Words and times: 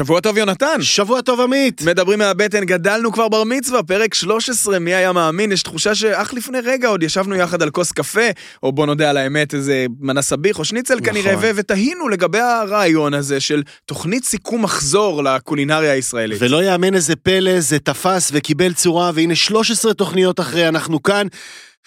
שבוע 0.00 0.20
טוב 0.20 0.38
יונתן. 0.38 0.82
שבוע 0.82 1.20
טוב 1.20 1.40
עמית. 1.40 1.82
מדברים 1.82 2.18
מהבטן, 2.18 2.64
גדלנו 2.64 3.12
כבר 3.12 3.28
בר 3.28 3.44
מצווה, 3.44 3.82
פרק 3.82 4.14
13, 4.14 4.78
מי 4.78 4.94
היה 4.94 5.12
מאמין? 5.12 5.52
יש 5.52 5.62
תחושה 5.62 5.94
שאך 5.94 6.34
לפני 6.34 6.58
רגע 6.60 6.88
עוד 6.88 7.02
ישבנו 7.02 7.34
יחד 7.34 7.62
על 7.62 7.70
כוס 7.70 7.92
קפה, 7.92 8.20
או 8.62 8.72
בוא 8.72 8.86
נודה 8.86 9.10
על 9.10 9.16
האמת, 9.16 9.54
איזה 9.54 9.86
מנה 10.00 10.22
סביח 10.22 10.58
או 10.58 10.64
שניצל 10.64 10.94
נכון. 10.94 11.06
כנראה, 11.06 11.34
ו- 11.40 11.50
ותהינו 11.54 12.08
לגבי 12.08 12.38
הרעיון 12.38 13.14
הזה 13.14 13.40
של 13.40 13.62
תוכנית 13.86 14.24
סיכום 14.24 14.62
מחזור 14.62 15.22
לקולינריה 15.22 15.92
הישראלית. 15.92 16.42
ולא 16.42 16.64
יאמן 16.64 16.94
איזה 16.94 17.16
פלא, 17.16 17.60
זה 17.60 17.78
תפס 17.78 18.30
וקיבל 18.34 18.72
צורה, 18.72 19.10
והנה 19.14 19.34
13 19.34 19.94
תוכניות 19.94 20.40
אחרי, 20.40 20.68
אנחנו 20.68 21.02
כאן. 21.02 21.26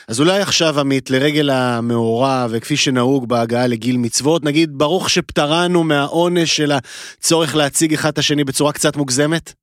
אז 0.08 0.20
אולי 0.20 0.42
עכשיו, 0.42 0.80
עמית, 0.80 1.10
לרגל 1.10 1.50
המאורע, 1.50 2.48
וכפי 2.50 2.78
שנהוג 2.78 3.30
בהגעה 3.30 3.68
לגיל 3.68 3.98
מצוות, 3.98 4.44
נגיד, 4.44 4.70
ברוך 4.78 5.10
שפטרנו 5.10 5.84
מהעונש 5.84 6.56
של 6.56 6.72
הצורך 6.72 7.56
להציג 7.56 7.94
אחד 7.94 8.10
את 8.12 8.18
השני 8.18 8.44
בצורה 8.44 8.74
קצת 8.74 8.96
מוגזמת? 8.96 9.54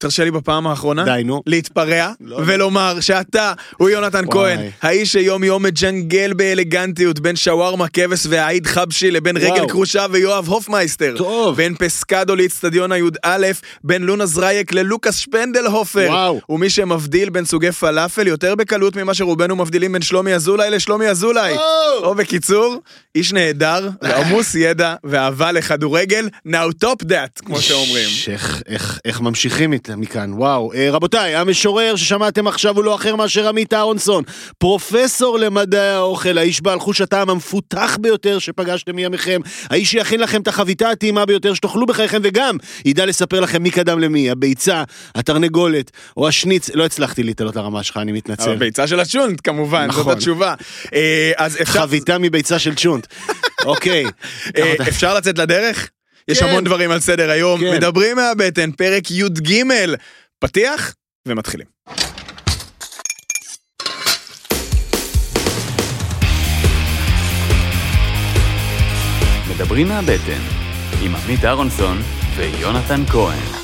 תרשה 0.00 0.24
לי 0.24 0.30
בפעם 0.30 0.66
האחרונה. 0.66 1.04
די, 1.04 1.22
נו. 1.24 1.42
להתפרע 1.46 2.12
לא, 2.20 2.40
ולומר 2.46 3.00
שאתה 3.00 3.52
הוא 3.76 3.90
יונתן 3.90 4.24
וואי. 4.24 4.56
כהן, 4.56 4.68
האיש 4.82 5.12
שיום 5.12 5.44
יום 5.44 5.62
מג'נגל 5.62 6.32
באלגנטיות 6.32 7.20
בין 7.20 7.36
שווארמה 7.36 7.88
כבש 7.88 8.26
ועיד 8.28 8.66
חבשי 8.66 9.10
לבין 9.10 9.36
וואו. 9.36 9.52
רגל 9.52 9.68
קרושה 9.68 10.06
ויואב 10.10 10.48
הופמייסטר. 10.48 11.14
טוב. 11.16 11.56
בין 11.56 11.74
פסקדו 11.78 12.36
לאצטדיון 12.36 12.92
הי"א, 12.92 13.46
בין 13.84 14.02
לונה 14.02 14.26
זרייק 14.26 14.72
ללוקאס 14.72 15.16
שפנדלהופר. 15.16 16.06
וואו. 16.08 16.40
ומי 16.48 16.70
שמבדיל 16.70 17.30
בין 17.30 17.44
סוגי 17.44 17.72
פלאפל 17.72 18.26
יותר 18.26 18.54
בקלות 18.54 18.96
ממה 18.96 19.14
שרובנו 19.14 19.56
מבדילים 19.56 19.92
בין 19.92 20.02
שלומי 20.02 20.34
אזולאי 20.34 20.70
לשלומי 20.70 21.06
אזולאי. 21.06 21.54
או 22.02 22.14
בקיצור, 22.14 22.76
איש 23.14 23.32
נהדר, 23.32 23.88
ועמוס 24.02 24.54
ידע 24.54 24.94
ואהבה 25.04 25.52
לכדורגל, 25.52 26.28
now 26.46 26.84
top 26.84 27.04
that, 27.04 27.44
כמו 27.44 27.60
שאומרים. 27.60 28.08
איך, 28.28 28.62
איך, 28.66 29.00
איך 29.04 29.20
ממשיכים 29.20 29.72
מכאן, 29.96 30.32
וואו. 30.32 30.72
אה, 30.72 30.90
רבותיי, 30.90 31.36
המשורר 31.36 31.96
ששמעתם 31.96 32.46
עכשיו 32.46 32.76
הוא 32.76 32.84
לא 32.84 32.94
אחר 32.94 33.16
מאשר 33.16 33.48
עמית 33.48 33.72
אהרונסון, 33.72 34.24
פרופסור 34.58 35.38
למדעי 35.38 35.88
האוכל, 35.88 36.38
האיש 36.38 36.60
בעל 36.60 36.80
חוש 36.80 37.00
הטעם 37.00 37.30
המפותח 37.30 37.98
ביותר 38.00 38.38
שפגשתם 38.38 38.96
מימיכם, 38.96 39.40
האיש 39.70 39.90
שיכין 39.90 40.20
לכם 40.20 40.42
את 40.42 40.48
החביתה 40.48 40.90
הטעימה 40.90 41.26
ביותר 41.26 41.54
שתאכלו 41.54 41.86
בחייכם, 41.86 42.20
וגם 42.22 42.56
ידע 42.84 43.06
לספר 43.06 43.40
לכם 43.40 43.62
מי 43.62 43.70
קדם 43.70 43.98
למי, 43.98 44.30
הביצה, 44.30 44.82
התרנגולת, 45.14 45.90
או 46.16 46.28
השניץ, 46.28 46.70
לא 46.74 46.84
הצלחתי 46.84 47.22
להתעלות 47.22 47.56
לרמה 47.56 47.82
שלך, 47.82 47.96
אני 47.96 48.12
מתנצל. 48.12 48.50
הביצה 48.50 48.86
של 48.86 49.00
הצ'ונט, 49.00 49.40
כמובן, 49.44 49.88
זאת 49.90 50.00
נכון. 50.00 50.12
התשובה. 50.12 50.54
אה, 50.94 51.32
אז 51.36 51.56
אפשר... 51.62 51.80
חביתה 51.80 52.18
מביצה 52.18 52.58
של 52.58 52.74
צ'ונט. 52.74 53.06
אוקיי. 53.64 54.04
אה, 54.56 54.74
אפשר 54.88 55.14
לצאת 55.14 55.38
לדרך? 55.38 55.90
יש 56.28 56.40
כן. 56.40 56.46
המון 56.48 56.64
דברים 56.64 56.90
על 56.90 57.00
סדר 57.00 57.30
היום. 57.30 57.60
כן. 57.60 57.74
מדברים 57.76 58.16
מהבטן, 58.16 58.72
פרק 58.72 59.10
י"ג. 59.10 59.62
פתיח 60.38 60.94
ומתחילים. 61.26 61.66
מדברים 69.50 69.88
מהבטן, 69.88 70.40
עם 71.02 71.14
עמית 71.16 71.44
אהרונסון 71.44 72.02
ויונתן 72.36 73.02
כהן. 73.06 73.59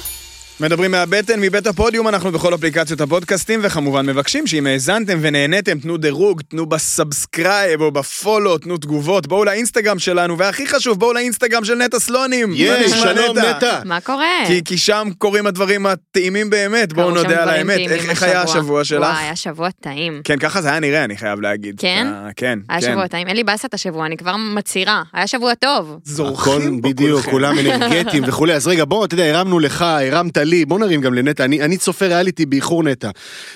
מדברים 0.61 0.91
מהבטן, 0.91 1.41
מבית 1.41 1.67
הפודיום, 1.67 2.09
אנחנו 2.09 2.33
בכל 2.33 2.55
אפליקציות 2.55 3.01
הפודקאסטים, 3.01 3.61
וכמובן 3.63 4.07
מבקשים 4.07 4.47
שאם 4.47 4.67
האזנתם 4.67 5.19
ונהניתם, 5.21 5.79
תנו 5.79 5.97
דירוג, 5.97 6.43
תנו 6.49 6.67
ב 6.67 6.78
subscribe 6.78 7.81
או 7.81 7.91
ב 7.91 7.99
follow, 7.99 8.59
תנו 8.59 8.77
תגובות, 8.77 9.27
בואו 9.27 9.45
לאינסטגרם 9.45 9.99
שלנו, 9.99 10.39
והכי 10.39 10.67
חשוב, 10.67 11.01
בואו 11.01 11.13
לאינסטגרם 11.13 11.65
של 11.65 11.75
נטע 11.75 11.99
סלונים. 11.99 12.53
יש, 12.55 12.93
שלום 12.93 13.39
נטע. 13.39 13.81
מה 13.85 14.01
קורה? 14.01 14.27
כי, 14.47 14.65
כי 14.65 14.79
שם 14.79 15.09
קורים 15.19 15.47
הדברים 15.47 15.87
הטעימים 15.87 16.51
באמת, 16.51 16.93
בואו 16.93 17.11
נודה 17.11 17.43
על 17.43 17.49
האמת. 17.49 17.79
איך, 17.79 18.11
איך 18.11 18.23
היה 18.23 18.43
השבוע 18.43 18.85
שלך? 18.85 19.01
וואי, 19.01 19.25
היה 19.25 19.37
שבוע 19.37 19.69
טעים. 19.81 20.21
כן, 20.25 20.39
ככה 20.39 20.63
זה 20.63 20.69
היה 20.69 20.81
נראה, 20.81 21.05
אני 21.05 21.17
חייב 21.17 21.41
להגיד. 21.41 21.81
כן? 21.81 22.07
אה, 22.07 22.29
כן, 22.37 22.59
היה 22.69 22.81
כן. 22.81 22.93
שבוע 22.93 23.07
טעים. 23.07 23.29
אין 23.29 23.37
לי 23.37 23.45
באסה 23.45 23.69
את 23.69 23.75
השבוע, 23.75 24.07
אני 24.07 24.17
כבר 24.17 24.37
מצהירה. 24.37 25.03
היה 25.13 25.27
שבוע 25.27 25.55
טוב. 25.55 25.99
זורחים 26.05 26.83
בדיוק. 26.83 27.25
כולם 27.25 27.59
אנרגטיים 27.59 28.25
וכולי. 28.27 28.55
אז 28.55 28.67
רגע, 28.67 28.85
בוא, 28.85 29.05
אתה 29.05 29.15
יודע, 29.15 29.25
הרמנו 29.25 29.59
לך, 29.59 29.83
הרמת 29.83 30.39
לי, 30.47 30.65
בוא 30.65 30.79
נרים 30.79 31.01
גם 31.01 31.15
לנטע. 31.15 31.45
אני, 31.45 31.63
אני 31.63 31.77
צופה 31.77 32.07
ריאליטי 32.07 32.47
באיחור 32.47 32.83
נטע. 32.83 33.11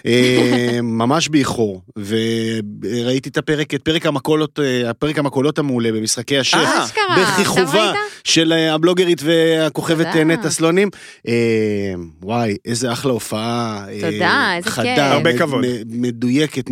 אה, 0.07 0.79
ממש 0.83 1.29
באיחור. 1.29 1.83
וראיתי 2.07 3.29
את 3.29 3.37
הפרק, 3.37 3.75
את 3.75 3.83
פרק 3.83 4.07
המקולות, 4.07 4.59
אה, 4.63 4.91
הפרק 4.91 5.19
המקולות 5.19 5.59
המעולה 5.59 5.93
במשחקי 5.93 6.39
השף. 6.39 6.55
אה, 6.57 6.85
אשכרה, 6.85 7.17
בכיכובה? 7.35 7.93
של 8.25 8.53
הבלוגרית 8.53 9.21
והכוכבת 9.25 10.07
נטע 10.07 10.51
סלונים. 10.51 10.89
וואי, 12.23 12.57
איזה 12.65 12.93
אחלה 12.93 13.13
הופעה. 13.13 13.85
תודה, 14.01 14.53
איזה 14.57 14.71
חדה, 14.71 14.83
כיף. 14.85 14.99
הרבה 14.99 15.33
מד- 15.33 15.39
כבוד. 15.39 15.65
מדויקת, 15.87 16.65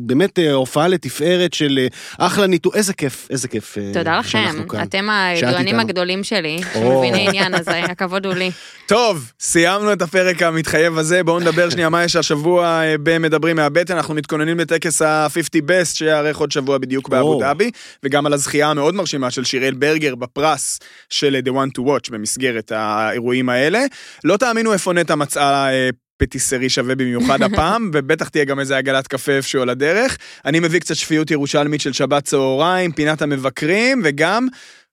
באמת 0.00 0.38
הופעה 0.52 0.88
לתפארת 0.88 1.54
של 1.54 1.86
אחלה 2.18 2.46
ניתוח, 2.46 2.76
איזה 2.76 2.92
כיף, 2.92 3.26
איזה 3.30 3.48
כיף 3.48 3.76
תודה 3.92 4.18
לכם. 4.18 4.44
אתם 4.82 5.08
הידוענים. 5.10 5.80
הגדולים 5.80 6.24
שלי. 6.24 6.60
שמביני 6.74 7.28
עניין, 7.28 7.54
אז 7.54 7.64
הכבוד 7.68 8.26
הוא 8.26 8.34
לי. 8.34 8.50
טוב, 8.86 9.27
סיימנו 9.40 9.92
את 9.92 10.02
הפרק 10.02 10.42
המתחייב 10.42 10.98
הזה, 10.98 11.22
בואו 11.22 11.40
נדבר 11.40 11.70
שנייה 11.70 11.88
מה 11.88 12.04
יש 12.04 12.16
השבוע 12.16 12.66
אה, 12.66 12.94
במדברים 13.02 13.56
מהבטן, 13.56 13.96
אנחנו 13.96 14.14
מתכוננים 14.14 14.58
לטקס 14.58 15.02
ה-50 15.02 15.60
best 15.68 15.94
שיארך 15.94 16.36
עוד 16.36 16.52
שבוע 16.52 16.78
בדיוק 16.78 17.08
באבו. 17.08 17.40
דאבי, 17.40 17.70
וגם 18.02 18.26
על 18.26 18.32
הזכייה 18.32 18.70
המאוד 18.70 18.94
מרשימה 18.94 19.30
של 19.30 19.44
שיראל 19.44 19.74
ברגר 19.74 20.14
בפרס 20.14 20.78
של 21.10 21.36
אה, 21.36 21.40
The 21.40 21.54
One 21.54 21.70
to 21.78 21.82
Watch 21.82 22.10
במסגרת 22.10 22.72
האירועים 22.72 23.48
האלה. 23.48 23.84
לא 24.24 24.36
תאמינו 24.36 24.72
איפה 24.72 24.92
נטע 24.92 25.14
מצאה... 25.14 25.72
אה, 25.72 25.90
פטיסרי 26.20 26.68
שווה 26.68 26.94
במיוחד 26.94 27.42
הפעם, 27.52 27.90
ובטח 27.94 28.28
תהיה 28.28 28.44
גם 28.44 28.60
איזה 28.60 28.76
עגלת 28.76 29.06
קפה 29.06 29.32
איפשהו 29.32 29.62
על 29.62 29.68
הדרך. 29.68 30.18
אני 30.44 30.60
מביא 30.60 30.80
קצת 30.80 30.94
שפיות 30.94 31.30
ירושלמית 31.30 31.80
של 31.80 31.92
שבת 31.92 32.24
צהריים, 32.24 32.92
פינת 32.92 33.22
המבקרים, 33.22 34.02
וגם 34.04 34.48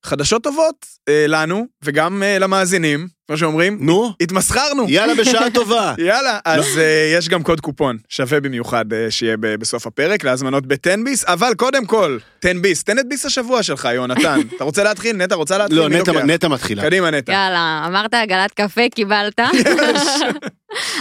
חדשות 0.05 0.43
טובות 0.43 0.85
אה, 1.09 1.25
לנו, 1.27 1.65
וגם 1.83 2.23
אה, 2.23 2.39
למאזינים, 2.39 3.07
כמו 3.27 3.37
שאומרים, 3.37 3.77
נו, 3.81 4.13
התמסחרנו. 4.21 4.85
יאללה, 4.89 5.15
בשעה 5.15 5.51
טובה. 5.53 5.93
יאללה, 6.07 6.39
אז 6.45 6.63
uh, 6.65 6.79
יש 7.17 7.29
גם 7.29 7.43
קוד 7.43 7.61
קופון 7.61 7.97
שווה 8.09 8.39
במיוחד 8.39 8.85
uh, 8.93 8.95
שיהיה 9.09 9.37
ב- 9.37 9.55
בסוף 9.55 9.87
הפרק 9.87 10.23
להזמנות 10.23 10.65
ב-10 10.65 10.77
ביס, 11.05 11.23
אבל 11.25 11.53
קודם 11.57 11.85
כל, 11.85 12.17
10 12.43 12.51
ביס, 12.61 12.83
תן 12.83 12.99
את 12.99 13.09
ביס 13.09 13.25
השבוע 13.25 13.63
שלך, 13.63 13.87
יונתן. 13.93 14.39
אתה 14.55 14.63
רוצה 14.63 14.83
להתחיל? 14.83 15.15
נטע 15.15 15.35
רוצה 15.35 15.57
להתחיל? 15.57 15.77
לא, 15.77 15.89
נטע- 15.89 16.47
מתחילה. 16.47 16.83
קדימה, 16.83 17.11
נטע. 17.11 17.31
יאללה, 17.31 17.83
אמרת 17.87 18.13
עגלת 18.13 18.51
קפה, 18.53 18.89
קיבלת. 18.95 19.39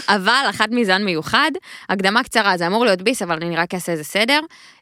אבל 0.09 0.45
אחת 0.51 0.69
מזן 0.71 1.05
מיוחד, 1.05 1.51
הקדמה 1.89 2.23
קצרה, 2.23 2.57
זה 2.57 2.67
אמור 2.67 2.85
להיות 2.85 3.03
ביס, 3.03 3.23
אבל 3.23 3.37
אני 3.43 3.57
רק 3.57 3.75
אעשה 3.75 3.93
איזה 3.93 4.05
סדר. 4.05 4.41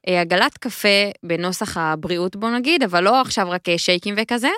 אה, 0.09 0.21
עגלת 0.21 0.59
קפה 0.59 0.89
בנוסח 1.23 1.77
הבריאות 1.77 2.37
בוא 2.37 2.51
נגיד, 2.51 2.83
אבל 2.83 3.05
לא 3.05 3.21
עכשיו 3.21 3.51
רק 3.51 3.69
אה, 3.69 3.79
שייקים 3.79 4.15
וכזה. 4.23 4.49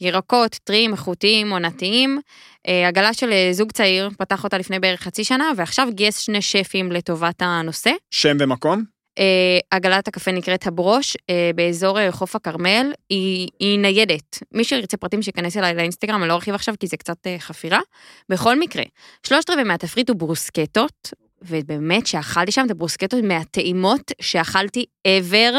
ירקות, 0.00 0.58
טריים, 0.64 0.92
איכותיים, 0.92 1.50
עונתיים. 1.50 2.20
אה, 2.68 2.88
עגלה 2.88 3.14
של 3.14 3.32
אה, 3.32 3.48
זוג 3.52 3.72
צעיר, 3.72 4.10
פתח 4.18 4.44
אותה 4.44 4.58
לפני 4.58 4.78
בערך 4.78 5.00
חצי 5.00 5.24
שנה, 5.24 5.50
ועכשיו 5.56 5.88
גייס 5.90 6.18
שני 6.18 6.42
שפים 6.42 6.92
לטובת 6.92 7.42
הנושא. 7.42 7.90
שם 8.10 8.36
ומקום? 8.40 8.84
אה, 9.18 9.58
עגלת 9.70 10.08
הקפה 10.08 10.32
נקראת 10.32 10.66
הברוש, 10.66 11.16
באזור 11.54 12.10
חוף 12.10 12.36
הכרמל, 12.36 12.92
היא, 13.10 13.48
היא 13.60 13.78
ניידת. 13.78 14.38
מי 14.52 14.64
שירצה 14.64 14.96
פרטים 14.96 15.22
שייכנס 15.22 15.56
אליי 15.56 15.74
לאינסטגרם, 15.74 16.22
אני 16.22 16.28
לא 16.28 16.34
ארחיב 16.34 16.54
עכשיו 16.54 16.74
כי 16.80 16.86
זה 16.86 16.96
קצת 16.96 17.26
חפירה. 17.38 17.80
בכל 18.28 18.58
מקרה, 18.58 18.82
שלושת 19.26 19.50
רבעי 19.50 19.64
מהתפריט 19.64 20.08
הוא 20.08 20.16
ברוסקטות, 20.16 21.12
ובאמת 21.42 22.06
שאכלתי 22.06 22.52
שם 22.52 22.62
את 22.66 22.70
הברוסקטות 22.70 23.24
מהטעימות 23.24 24.12
שאכלתי 24.20 24.84
ever. 25.08 25.54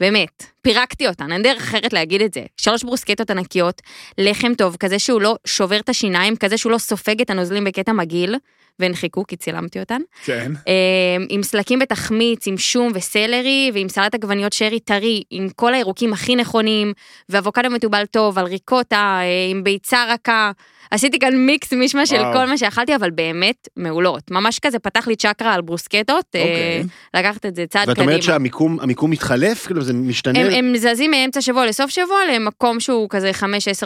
באמת, 0.00 0.53
פירקתי 0.64 1.08
אותן, 1.08 1.32
אין 1.32 1.42
דרך 1.42 1.62
אחרת 1.62 1.92
להגיד 1.92 2.22
את 2.22 2.34
זה. 2.34 2.40
שלוש 2.56 2.82
ברוסקטות 2.82 3.30
ענקיות, 3.30 3.82
לחם 4.18 4.54
טוב, 4.54 4.76
כזה 4.76 4.98
שהוא 4.98 5.20
לא 5.20 5.36
שובר 5.46 5.78
את 5.78 5.88
השיניים, 5.88 6.36
כזה 6.36 6.58
שהוא 6.58 6.72
לא 6.72 6.78
סופג 6.78 7.20
את 7.20 7.30
הנוזלים 7.30 7.64
בקטע 7.64 7.92
מגעיל, 7.92 8.36
והן 8.78 8.94
חיכו 8.94 9.26
כי 9.26 9.36
צילמתי 9.36 9.80
אותן. 9.80 10.00
כן. 10.24 10.52
אה, 10.68 11.24
עם 11.28 11.42
סלקים 11.42 11.78
בתחמיץ, 11.78 12.46
עם 12.46 12.58
שום 12.58 12.92
וסלרי, 12.94 13.70
ועם 13.74 13.88
סלט 13.88 14.14
עגבניות 14.14 14.52
שרי 14.52 14.80
טרי, 14.80 15.22
עם 15.30 15.48
כל 15.56 15.74
הירוקים 15.74 16.12
הכי 16.12 16.36
נכונים, 16.36 16.92
ואבוקדו 17.28 17.70
מתובל 17.70 18.04
טוב, 18.10 18.38
על 18.38 18.46
ריקוטה, 18.46 19.18
אה, 19.20 19.50
עם 19.50 19.64
ביצה 19.64 20.04
רכה. 20.08 20.50
עשיתי 20.90 21.18
כאן 21.18 21.36
מיקס 21.36 21.72
מישמע 21.72 22.06
של. 22.06 22.22
כל 22.32 22.46
מה 22.46 22.58
שאכלתי, 22.58 22.96
אבל 22.96 23.10
באמת 23.10 23.68
מעולות. 23.76 24.30
ממש 24.30 24.58
כזה 24.58 24.78
פתח 24.78 25.08
לי 25.08 25.16
צ'קרה 25.16 25.54
על 25.54 25.60
ברוסקטות, 25.60 26.24
אה, 26.34 26.40
אוקיי. 26.40 26.84
לקחת 27.14 27.46
את 27.46 27.54
זה 27.54 27.64
צעד 27.66 27.88
ואת 27.88 27.96
קדימה. 27.96 28.12
אומרת 28.12 28.22
שהמיקום 28.22 28.80
המיקום 28.80 29.10
מתחלף? 29.10 29.66
כאילו 29.66 29.82
זה 29.82 29.92
משתנה? 29.92 30.40
הם, 30.40 30.46
הם 30.54 30.74
זזים 30.76 31.10
מאמצע 31.10 31.40
שבוע 31.40 31.66
לסוף 31.66 31.90
שבוע 31.90 32.18
למקום 32.34 32.80
שהוא 32.80 33.06
כזה 33.10 33.30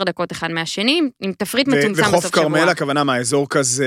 5-10 0.01 0.05
דקות 0.05 0.33
אחד 0.33 0.51
מהשני, 0.51 1.01
עם 1.23 1.33
תפריט 1.39 1.69
מצומצם 1.69 1.93
בסוף 1.93 2.09
וחוף 2.09 2.27
שבוע. 2.27 2.43
כרמל, 2.43 2.69
הכוונה 2.69 3.05
מה, 3.05 3.17
אזור 3.17 3.47
כזה... 3.49 3.87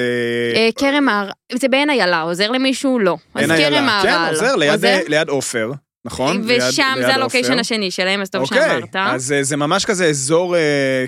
אה, 0.55 0.69
כרם 0.77 1.09
הר... 1.09 1.29
זה 1.53 1.67
בעין 1.67 1.89
איילה, 1.89 2.21
עוזר 2.21 2.51
למישהו? 2.51 2.99
לא. 2.99 3.17
אז. 3.35 3.47
כרם 3.51 3.57
כן, 3.73 3.85
מהר"ל. 3.85 4.29
עוזר, 4.29 4.55
ליד- 4.55 5.09
ליד 5.09 5.29
עופר. 5.29 5.71
נכון? 6.05 6.41
ושם 6.45 6.83
ליד 6.95 7.05
זה 7.05 7.13
הלוקיישן. 7.15 7.59
השני 7.59 7.91
שלהם, 7.91 8.21
אז 8.21 8.29
טוב 8.29 8.41
אוקיי, 8.41 8.69
שאמרת. 8.69 8.95
אז 8.95 9.31
אה, 9.31 9.43
זה 9.43 9.57
ממש 9.57 9.85
כזה 9.85 10.05
אזור, 10.05 10.55
אה, 10.55 10.61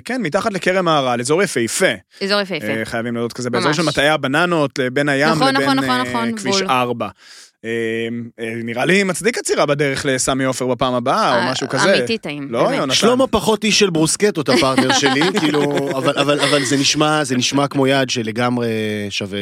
כן, 0.04 0.22
מתחת 0.22 0.52
לכרם 0.52 0.84
מהר"ל, 0.84 1.20
אזור 1.20 1.42
יפהפה. 1.42 1.86
אזור 2.22 2.40
יפהפה. 2.40 2.66
אה, 2.66 2.84
חייבים 2.84 3.14
להודות 3.14 3.32
כזה, 3.32 3.50
באזור 3.50 3.68
ממש. 3.68 3.76
של 3.76 3.82
מטעי 3.82 4.08
הבננות, 4.08 4.80
אה, 4.80 4.90
בין 4.90 5.08
הים 5.08 5.28
נכון, 5.28 5.54
לבין 5.54 5.62
נכון, 5.62 5.78
נכון, 5.78 5.90
אה, 6.00 6.02
נכון, 6.10 6.36
כביש 6.36 6.56
בול. 6.56 6.70
4. 6.70 7.08
אה, 7.64 7.70
אה, 8.40 8.52
נראה 8.64 8.84
לי 8.84 9.02
מצדיק 9.02 9.38
עצירה 9.38 9.66
בדרך 9.66 10.06
לסמי 10.08 10.44
עופר 10.44 10.66
בפעם 10.66 10.94
הבאה, 10.94 11.36
או 11.46 11.52
משהו 11.52 11.68
כזה. 11.68 11.88
אה, 11.88 11.98
אמיתי 11.98 12.18
טעים. 12.18 12.46
לא. 12.50 12.58
יונתן. 12.58 12.94
שלמה 12.94 13.26
פחות 13.26 13.64
איש 13.64 13.78
של 13.78 13.90
ברוסקטות, 13.90 14.48
הפרטנר 14.48 14.92
שלי, 15.00 15.20
כאילו, 15.40 15.88
אבל, 15.98 16.18
אבל, 16.18 16.40
אבל 16.40 16.64
זה 16.64 16.76
נשמע, 16.76 17.24
זה 17.24 17.36
נשמע 17.36 17.68
כמו 17.68 17.86
יעד 17.86 18.10
שלגמרי 18.10 18.68
שווה... 19.10 19.38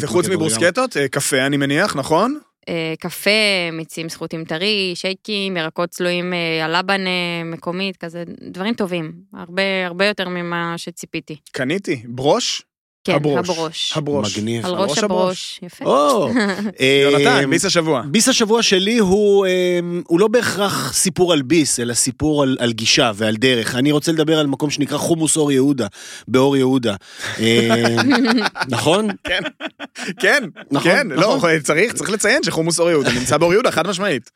וחוץ. 0.00 0.28
מברוסקטות, 0.28 0.96
אה, 0.96 1.08
קפה 1.08 1.46
אני 1.46 1.56
מניח, 1.56 1.96
נכון? 1.96 2.38
אה, 2.68 2.94
קפה, 3.00 3.30
מיצים 3.72 4.08
סחוטים 4.08 4.44
טרי, 4.44 4.92
שייקים, 4.94 5.56
ירקות 5.56 5.90
צלויים 5.90 6.32
אה, 6.34 6.64
על 6.64 6.78
לבן 6.78 7.06
אה, 7.06 7.44
מקומית, 7.44 7.96
כזה, 7.96 8.24
דברים 8.50 8.74
טובים. 8.74 9.12
הרבה, 9.34 9.86
הרבה 9.86 10.06
יותר 10.06 10.28
ממה 10.28 10.74
שציפיתי. 10.76 11.36
קניתי. 11.52 12.02
ברוש? 12.04 12.62
כן, 13.04 13.14
הברוש. 13.14 13.50
הברוש. 13.50 13.92
הברוש. 13.96 14.38
מגניב. 14.38 14.66
על 14.66 14.72
הברוש, 14.74 14.90
ראש 14.90 15.04
הברוש. 15.04 15.60
יפה. 15.62 15.84
או, 15.84 16.28
יונתן, 17.10 17.26
אה, 17.26 17.46
ביס 17.46 17.64
השבוע. 17.64 18.02
ביס 18.06 18.28
השבוע 18.28 18.62
שלי 18.62 18.98
הוא, 18.98 19.46
אה, 19.46 19.80
הוא 20.06 20.20
לא 20.20 20.28
בהכרח 20.28 20.92
סיפור 20.92 21.32
על 21.32 21.42
ביס, 21.42 21.80
אלא 21.80 21.94
סיפור 21.94 22.42
על, 22.42 22.56
על 22.60 22.72
גישה 22.72 23.12
ועל 23.14 23.36
דרך. 23.36 23.74
אני 23.74 23.92
רוצה 23.92 24.12
לדבר 24.12 24.38
על 24.38 24.46
מקום 24.46 24.70
שנקרא 24.70 24.98
חומוס 24.98 25.36
אור 25.36 25.52
יהודה, 25.52 25.86
באור 26.28 26.56
יהודה. 26.56 26.96
אה, 27.38 27.96
נכון? 28.68 29.08
כן, 29.24 30.44
נכון, 30.70 30.90
כן, 30.90 31.08
לא, 31.10 31.36
נכון. 31.36 31.60
צריך, 31.60 31.92
צריך 31.92 32.10
לציין 32.10 32.42
שחומוס 32.42 32.80
אור 32.80 32.90
יהודה 32.90 33.12
נמצא 33.12 33.36
באור 33.36 33.52
יהודה, 33.52 33.70
חד 33.70 33.86
משמעית. 33.86 34.30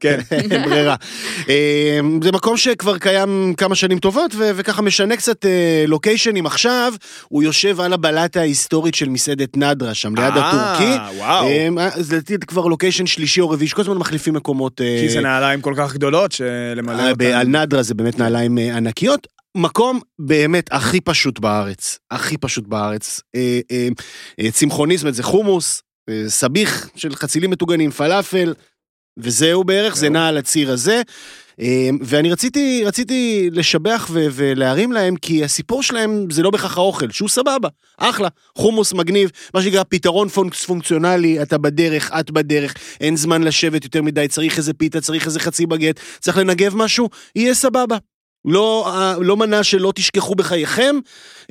כן. 0.00 0.20
אין 0.50 0.62
ברירה. 0.62 0.94
אה, 1.48 2.00
זה 2.22 2.32
מקום 2.32 2.56
שכבר 2.56 2.98
קיים 2.98 3.54
כמה 3.56 3.74
שנים 3.74 3.98
טובות, 3.98 4.34
ו- 4.34 4.50
וככה 4.56 4.82
משנה 4.82 5.16
קצת 5.16 5.46
אה, 5.46 5.84
לוקיישנים. 5.88 6.46
עכשיו, 6.46 6.94
הוא 7.28 7.42
יושב 7.42 7.80
על 7.80 7.92
הבלטה 7.92 8.40
ההיסטורית 8.40 8.94
של 8.94 9.08
מסעדת 9.08 9.56
נדרה, 9.56 9.94
שם 9.94 10.14
ליד 10.16 10.36
אה, 10.36 10.50
הטורקי. 10.50 11.16
וואו. 11.18 11.46
אה, 11.46 11.68
לדעתי 12.10 12.32
זה 12.40 12.46
כבר 12.46 12.66
לוקיישן 12.66 13.06
שלישי 13.06 13.40
או 13.40 13.50
רביעי, 13.50 13.68
שכל 13.68 13.80
הזמן 13.82 13.96
מחליפים 13.96 14.34
מקומות. 14.34 14.80
אה, 14.80 14.98
כי 15.00 15.08
זה 15.08 15.20
נעליים 15.20 15.60
כל 15.60 15.74
כך 15.76 15.94
גדולות 15.94 16.32
שלמלא 16.32 17.14
ב- 17.14 17.22
על 17.22 17.38
אותן. 17.38 17.56
נדרה 17.56 17.82
זה 17.82 17.94
באמת 17.94 18.18
נעליים 18.18 18.58
ענקיות. 18.58 19.26
מקום 19.56 20.00
באמת 20.18 20.68
הכי 20.72 21.00
פשוט 21.00 21.38
בארץ, 21.38 21.98
הכי 22.10 22.36
פשוט 22.36 22.66
בארץ. 22.66 23.20
צמחוני, 24.50 24.96
זאת 24.96 25.04
אומרת 25.04 25.14
זה 25.14 25.22
חומוס, 25.22 25.82
סביח 26.26 26.88
של 26.96 27.14
חצילים 27.14 27.50
מטוגנים, 27.50 27.90
פלאפל, 27.90 28.54
וזהו 29.18 29.64
בערך, 29.64 29.96
זה 29.96 30.08
נע 30.08 30.28
על 30.28 30.36
הציר 30.38 30.70
הזה. 30.72 31.02
אה, 31.60 31.88
ואני 32.00 32.32
רציתי, 32.32 32.82
רציתי 32.86 33.48
לשבח 33.52 34.08
ו- 34.12 34.26
ולהרים 34.32 34.92
להם, 34.92 35.16
כי 35.16 35.44
הסיפור 35.44 35.82
שלהם 35.82 36.26
זה 36.30 36.42
לא 36.42 36.50
בהכרח 36.50 36.76
האוכל, 36.78 37.10
שהוא 37.10 37.28
סבבה, 37.28 37.68
אחלה, 37.98 38.28
חומוס 38.58 38.92
מגניב, 38.92 39.30
מה 39.54 39.62
שנקרא 39.62 39.82
פתרון 39.88 40.28
פונקס 40.28 40.64
פונקציונלי, 40.64 41.42
אתה 41.42 41.58
בדרך, 41.58 42.10
את 42.20 42.30
בדרך, 42.30 42.74
אין 43.00 43.16
זמן 43.16 43.42
לשבת 43.42 43.84
יותר 43.84 44.02
מדי, 44.02 44.28
צריך 44.28 44.58
איזה 44.58 44.72
פיתה, 44.74 45.00
צריך 45.00 45.26
איזה 45.26 45.40
חצי 45.40 45.66
בגט, 45.66 46.00
צריך 46.20 46.36
לנגב 46.36 46.76
משהו, 46.76 47.08
יהיה 47.36 47.54
סבבה. 47.54 47.96
לא, 48.44 48.92
אה, 48.94 49.14
לא 49.20 49.36
מנה 49.36 49.62
שלא 49.64 49.92
תשכחו 49.94 50.34
בחייכם, 50.34 50.96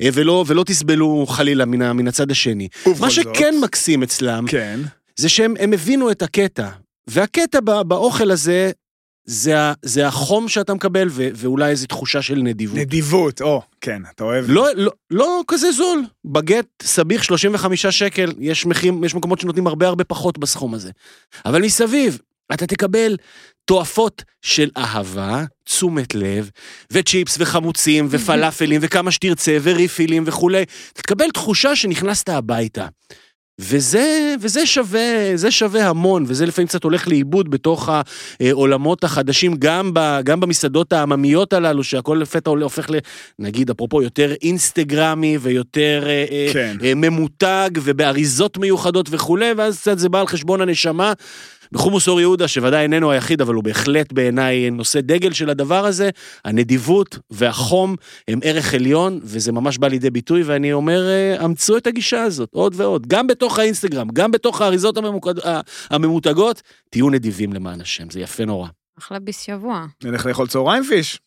אה, 0.00 0.08
ולא, 0.12 0.44
ולא 0.46 0.64
תסבלו 0.64 1.26
חלילה 1.28 1.64
מן, 1.64 1.92
מן 1.92 2.08
הצד 2.08 2.30
השני. 2.30 2.68
מה 2.86 2.94
זאת- 2.94 3.10
שכן 3.12 3.54
מקסים 3.62 4.02
אצלם, 4.02 4.44
כן. 4.48 4.80
זה 5.16 5.28
שהם 5.28 5.54
הם 5.60 5.72
הבינו 5.72 6.10
את 6.10 6.22
הקטע. 6.22 6.68
והקטע 7.06 7.60
בא- 7.60 7.82
באוכל 7.82 8.30
הזה, 8.30 8.70
זה, 9.24 9.60
ה- 9.60 9.72
זה 9.82 10.06
החום 10.06 10.48
שאתה 10.48 10.74
מקבל, 10.74 11.08
ו, 11.10 11.28
ואולי 11.34 11.70
איזו 11.70 11.86
תחושה 11.86 12.22
של 12.22 12.34
נדיבות. 12.34 12.76
נדיבות, 12.78 13.40
או, 13.42 13.62
כן, 13.80 14.02
אתה 14.14 14.24
אוהב. 14.24 14.44
לא, 14.48 14.66
לא, 14.74 14.92
לא 15.10 15.40
כזה 15.48 15.72
זול. 15.72 16.02
בגט 16.24 16.66
סביח 16.82 17.22
35 17.22 17.86
שקל, 17.86 18.32
יש, 18.38 18.66
מחיר, 18.66 18.92
יש 19.04 19.14
מקומות 19.14 19.40
שנותנים 19.40 19.66
הרבה 19.66 19.86
הרבה 19.88 20.04
פחות 20.04 20.38
בסכום 20.38 20.74
הזה. 20.74 20.90
אבל 21.44 21.62
מסביב, 21.62 22.18
אתה 22.54 22.66
תקבל 22.66 23.16
תועפות 23.64 24.22
של 24.42 24.70
אהבה, 24.76 25.44
תשומת 25.64 26.14
לב, 26.14 26.50
וצ'יפס 26.92 27.36
וחמוצים 27.40 28.06
ופלאפלים 28.10 28.80
וכמה 28.84 29.10
שתרצה 29.10 29.56
וריפילים 29.62 30.22
וכולי. 30.26 30.64
תקבל 30.94 31.30
תחושה 31.34 31.76
שנכנסת 31.76 32.28
הביתה. 32.28 32.86
וזה, 33.58 34.34
וזה 34.40 34.66
שווה, 34.66 35.32
זה 35.34 35.50
שווה 35.50 35.88
המון, 35.88 36.24
וזה 36.26 36.46
לפעמים 36.46 36.68
קצת 36.68 36.84
הולך 36.84 37.08
לאיבוד 37.08 37.50
בתוך 37.50 37.88
העולמות 38.40 39.04
החדשים, 39.04 39.54
גם, 39.58 39.90
ב, 39.94 40.20
גם 40.24 40.40
במסעדות 40.40 40.92
העממיות 40.92 41.52
הללו, 41.52 41.84
שהכל 41.84 42.18
לפתע 42.22 42.50
הופך 42.50 42.90
ל... 42.90 42.94
נגיד, 43.38 43.70
אפרופו, 43.70 44.02
יותר 44.02 44.32
אינסטגרמי 44.42 45.38
ויותר 45.40 46.02
אה, 46.06 46.24
אה, 46.30 46.50
כן. 46.52 46.76
אה, 46.84 46.94
ממותג 46.94 47.70
ובאריזות 47.82 48.58
מיוחדות 48.58 49.08
וכולי, 49.10 49.52
ואז 49.56 49.80
קצת 49.80 49.98
זה 49.98 50.08
בא 50.08 50.20
על 50.20 50.26
חשבון 50.26 50.60
הנשמה. 50.60 51.12
בחומוס 51.76 52.08
אור 52.08 52.20
יהודה, 52.20 52.48
שוודאי 52.48 52.82
איננו 52.82 53.10
היחיד, 53.10 53.40
אבל 53.40 53.54
הוא 53.54 53.64
בהחלט 53.64 54.12
בעיניי 54.12 54.70
נושא 54.70 55.00
דגל 55.00 55.32
של 55.32 55.50
הדבר 55.50 55.86
הזה, 55.86 56.10
הנדיבות 56.44 57.18
והחום 57.30 57.96
הם 58.28 58.38
ערך 58.42 58.74
עליון, 58.74 59.20
וזה 59.22 59.52
ממש 59.52 59.78
בא 59.78 59.88
לידי 59.88 60.10
ביטוי, 60.10 60.42
ואני 60.42 60.72
אומר, 60.72 61.08
אה, 61.08 61.44
אמצו 61.44 61.76
את 61.76 61.86
הגישה 61.86 62.22
הזאת, 62.22 62.48
עוד 62.52 62.72
ועוד, 62.76 63.06
גם 63.06 63.26
בתוך 63.26 63.58
האינסטגרם, 63.58 64.08
גם 64.12 64.30
בתוך 64.30 64.60
האריזות 64.60 64.96
הממוקד... 64.96 65.38
ה- 65.38 65.60
הממותגות, 65.90 66.62
תהיו 66.90 67.10
נדיבים 67.10 67.52
למען 67.52 67.80
השם, 67.80 68.10
זה 68.10 68.20
יפה 68.20 68.44
נורא. 68.44 68.68
אחלה 68.98 69.18
ביס 69.18 69.40
שבוע. 69.40 69.86
נלך 70.04 70.26
לאכול 70.26 70.48
צהריים 70.48 70.84
פיש. 70.84 71.20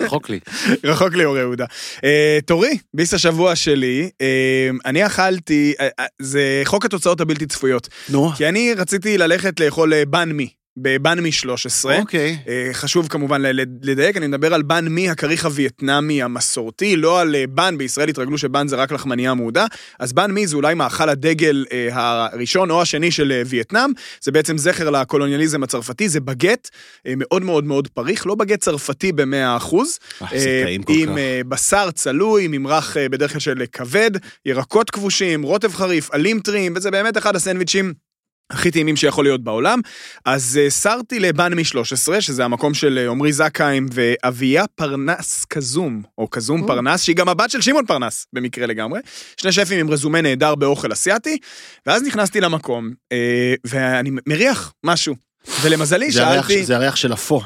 רחוק 0.00 0.30
לי. 0.30 0.40
רחוק 0.84 1.14
לי 1.14 1.24
אור 1.24 1.38
יהודה. 1.38 1.64
אה, 2.04 2.38
תורי, 2.46 2.78
ביס 2.94 3.14
השבוע 3.14 3.56
שלי, 3.56 4.10
אה, 4.20 4.70
אני 4.84 5.06
אכלתי, 5.06 5.74
אה, 5.80 6.06
זה 6.22 6.62
חוק 6.64 6.84
התוצאות 6.84 7.20
הבלתי 7.20 7.46
צפויות. 7.46 7.88
נו, 8.08 8.30
כי 8.36 8.48
אני 8.48 8.74
רציתי 8.76 9.18
ללכת 9.18 9.60
לאכול 9.60 10.04
בן 10.04 10.32
מי, 10.32 10.48
בבן 10.76 11.20
מי 11.20 11.32
13. 11.32 11.98
אוקיי. 11.98 12.38
אה, 12.48 12.70
חשוב 12.72 13.08
כמובן 13.08 13.42
לדייק, 13.82 14.16
אני 14.16 14.26
מדבר 14.26 14.54
על 14.54 14.62
בן 14.62 14.88
מי 14.88 15.10
הכריך 15.10 15.44
הווייטנאמי 15.44 16.22
המסורתי, 16.22 16.96
לא 16.96 17.20
על 17.20 17.34
אה, 17.34 17.46
בן, 17.46 17.78
בישראל 17.78 18.08
התרגלו 18.08 18.38
שבן 18.38 18.68
זה 18.68 18.76
רק 18.76 18.92
לחמניה 18.92 19.34
מעודה, 19.34 19.66
אז 19.98 20.12
בן 20.12 20.30
מי 20.30 20.46
זה 20.46 20.56
אולי 20.56 20.74
מאכל 20.74 21.08
הדגל 21.08 21.64
אה, 21.72 21.88
הראשון 21.92 22.70
או 22.70 22.82
השני 22.82 23.10
של 23.10 23.42
וייטנאם, 23.46 23.90
זה 24.20 24.32
בעצם 24.32 24.58
זכר 24.58 24.90
לקולוניאליזם 24.90 25.62
הצרפתי, 25.62 26.08
זה 26.08 26.20
בגט 26.20 26.68
מאוד 27.16 27.42
מאוד 27.42 27.64
מאוד 27.64 27.88
פריך, 27.88 28.26
לא 28.26 28.34
בגט 28.34 28.60
צרפתי 28.60 29.12
במאה 29.12 29.56
אחוז, 29.56 29.98
אה, 30.22 30.26
זה 30.38 30.48
אה, 30.48 30.62
טעים 30.64 30.82
כל 30.82 30.92
עם 30.92 31.08
כך. 31.08 31.48
בשר 31.48 31.90
צלוי, 31.90 32.46
ממרח 32.48 32.96
בדרך 32.96 33.32
כלל 33.32 33.40
של 33.40 33.62
כבד, 33.72 34.10
ירקות 34.46 34.90
כבושים, 34.90 35.42
רוטב 35.42 35.72
חריף, 35.72 36.10
עלים 36.10 36.40
טריים, 36.40 36.72
וזה 36.76 36.90
באמת 36.90 37.18
אחד 37.18 37.36
הסנדוויצ'ים. 37.36 38.03
הכי 38.50 38.70
טעימים 38.70 38.96
שיכול 38.96 39.24
להיות 39.24 39.44
בעולם. 39.44 39.80
אז 40.24 40.60
אה, 40.62 40.70
סרתי 40.70 41.20
לבן 41.20 41.54
מ-13, 41.54 42.20
שזה 42.20 42.44
המקום 42.44 42.74
של 42.74 42.98
אה, 42.98 43.10
עמרי 43.10 43.32
זכאים 43.32 43.86
ואביה 43.92 44.64
פרנס 44.74 45.44
קזום, 45.44 46.02
או 46.18 46.28
קזום 46.28 46.62
או. 46.62 46.66
פרנס, 46.66 47.02
שהיא 47.02 47.16
גם 47.16 47.28
הבת 47.28 47.50
של 47.50 47.60
שמעון 47.60 47.86
פרנס, 47.86 48.26
במקרה 48.32 48.66
לגמרי. 48.66 49.00
שני 49.40 49.52
שפים 49.52 49.80
עם 49.80 49.90
רזומה 49.90 50.20
נהדר 50.20 50.54
באוכל 50.54 50.92
אסיאתי, 50.92 51.38
ואז 51.86 52.02
נכנסתי 52.02 52.40
למקום, 52.40 52.90
אה, 53.12 53.54
ואני 53.66 54.10
מריח 54.28 54.72
משהו. 54.84 55.14
ולמזלי, 55.62 56.10
זה 56.10 56.26
הריח- 56.26 56.48
שאלתי... 56.48 56.64
זה 56.64 56.76
הריח 56.76 56.96
של 56.96 57.12
אפו. 57.12 57.40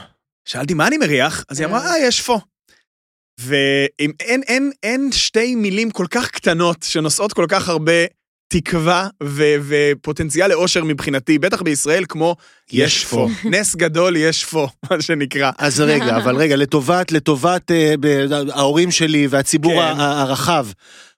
שאלתי 0.44 0.74
מה 0.74 0.86
אני 0.86 0.98
מריח, 0.98 1.44
אז 1.48 1.60
היא 1.60 1.66
אמרה, 1.68 1.86
אה, 1.92 1.98
יש 1.98 2.20
פו. 2.20 2.40
ואין 3.40 4.12
אין, 4.20 4.42
אין, 4.42 4.70
אין 4.82 5.08
שתי 5.12 5.54
מילים 5.54 5.90
כל 5.90 6.06
כך 6.10 6.30
קטנות 6.30 6.82
שנושאות 6.82 7.32
כל 7.32 7.46
כך 7.48 7.68
הרבה 7.68 7.92
תקווה 8.48 9.08
ו, 9.22 9.42
ופוטנציאל 9.68 10.50
לאושר 10.50 10.84
מבחינתי, 10.84 11.38
בטח 11.38 11.62
בישראל, 11.62 12.04
כמו 12.08 12.36
יש 12.72 13.04
פו. 13.04 13.28
נס 13.44 13.74
גדול 13.76 14.16
יש 14.16 14.44
פו, 14.44 14.68
מה 14.90 15.02
שנקרא. 15.02 15.50
אז 15.58 15.80
רגע, 15.80 16.16
אבל 16.16 16.36
רגע, 16.36 16.56
לטובת, 16.56 17.12
לטובת 17.12 17.70
אה, 17.70 17.94
ב- 18.00 18.26
ההורים 18.52 18.90
שלי 18.90 19.26
והציבור 19.30 19.72
כן. 19.72 20.00
ה- 20.00 20.20
הרחב, 20.22 20.66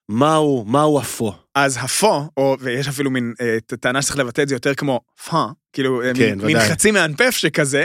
מהו, 0.08 0.64
מהו 0.68 1.00
אפו? 1.00 1.32
אז 1.54 1.78
הפו, 1.80 2.28
או, 2.36 2.56
ויש 2.60 2.88
אפילו 2.88 3.10
מין 3.10 3.32
אה, 3.40 3.56
טענה 3.80 4.02
שצריך 4.02 4.18
לבטא 4.18 4.42
את 4.42 4.48
זה 4.48 4.54
יותר 4.54 4.74
כמו 4.74 5.00
פו, 5.28 5.36
כאילו 5.72 6.02
אה, 6.02 6.10
כן, 6.14 6.38
מין, 6.38 6.56
ודאי. 6.56 6.68
חצי 6.68 6.90
מאנפף 6.90 7.30
שכזה, 7.30 7.84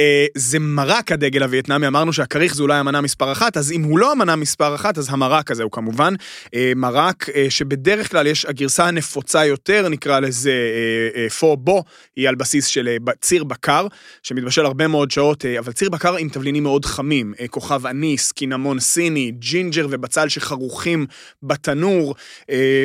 אה, 0.00 0.26
זה 0.34 0.58
מרק 0.58 1.12
הדגל 1.12 1.42
הווייטנאמי, 1.42 1.86
אמרנו 1.86 2.12
שהכריך 2.12 2.54
זה 2.54 2.62
אולי 2.62 2.78
המנה 2.78 3.00
מספר 3.00 3.32
אחת, 3.32 3.56
אז 3.56 3.72
אם 3.72 3.82
הוא 3.82 3.98
לא 3.98 4.12
המנה 4.12 4.36
מספר 4.36 4.74
אחת, 4.74 4.98
אז 4.98 5.06
המרק 5.10 5.50
הזה 5.50 5.62
הוא 5.62 5.72
כמובן 5.72 6.14
אה, 6.54 6.72
מרק 6.76 7.26
שבדרך 7.48 8.10
כלל 8.10 8.26
יש, 8.26 8.44
הגרסה 8.44 8.86
הנפוצה 8.86 9.46
יותר, 9.46 9.88
נקרא 9.88 10.20
לזה 10.20 10.52
פו 11.38 11.56
בו, 11.56 11.84
היא 12.16 12.28
על 12.28 12.34
בסיס 12.34 12.66
של 12.66 12.96
ציר 13.20 13.44
בקר, 13.44 13.86
שמתבשל 14.22 14.64
הרבה 14.64 14.86
מאוד 14.86 15.10
שעות, 15.10 15.44
אבל 15.58 15.72
ציר 15.72 15.90
בקר 15.90 16.16
עם 16.16 16.28
תבלינים 16.28 16.62
מאוד 16.62 16.84
חמים, 16.84 17.34
כוכב 17.50 17.86
אניס, 17.86 18.32
קינמון 18.32 18.80
סיני, 18.80 19.32
ג'ינג'ר 19.38 19.86
ובצל 19.90 20.28
שחרוכים 20.28 21.06
בתנור, 21.42 22.14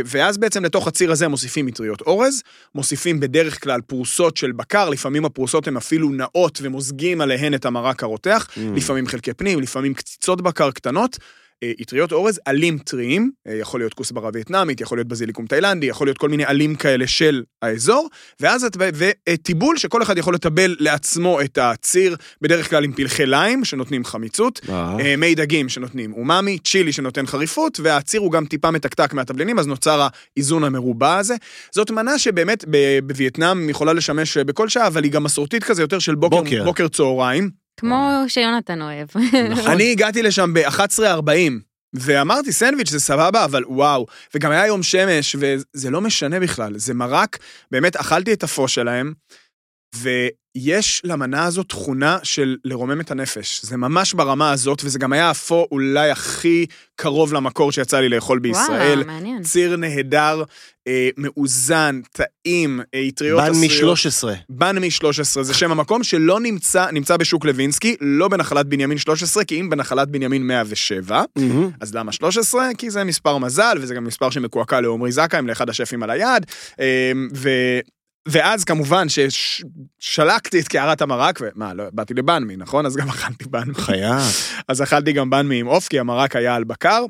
ואז 0.06 0.38
בעצם 0.38 0.66
לתוך 0.66 0.88
הציר 0.88 1.12
הזה 1.12 1.28
מוסיפים 1.28 1.66
אטריות 1.66 2.02
אורז, 2.02 2.44
מוסיפים 2.76 3.20
בדרך 3.20 3.64
כלל 3.64 3.82
פרוסות 3.82 4.41
של 4.42 4.52
בקר, 4.52 4.90
לפעמים 4.90 5.26
הפרוסות 5.26 5.68
הן 5.68 5.78
אפילו 5.78 6.10
נאות 6.10 6.60
ומוזגים 6.62 7.22
עליהן 7.22 7.54
את 7.54 7.66
המרק 7.66 8.04
הרותח, 8.04 8.48
Mm. 8.52 8.60
לפעמים 8.76 9.08
חלקי 9.08 9.34
פנים, 9.34 9.60
לפעמים 9.60 9.94
קציצות 9.94 10.42
בקר 10.42 10.72
קטנות. 10.72 11.18
אה, 11.64 11.72
אטריות 11.82 12.12
אורז, 12.12 12.40
עלים 12.46 12.78
טריים, 12.78 13.32
אה, 13.48 13.54
יכול 13.54 13.80
להיות 13.80 13.94
כוסברה 13.94 14.30
וייטנאמית, 14.34 14.82
יכול 14.82 14.98
להיות 14.98 15.08
בזיליקום 15.08 15.46
תאילנדי, 15.46 15.86
יכול 15.86 16.08
להיות 16.08 16.18
כל 16.18 16.30
מיני 16.30 16.46
עלים 16.46 16.76
כאלה 16.76 17.08
של 17.08 17.44
האזור, 17.62 18.10
ואז 18.40 18.64
את, 18.64 18.78
וטיבול 18.80 19.78
שכל 19.78 20.02
אחד 20.02 20.18
יכול 20.18 20.34
לטבל 20.34 20.76
לעצמו 20.80 21.42
את 21.42 21.58
הציר, 21.58 22.16
בדרך 22.42 22.70
כלל 22.70 22.84
עם 22.84 22.94
פלחי 22.94 23.26
ליים, 23.26 23.66
שנותנים 23.66 24.06
חמיצות, 24.06 24.62
אה. 24.70 24.96
אה, 25.00 25.16
מי 25.16 25.36
דגים 25.36 25.70
שנותנים 25.70 26.14
אומאמי, 26.14 26.58
צ'ילי 26.60 26.92
שנותן 26.92 27.26
חריפות, 27.26 27.80
והציר 27.84 28.22
הוא 28.22 28.32
גם 28.32 28.46
טיפה 28.46 28.72
מתקתק 28.72 29.14
מהתבלינים, 29.14 29.60
אז 29.60 29.68
נוצר 29.68 30.08
האיזון 30.36 30.64
המרובע 30.64 31.18
הזה. 31.18 31.36
זאת 31.72 31.92
מנה 31.92 32.20
שבאמת 32.20 32.66
בווייטנאם 33.04 33.70
יכולה 33.70 33.94
לשמש 33.94 34.38
אה, 34.38 34.44
בכל 34.44 34.70
שעה, 34.70 34.88
אבל 34.88 35.04
היא 35.04 35.12
גם 35.12 35.24
מסורתית 35.24 35.64
כזה 35.64 35.84
יותר 35.84 36.00
של 36.00 36.16
בוקר, 36.16 36.38
בוקר. 36.38 36.64
בוקר 36.64 36.88
צהריים. 36.88 37.61
כמו 37.78 38.24
שיונתן 38.28 38.82
אוהב. 38.82 39.08
נכון. 39.50 39.72
אני 39.72 39.92
הגעתי 39.92 40.22
לשם 40.22 40.54
ב-11.40, 40.54 41.52
ואמרתי, 41.94 42.52
סנדוויץ' 42.52 42.90
זה 42.90 43.00
סבבה, 43.00 43.46
אבל 43.46 43.64
וואו. 43.68 44.06
וגם 44.36 44.52
היה 44.52 44.68
יום 44.68 44.84
שמש, 44.84 45.36
וזה 45.40 45.90
לא 45.90 46.02
משנה 46.02 46.40
בכלל, 46.40 46.78
זה 46.78 46.94
מרק, 46.94 47.38
באמת, 47.72 47.96
אכלתי 47.96 48.34
את 48.34 48.44
הפו 48.44 48.68
שלהם, 48.68 49.14
ויש 49.96 51.02
למנה 51.04 51.46
הזאת 51.46 51.70
תכונה 51.70 52.18
של 52.24 52.58
לרומם 52.66 53.02
את 53.02 53.12
הנפש. 53.12 53.62
זה 53.64 53.78
ממש 53.78 54.14
ברמה 54.14 54.52
הזאת, 54.52 54.82
וזה 54.84 55.00
גם 55.00 55.14
היה 55.14 55.30
הפו 55.30 55.68
אולי 55.72 56.12
הכי 56.12 56.66
קרוב 56.96 57.34
למקור 57.34 57.72
שיצא 57.72 58.00
לי 58.00 58.10
לאכול 58.10 58.40
בישראל. 58.40 58.98
וואלה, 59.00 59.04
מעניין. 59.04 59.44
ציר 59.44 59.76
נהדר, 59.76 60.44
אה, 60.88 61.10
מאוזן, 61.18 62.02
טעים, 62.12 62.82
אה, 62.94 63.08
אטריות 63.08 63.42
בן 63.42 63.52
עשויות. 63.52 63.98
מ-13. 64.06 64.28
בן 64.50 64.78
מ-13 64.78 65.42
זה 65.42 65.54
שם 65.54 65.72
המקום 65.72 66.04
שלא 66.04 66.40
נמצא, 66.40 66.92
נמצא 66.92 67.18
בשוק 67.18 67.46
לוינסקי, 67.46 67.96
לא 68.02 68.28
בנחלת 68.28 68.66
בנימין 68.66 68.98
13, 68.98 69.44
כי 69.44 69.60
אם 69.62 69.70
בנחלת 69.70 70.08
בנימין 70.10 70.48
107, 70.48 71.24
אז 71.82 71.96
למה 71.96 72.12
13? 72.12 72.70
כי 72.78 72.90
זה 72.90 73.04
מספר 73.04 73.38
מזל, 73.38 73.78
וזה 73.82 73.96
גם 73.96 74.04
מספר 74.04 74.30
שמקועקע 74.30 74.82
לעומרי 74.82 75.12
זכאים, 75.12 75.48
לאחד 75.48 75.70
השפים 75.70 76.04
על 76.04 76.10
היד, 76.10 76.46
אה, 76.80 77.12
ו... 77.36 77.50
ואז 78.28 78.64
כמובן 78.64 79.06
ששלקתי 79.10 80.60
את 80.60 80.68
קערת 80.68 81.02
המרק, 81.02 81.40
ומה, 81.42 81.74
לא, 81.74 81.84
באתי 81.94 82.14
לבן 82.14 82.44
מי, 82.44 82.56
נכון? 82.58 82.86
אז 82.86 82.96
גם 82.96 83.10
אכלתי 83.10 83.46
בן 83.46 83.68
מי. 83.68 83.74
חייב. 83.74 84.22
אז 84.68 84.82
אכלתי 84.84 85.14
גם 85.14 85.30
בן 85.30 85.48
מי 85.48 85.60
עם 85.60 85.68
עוף, 85.68 85.88
כי 85.88 86.00
המרק 86.00 86.36
היה 86.36 86.56
על 86.56 86.64
בקר, 86.64 87.06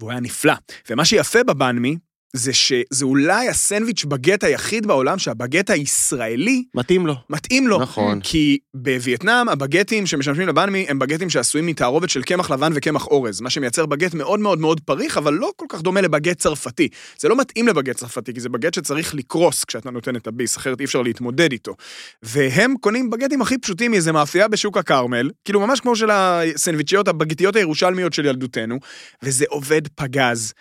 והוא 0.00 0.10
היה 0.10 0.20
נפלא. 0.20 0.54
ומה 0.90 1.04
שיפה 1.04 1.44
בבן 1.44 1.78
מי, 1.78 1.96
זה 2.36 2.52
שזה 2.52 3.04
אולי 3.04 3.48
הסנדוויץ' 3.48 4.04
בגט 4.04 4.44
היחיד 4.44 4.86
בעולם 4.86 5.18
שהבגט 5.18 5.70
הישראלי 5.70 6.64
מתאים 6.74 7.06
לו. 7.06 7.14
מתאים 7.30 7.68
לו. 7.68 7.80
נכון. 7.80 8.20
כי 8.20 8.58
בווייטנאם 8.74 9.48
הבגטים 9.48 10.06
שמשמשים 10.06 10.48
לבנמי 10.48 10.86
הם 10.88 10.98
בגטים 10.98 11.30
שעשויים 11.30 11.66
מתערובת 11.66 12.10
של 12.10 12.22
קמח 12.22 12.50
לבן 12.50 12.72
וקמח 12.74 13.06
אורז, 13.06 13.40
מה 13.40 13.50
שמייצר 13.50 13.86
בגט 13.86 14.14
מאוד 14.14 14.40
מאוד 14.40 14.58
מאוד 14.58 14.80
פריך, 14.80 15.18
אבל 15.18 15.34
לא 15.34 15.50
כל 15.56 15.66
כך 15.68 15.82
דומה 15.82 16.00
לבגט 16.00 16.38
צרפתי. 16.38 16.88
זה 17.18 17.28
לא 17.28 17.36
מתאים 17.36 17.68
לבגט 17.68 17.96
צרפתי, 17.96 18.34
כי 18.34 18.40
זה 18.40 18.48
בגט 18.48 18.74
שצריך 18.74 19.14
לקרוס 19.14 19.64
כשאתה 19.64 19.90
נותן 19.90 20.16
את 20.16 20.26
הביס, 20.26 20.56
אחרת 20.56 20.80
אי 20.80 20.84
אפשר 20.84 21.02
להתמודד 21.02 21.52
איתו. 21.52 21.74
והם 22.22 22.74
קונים 22.80 23.10
בגטים 23.10 23.42
הכי 23.42 23.58
פשוטים 23.58 23.90
מאיזה 23.90 24.12
מאפייה 24.12 24.48
בשוק 24.48 24.76
הכרמל, 24.76 25.30
כאילו 25.44 25.60
ממש 25.60 25.80
כמו 25.80 25.96
של 25.96 26.10
הסנדוויצ'יות, 26.10 27.08
הבגטיות 27.08 27.56
הירושלמיות 27.56 28.12
של 28.12 28.26
ילדותנו, 28.26 28.78
וזה 29.22 29.44
עובד 29.48 29.88
פגז. 29.94 30.52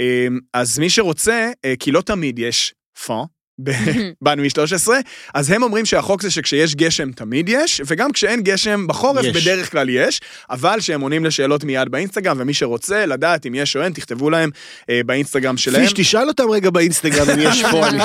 אמ, 0.00 0.38
אז 0.54 0.78
מי 0.78 0.90
שרוצה, 0.90 1.50
אה, 1.64 1.74
כי 1.80 1.92
לא 1.92 2.00
תמיד 2.00 2.38
יש 2.38 2.74
פון, 3.06 3.26
בנו 4.24 4.50
13, 4.50 4.98
אז 5.34 5.50
הם 5.50 5.62
אומרים 5.62 5.86
שהחוק 5.86 6.22
זה 6.22 6.30
שכשיש 6.30 6.74
גשם 6.74 7.12
תמיד 7.12 7.48
יש, 7.48 7.80
וגם 7.86 8.12
כשאין 8.12 8.42
גשם 8.42 8.86
בחורף 8.86 9.24
יש. 9.24 9.36
בדרך 9.42 9.70
כלל 9.72 9.88
יש, 9.88 10.20
אבל 10.50 10.80
שהם 10.80 11.00
עונים 11.00 11.24
לשאלות 11.24 11.64
מיד 11.64 11.88
באינסטגרם, 11.88 12.36
ומי 12.40 12.54
שרוצה 12.54 13.06
לדעת 13.06 13.46
אם 13.46 13.54
יש 13.54 13.76
או 13.76 13.82
אין, 13.82 13.92
תכתבו 13.92 14.30
להם 14.30 14.50
אה, 14.90 15.00
באינסטגרם 15.06 15.56
שלהם. 15.56 15.82
פיש, 15.82 15.92
תשאל 15.96 16.28
אותם 16.28 16.50
רגע 16.50 16.70
באינסטגרם 16.70 17.30
אם 17.30 17.38
יש 17.40 17.62
פה. 17.70 17.88
אני- 17.88 18.02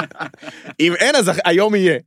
אם 0.80 0.94
אין, 0.94 1.16
אז 1.16 1.30
היום 1.44 1.74
יהיה. 1.74 1.98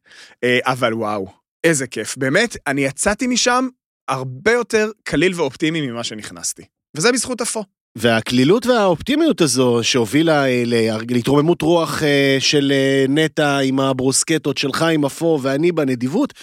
אה, 0.43 0.59
אבל 0.65 0.93
וואו, 0.93 1.27
איזה 1.63 1.87
כיף. 1.87 2.17
באמת, 2.17 2.57
אני 2.67 2.81
יצאתי 2.81 3.27
משם 3.27 3.67
הרבה 4.09 4.51
יותר 4.51 4.91
קליל 5.03 5.33
ואופטימי 5.35 5.81
ממה 5.81 6.03
שנכנסתי. 6.03 6.63
וזה 6.97 7.11
בזכות 7.11 7.41
אפו. 7.41 7.63
והקלילות 7.95 8.65
והאופטימיות 8.65 9.41
הזו 9.41 9.79
שהובילה 9.81 10.45
אה, 10.47 10.63
לה- 10.65 10.97
להתרוממות 11.09 11.61
רוח 11.61 12.03
אה, 12.03 12.37
של 12.39 12.71
אה, 12.75 13.05
נטע 13.09 13.57
עם 13.59 13.79
הברוסקטות 13.79 14.57
שלך 14.57 14.81
עם 14.81 15.05
אפו 15.05 15.39
ואני 15.41 15.71
בנדיבות, 15.71 16.33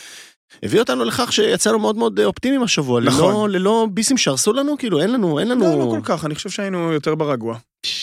הביא 0.62 0.80
אותנו 0.80 1.04
לכך 1.04 1.32
שיצאנו 1.32 1.78
מאוד 1.78 1.96
מאוד 1.96 2.20
אופטימיים 2.20 2.62
השבוע. 2.62 3.00
נכון. 3.00 3.30
ללא, 3.32 3.58
ללא 3.58 3.86
ביסים 3.90 4.16
שהרסו 4.16 4.52
לנו, 4.52 4.78
כאילו 4.78 5.00
אין 5.00 5.12
לנו, 5.12 5.38
אין 5.38 5.48
לנו... 5.48 5.64
לא, 5.64 5.78
לא 5.78 5.90
כל 5.90 6.00
כך, 6.02 6.24
אני 6.24 6.34
חושב 6.34 6.50
שהיינו 6.50 6.92
יותר 6.92 7.14
ברגוע. 7.14 7.56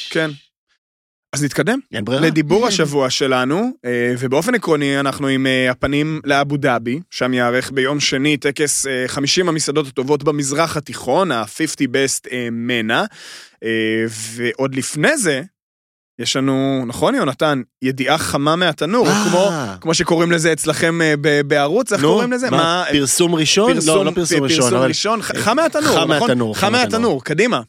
כן. 0.10 0.30
אז 1.34 1.44
נתקדם. 1.44 1.80
אין 1.94 2.06
ברירה. 2.06 2.22
לדיבור 2.22 2.68
השבוע 2.68 3.10
שלנו, 3.10 3.72
אה, 3.86 4.16
ובאופן 4.20 4.56
עקרוני 4.56 5.00
אנחנו 5.00 5.28
עם 5.28 5.48
אה, 5.48 5.72
הפנים 5.72 6.22
לאבו 6.24 6.58
דאבי, 6.58 7.00
שם 7.10 7.34
ייערך 7.34 7.72
ביום 7.72 8.00
שני 8.00 8.38
טקס 8.38 8.88
אה, 8.88 9.04
50 9.08 9.50
המסעדות 9.50 9.88
הטובות 9.88 10.24
במזרח 10.24 10.78
התיכון, 10.78 11.32
ה-50 11.32 11.88
best 11.88 12.28
אה, 12.32 12.48
מנה, 12.52 13.06
אה, 13.64 13.70
ועוד 14.10 14.76
לפני 14.76 15.18
זה, 15.18 15.42
יש 16.20 16.36
לנו, 16.36 16.84
נכון 16.88 17.16
יונתן, 17.16 17.62
ידיעה 17.82 18.18
חמה 18.18 18.56
מהתנור, 18.56 19.08
אה. 19.08 19.26
כמו, 19.30 19.50
כמו 19.82 19.94
שקוראים 19.94 20.32
לזה 20.32 20.54
אצלכם 20.54 21.02
אה, 21.02 21.14
ב- 21.22 21.42
בערוץ, 21.42 21.94
איך 21.94 22.02
נו, 22.02 22.08
קוראים 22.10 22.32
לזה? 22.32 22.52
מה, 22.52 22.84
פרסום 22.92 23.36
ראשון? 23.36 23.72
לא, 23.88 24.06
לא 24.06 24.12
פרסום 24.12 24.44
ראשון, 24.44 24.62
פרסום 24.62 24.78
אבל... 24.78 24.88
ראשון, 24.88 25.22
ח- 25.22 25.36
חם 25.36 25.56
מהתנור, 25.56 25.84
חם 25.94 26.12
נכון? 26.14 26.28
מהתנור, 26.30 26.56
חם 26.56 26.62
חם 26.68 26.72
מהתנור. 26.72 27.00
מהתנור, 27.02 27.24
קדימה. 27.24 27.62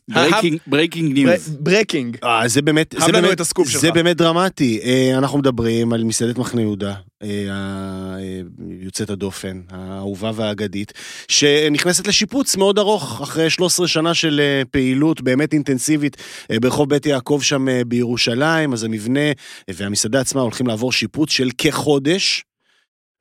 Breaking 0.66 1.12
news. 1.12 1.48
Breaking. 1.60 2.16
אה, 2.24 2.48
זה 2.48 2.62
באמת, 2.62 2.94
זה 2.98 3.12
באמת, 3.12 3.40
זה. 3.66 3.92
באמת 3.92 4.16
דרמטי. 4.16 4.80
אה, 4.84 5.18
אנחנו 5.18 5.38
מדברים 5.38 5.92
על 5.92 6.04
מסעדת 6.04 6.38
מחנה 6.38 6.60
יהודה, 6.60 6.94
אה, 7.22 7.46
ה- 7.52 8.16
אה, 8.18 8.40
יוצאת 8.80 9.10
הדופן, 9.10 9.60
האהובה 9.70 10.30
והאגדית, 10.34 10.92
שנכנסת 11.28 12.06
לשיפוץ 12.06 12.56
מאוד 12.56 12.78
ארוך, 12.78 13.20
אחרי 13.22 13.50
13 13.50 13.88
שנה 13.88 14.14
של 14.14 14.40
אה, 14.40 14.62
פעילות 14.70 15.20
באמת 15.20 15.52
אינטנסיבית 15.52 16.16
אה, 16.50 16.60
ברחוב 16.60 16.88
בית 16.90 17.06
יעקב 17.06 17.40
שם 17.42 17.68
אה, 17.68 17.82
בירושלים, 17.86 18.72
אז 18.72 18.84
המבנה 18.84 19.20
אה, 19.28 19.32
והמסעדה 19.74 20.20
עצמה 20.20 20.40
הולכים 20.40 20.66
לעבור 20.66 20.92
שיפוץ 20.92 21.30
של 21.30 21.50
כחודש. 21.58 22.44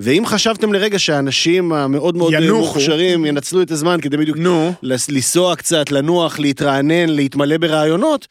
ואם 0.02 0.24
חשבתם 0.26 0.74
לרגע 0.74 1.00
שהאנשים 1.00 1.74
המאוד 1.74 2.18
מאוד 2.18 2.34
אה, 2.34 2.40
ינוחו. 2.44 2.66
מוכשרים 2.66 3.26
ינצלו 3.26 3.62
את 3.62 3.72
הזמן 3.72 4.02
כדי 4.02 4.18
בדיוק 4.18 4.38
נו. 4.38 4.74
לנסוע 4.84 5.56
קצת, 5.56 5.92
לנוח, 5.92 6.40
להתרענן, 6.40 7.10
להתמלא 7.10 7.58
ברעיונות, 7.58 8.28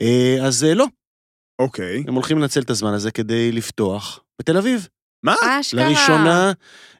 אה, 0.00 0.36
אז 0.42 0.64
אה, 0.64 0.74
לא, 0.74 0.86
אוקיי. 1.58 2.04
הם 2.08 2.14
הולכים 2.14 2.38
לנצל 2.38 2.60
את 2.60 2.70
הזמן 2.70 2.92
הזה 2.94 3.10
כדי 3.10 3.52
לפתוח 3.52 4.20
בתל 4.40 4.56
אביב. 4.56 4.88
מה? 5.22 5.34
אשכרה. 5.60 5.88
לראשונה 5.88 6.52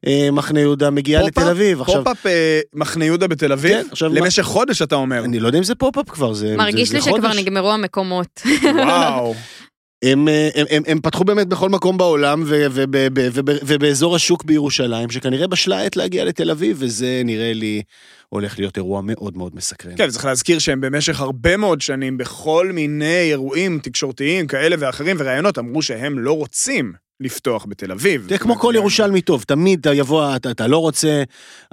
אה, 0.07 0.29
מחנה 0.33 0.61
יהודה 0.61 0.91
מגיע 0.91 1.21
פופ-אפ? 1.21 1.39
לתל 1.39 1.51
אביב. 1.51 1.81
עכשיו, 1.81 2.05
פופ-אפ 2.05 2.27
אה, 2.27 2.61
מחנה 2.75 3.05
יהודה 3.05 3.27
בתל 3.27 3.53
אביב? 3.53 3.83
כן, 3.83 3.87
עכשיו 3.91 4.11
מה- 4.11 4.21
למשך 4.21 4.43
חודש 4.43 4.83
אתה 4.83 4.95
אומר. 4.95 5.25
אני 5.25 5.41
לא 5.41 5.47
יודע 5.47 5.59
אם 5.59 5.65
זה 5.65 5.75
פופ-אפ 5.75 6.11
כבר, 6.11 6.33
זה 6.33 6.57
מרגיש 6.57 6.89
זה- 6.89 6.95
לי 6.95 7.01
זה 7.01 7.07
שכבר 7.11 7.21
חודש. 7.29 7.37
נגמרו 7.39 7.73
המקומות. 7.73 8.43
וואו. 8.75 9.35
הם, 10.05 10.29
אה, 10.29 10.49
הם, 10.55 10.67
הם, 10.71 10.83
הם 10.87 11.01
פתחו 11.01 11.25
באמת 11.25 11.47
בכל 11.49 11.69
מקום 11.69 11.99
בעולם 11.99 12.43
ו- 12.47 12.67
וב- 12.71 12.85
ב- 13.13 13.29
וב- 13.33 13.59
ובאזור 13.67 14.17
השוק 14.17 14.45
בירושלים, 14.45 15.11
שכנראה 15.11 15.47
בשלה 15.47 15.79
העת 15.79 15.97
להגיע 15.97 16.25
לתל 16.25 16.51
אביב, 16.51 16.77
וזה 16.81 17.23
נראה 17.25 17.53
לי 17.53 17.83
הולך 18.29 18.59
להיות 18.59 18.77
אירוע 18.77 19.01
מאוד 19.05 19.37
מאוד 19.37 19.53
מסקרן. 19.57 19.93
כן, 19.97 20.11
צריך 20.11 20.25
להזכיר 20.25 20.59
שהם 20.59 20.81
במשך 20.81 21.21
הרבה 21.21 21.57
מאוד 21.57 21.81
שנים 21.81 22.17
בכל 22.19 22.71
מיני 22.75 23.21
אירועים 23.31 23.79
תקשורתיים 23.83 24.47
כאלה 24.47 24.77
ואחרים 24.79 25.17
וראיונות 25.19 25.59
אמרו 25.59 25.83
שהם 25.83 26.19
לא 26.19 26.33
רוצים 26.33 26.93
לפתוח 27.21 27.67
בתל 27.69 27.93
אביב. 27.93 28.27
זה 28.29 28.39
כמו 28.39 28.57
כל 28.57 28.73
ירושלמי 28.77 29.21
טוב, 29.21 29.43
תמיד 29.43 29.79
אתה 29.81 29.95
יבוא, 29.95 30.37
אתה, 30.37 30.51
אתה 30.51 30.67
לא 30.67 30.79
רוצה, 30.79 31.23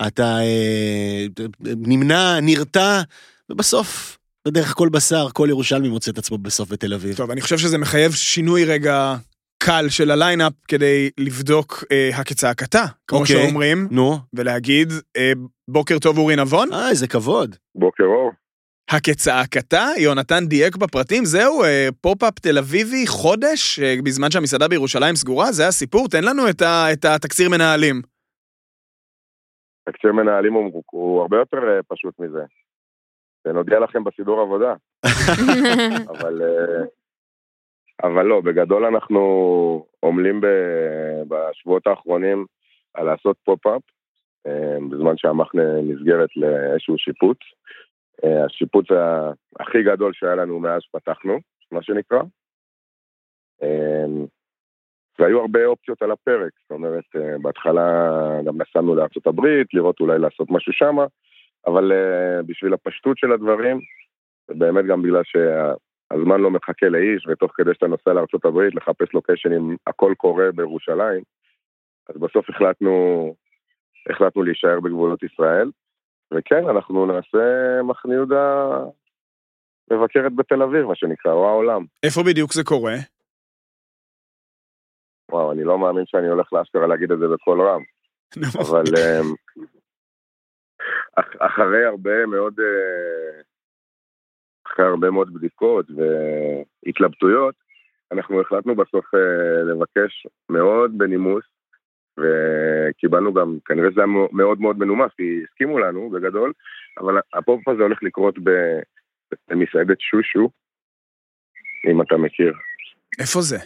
אתה 0.07 0.37
אה, 0.39 1.25
נמנע, 1.59 2.39
נרתע, 2.41 3.01
ובסוף, 3.49 4.17
בדרך 4.47 4.73
כל 4.73 4.89
בשר, 4.89 5.27
כל 5.33 5.47
ירושלמי 5.49 5.89
מוצא 5.89 6.11
את 6.11 6.17
עצמו 6.17 6.37
בסוף 6.37 6.69
בתל 6.71 6.93
אביב. 6.93 7.15
טוב, 7.15 7.31
אני 7.31 7.41
חושב 7.41 7.57
שזה 7.57 7.77
מחייב 7.77 8.11
שינוי 8.11 8.65
רגע 8.65 9.15
קל 9.57 9.89
של 9.89 10.11
ה 10.11 10.17
line-up 10.17 10.53
כדי 10.67 11.09
לבדוק 11.17 11.83
אה, 11.91 12.09
הכצעקתה, 12.13 12.83
כמו 13.07 13.19
אוקיי. 13.19 13.35
שאומרים, 13.35 13.87
נו, 13.91 14.17
ולהגיד, 14.33 14.93
אה, 15.17 15.31
בוקר 15.67 15.99
טוב 15.99 16.17
אורי 16.17 16.35
נבון, 16.35 16.73
אה, 16.73 16.89
איזה 16.89 17.07
כבוד. 17.07 17.55
בוקר 17.75 18.03
אור. 18.03 18.31
הכצעקתה, 18.89 19.85
יונתן 20.03 20.45
דייק 20.47 20.75
בפרטים, 20.75 21.25
זהו, 21.25 21.63
אה, 21.63 21.87
pop-up 22.01 22.39
תל 22.39 22.57
אביבי, 22.57 23.07
חודש, 23.07 23.79
אה, 23.79 23.95
בזמן 24.05 24.31
שהמסעדה 24.31 24.67
בירושלים 24.67 25.15
סגורה, 25.15 25.51
זה 25.51 25.67
הסיפור, 25.67 26.07
תן 26.07 26.23
לנו 26.23 26.49
את, 26.49 26.61
ה, 26.61 26.93
את 26.93 27.05
התקציר 27.05 27.49
מנהלים. 27.49 28.01
תקציר 29.89 30.11
מנהלים 30.13 30.53
הוא, 30.53 30.83
הוא 30.91 31.21
הרבה 31.21 31.37
יותר 31.37 31.57
אה, 31.57 31.83
פשוט 31.87 32.19
מזה. 32.19 32.43
ונודיע 33.45 33.79
לכם 33.79 34.03
בסידור 34.03 34.41
עבודה, 34.41 34.73
אבל, 36.11 36.41
אה, 36.41 36.83
אבל 38.03 38.23
לא, 38.25 38.41
בגדול 38.41 38.85
אנחנו 38.85 39.19
עמלים 40.05 40.41
ב- 40.41 41.23
בשבועות 41.27 41.87
האחרונים 41.87 42.45
על 42.93 43.05
לעשות 43.05 43.37
pop-up, 43.43 43.81
אה, 44.47 44.77
בזמן 44.89 45.17
שהמחנה 45.17 45.81
נסגרת 45.81 46.29
לאיזשהו 46.35 46.97
שיפוץ. 46.97 47.37
אה, 48.23 48.45
השיפוץ 48.45 48.85
הכי 49.59 49.83
גדול 49.83 50.13
שהיה 50.13 50.35
לנו 50.35 50.59
מאז 50.59 50.81
שפתחנו, 50.81 51.39
מה 51.71 51.83
שנקרא. 51.83 52.21
אה, 53.63 54.05
והיו 55.19 55.41
הרבה 55.41 55.65
אופציות 55.65 56.01
על 56.01 56.11
הפרק, 56.11 56.51
זאת 56.61 56.71
אומרת, 56.71 57.03
אה, 57.15 57.37
בהתחלה 57.41 58.09
גם 58.45 58.61
נסענו 58.61 58.95
הברית, 59.27 59.73
לראות 59.73 59.99
אולי 59.99 60.19
לעשות 60.19 60.47
משהו 60.51 60.73
שמה, 60.73 61.05
אבל 61.67 61.91
בשביל 62.45 62.73
הפשטות 62.73 63.17
של 63.17 63.31
הדברים, 63.31 63.79
ובאמת 64.49 64.85
גם 64.85 65.01
בגלל 65.01 65.21
שהזמן 65.23 66.41
לא 66.41 66.51
מחכה 66.51 66.89
לאיש, 66.89 67.27
ותוך 67.27 67.51
כדי 67.55 67.73
שאתה 67.73 67.87
נוסע 67.87 68.13
הברית 68.45 68.75
לחפש 68.75 69.13
לוקיישנים, 69.13 69.77
הכל 69.87 70.13
קורה 70.17 70.51
בירושלים, 70.55 71.23
אז 72.09 72.15
בסוף 72.17 72.49
החלטנו, 72.49 73.35
החלטנו 74.09 74.43
להישאר 74.43 74.79
בגבולות 74.79 75.23
ישראל, 75.23 75.69
וכן, 76.33 76.69
אנחנו 76.69 77.05
נעשה 77.05 77.43
מחנה 77.83 78.13
יהודה 78.13 78.67
מבקרת 79.91 80.35
בתל 80.35 80.61
אביב, 80.63 80.85
מה 80.85 80.95
שנקרא, 80.95 81.31
או 81.31 81.47
העולם. 81.49 81.85
איפה 82.03 82.21
בדיוק 82.27 82.53
זה 82.53 82.63
קורה? 82.63 82.95
וואו, 85.31 85.51
אני 85.51 85.63
לא 85.63 85.79
מאמין 85.79 86.03
שאני 86.05 86.27
הולך 86.27 86.53
לאשכרה 86.53 86.87
להגיד 86.87 87.11
את 87.11 87.19
זה 87.19 87.25
בקול 87.27 87.61
רם. 87.61 87.81
אבל 88.61 88.83
אמ, 88.97 89.33
אח- 91.19 91.35
אחרי 91.39 91.85
הרבה 91.85 92.25
מאוד, 92.25 92.59
אה, 92.59 93.41
אחרי 94.67 94.85
הרבה 94.85 95.09
מאוד 95.11 95.33
בדיקות 95.33 95.85
והתלבטויות, 95.95 97.55
אנחנו 98.11 98.41
החלטנו 98.41 98.75
בסוף 98.75 99.05
אה, 99.15 99.63
לבקש 99.63 100.27
מאוד 100.49 100.97
בנימוס, 100.97 101.43
וקיבלנו 102.17 103.33
גם, 103.33 103.57
כנראה 103.65 103.89
זה 103.95 104.01
היה 104.01 104.07
מאוד 104.31 104.61
מאוד 104.61 104.79
מנומס, 104.79 105.11
כי 105.17 105.43
הסכימו 105.43 105.79
לנו 105.79 106.09
בגדול, 106.09 106.53
אבל 106.99 107.13
הפופ 107.33 107.67
הזה 107.67 107.83
הולך 107.83 108.03
לקרות 108.03 108.35
במסעדת 109.49 109.99
שושו, 109.99 110.49
אם 111.91 112.01
אתה 112.01 112.17
מכיר. 112.17 112.53
איפה 113.19 113.41
זה? 113.41 113.57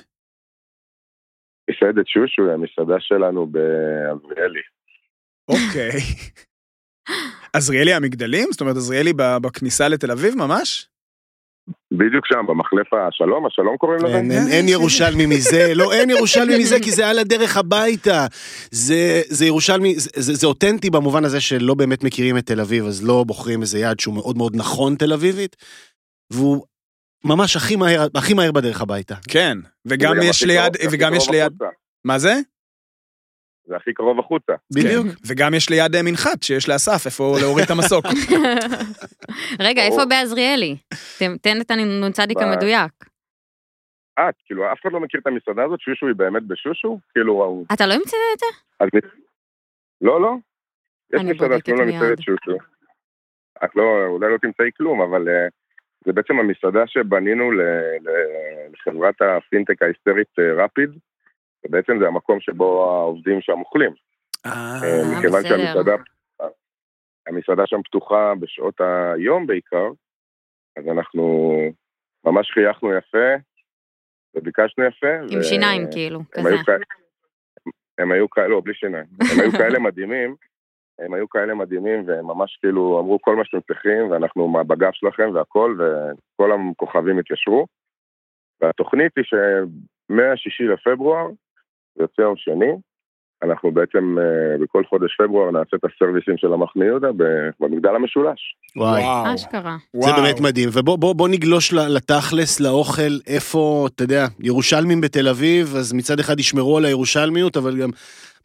מסעדת 1.70 2.08
שושו 2.08 2.46
היא 2.46 2.54
המסעדה 2.54 3.00
שלנו 3.00 3.48
בעזריאלי. 3.48 4.62
אוקיי. 5.48 6.00
עזריאלי 7.56 7.94
המגדלים? 7.94 8.48
זאת 8.52 8.62
אומרת, 8.62 8.76
עזריאלי 8.76 9.14
בכניסה 9.42 9.88
לתל 9.88 10.12
אביב 10.12 10.36
ממש? 10.36 10.90
בדיוק 11.92 12.26
שם, 12.26 12.46
במחלף 12.48 12.94
השלום, 12.94 13.46
השלום 13.46 13.78
קוראים 13.78 14.06
לזה? 14.06 14.18
אין, 14.18 14.32
אין, 14.32 14.48
אין 14.48 14.70
ירושלמי 14.70 15.26
מזה, 15.26 15.74
לא, 15.76 15.94
אין 15.94 16.10
ירושלמי 16.10 16.58
מזה, 16.58 16.80
כי 16.80 16.92
זה 16.92 17.10
על 17.10 17.20
הדרך 17.20 17.58
הביתה. 17.58 18.28
זה, 18.72 19.22
זה 19.28 19.46
ירושלמי, 19.46 20.00
זה, 20.00 20.10
זה, 20.16 20.34
זה 20.34 20.48
אותנטי 20.48 20.90
במובן 20.90 21.26
הזה 21.26 21.42
שלא 21.42 21.74
באמת 21.74 22.04
מכירים 22.04 22.38
את 22.38 22.46
תל 22.46 22.62
אביב, 22.62 22.86
אז 22.86 23.04
לא 23.04 23.24
בוחרים 23.24 23.62
איזה 23.62 23.80
יעד 23.80 24.00
שהוא 24.00 24.16
מאוד 24.16 24.38
מאוד 24.38 24.56
נכון 24.56 24.96
תל 24.96 25.14
אביבית, 25.14 25.56
והוא 26.34 26.66
ממש 27.24 27.56
הכי 27.56 27.76
מהר, 27.76 28.08
הכי 28.16 28.34
מהר 28.34 28.52
בדרך 28.52 28.82
הביתה. 28.82 29.16
כן. 29.28 29.58
וגם 29.86 30.16
יש 30.24 30.44
ליד, 30.44 30.74
וגם 30.92 31.14
יש 31.16 31.30
ליד. 31.30 31.54
מה 32.06 32.20
זה? 32.20 32.40
זה 33.70 33.76
הכי 33.76 33.94
קרוב 33.94 34.20
החוצה. 34.20 34.54
בדיוק. 34.74 35.06
כן. 35.08 35.14
וגם 35.28 35.54
יש 35.54 35.70
ליד 35.70 35.96
אה, 35.96 36.02
מנחת 36.04 36.44
שיש 36.44 36.70
לאסף, 36.70 37.06
איפה 37.06 37.36
להוריד 37.42 37.66
את 37.66 37.72
המסוק. 37.72 38.06
רגע. 39.68 39.82
איפה 39.82 40.06
בעזריאלי? 40.10 40.76
תן- 41.42 41.62
את 41.62 41.72
הנ"צ 41.72 42.20
המדויק. 42.20 42.92
אה, 44.20 44.30
כאילו, 44.46 44.72
אף 44.74 44.78
אחד 44.82 44.92
לא 44.92 45.00
מכיר 45.00 45.20
את 45.22 45.28
המסעדה 45.28 45.64
הזאת? 45.64 45.80
שושו 45.82 46.08
היא 46.08 46.16
באמת 46.16 46.44
בשושו? 46.44 47.00
כאילו, 47.14 47.34
וואו. 47.34 47.64
אתה 47.74 47.88
לא 47.88 47.94
המצאת 47.94 48.14
את 48.34 48.40
זה? 48.40 48.46
אז... 48.80 48.90
לא, 50.02 50.22
לא. 50.22 50.34
יש 51.14 51.22
מסעדה 51.22 51.58
שקוראים 51.60 51.80
לה 51.80 51.86
מיד. 51.86 51.96
מסעדת 51.96 52.22
שושו. 52.22 52.58
את 53.64 53.76
לא, 53.76 53.84
אולי 54.08 54.32
לא 54.34 54.38
תמצאי 54.38 54.70
כלום, 54.78 55.02
אבל 55.02 55.30
אה, 55.30 55.48
זה 56.06 56.14
בעצם 56.14 56.40
המסעדה 56.40 56.84
שבנינו 56.88 57.52
ל- 57.52 57.62
ל- 58.06 58.68
לחברת 58.74 59.16
הפינטק 59.22 59.82
ההיסטרית 59.82 60.28
אה, 60.40 60.64
רפיד, 60.66 60.90
ובעצם 61.66 61.94
זה 62.00 62.08
המקום 62.08 62.40
שבו 62.40 62.84
העובדים 62.84 63.42
שם 63.42 63.60
אוכלים. 63.60 63.92
אה, 64.46 64.52
אה, 64.84 65.18
מכיוון 65.18 65.44
בסדר. 65.44 65.58
שהמסעדה 65.58 65.96
המסעדה 67.28 67.64
שם 67.66 67.84
פתוחה 67.84 68.34
בשעות 68.40 68.82
היום 69.16 69.48
בעיקר, 69.48 69.88
אז 70.78 70.84
אנחנו 70.88 71.54
ממש 72.26 72.52
חייכנו 72.52 72.94
יפה, 72.94 73.28
וביקשנו 74.36 74.84
יפה. 74.86 75.16
עם 75.32 75.40
ו- 75.40 75.44
שיניים, 75.44 75.88
כאילו, 75.92 76.20
כזה. 76.32 76.50
היו 76.50 76.66
כאלה, 76.66 76.84
הם 77.98 78.12
היו 78.12 78.30
כאלה, 78.30 78.48
לא, 78.48 78.62
בלי 78.66 78.74
שיניים. 78.74 79.06
הם 79.32 79.40
היו 79.40 79.52
כאלה 79.52 79.80
מדהימים, 79.80 80.36
הם 81.00 81.14
היו 81.14 81.30
כאלה 81.30 81.54
מדהימים, 81.56 82.08
והם 82.08 82.26
ממש 82.26 82.58
כאילו 82.62 83.00
אמרו 83.00 83.22
כל 83.22 83.36
מה 83.36 83.46
שאתם 83.46 83.62
צריכים, 83.62 84.12
ואנחנו 84.12 84.54
בגב 84.68 84.92
שלכם 84.94 85.30
והכל, 85.34 85.78
וכל 85.80 86.52
הכוכבים 86.52 87.20
התיישרו. 87.20 87.68
והתוכנית 88.62 89.12
היא 89.18 89.26
שמהשישי 89.26 90.64
לפברואר, 90.64 91.28
יוצא 92.00 92.22
יום 92.22 92.34
שני, 92.38 92.72
אנחנו 93.44 93.72
בעצם 93.72 94.16
אה, 94.20 94.58
בכל 94.64 94.84
חודש 94.90 95.16
פברואר 95.18 95.52
נעשה 95.52 95.78
את 95.78 95.84
הסרוויסים 95.84 96.38
של 96.38 96.54
המחנה 96.54 96.86
יהודה 96.86 97.08
במגדל 97.60 97.96
המשולש. 97.96 98.56
וואי. 98.76 99.02
וואו. 99.02 99.36
אשכרה. 99.36 99.78
זה. 99.94 100.12
באמת 100.18 100.40
מדהים, 100.42 100.70
ובוא 100.74 100.98
בוא, 100.98 101.16
בוא 101.16 101.30
נגלוש 101.30 101.74
לתכלס, 101.74 102.60
לאוכל, 102.60 103.14
איפה, 103.28 103.88
אתה 103.96 104.04
יודע, 104.04 104.26
ירושלמים 104.40 105.02
בתל 105.02 105.28
אביב, 105.28 105.76
אז 105.76 105.94
מצד 105.94 106.20
אחד 106.20 106.40
ישמרו 106.40 106.78
על 106.78 106.86
הירושלמיות, 106.86 107.58
אבל 107.58 107.78
גם 107.82 107.90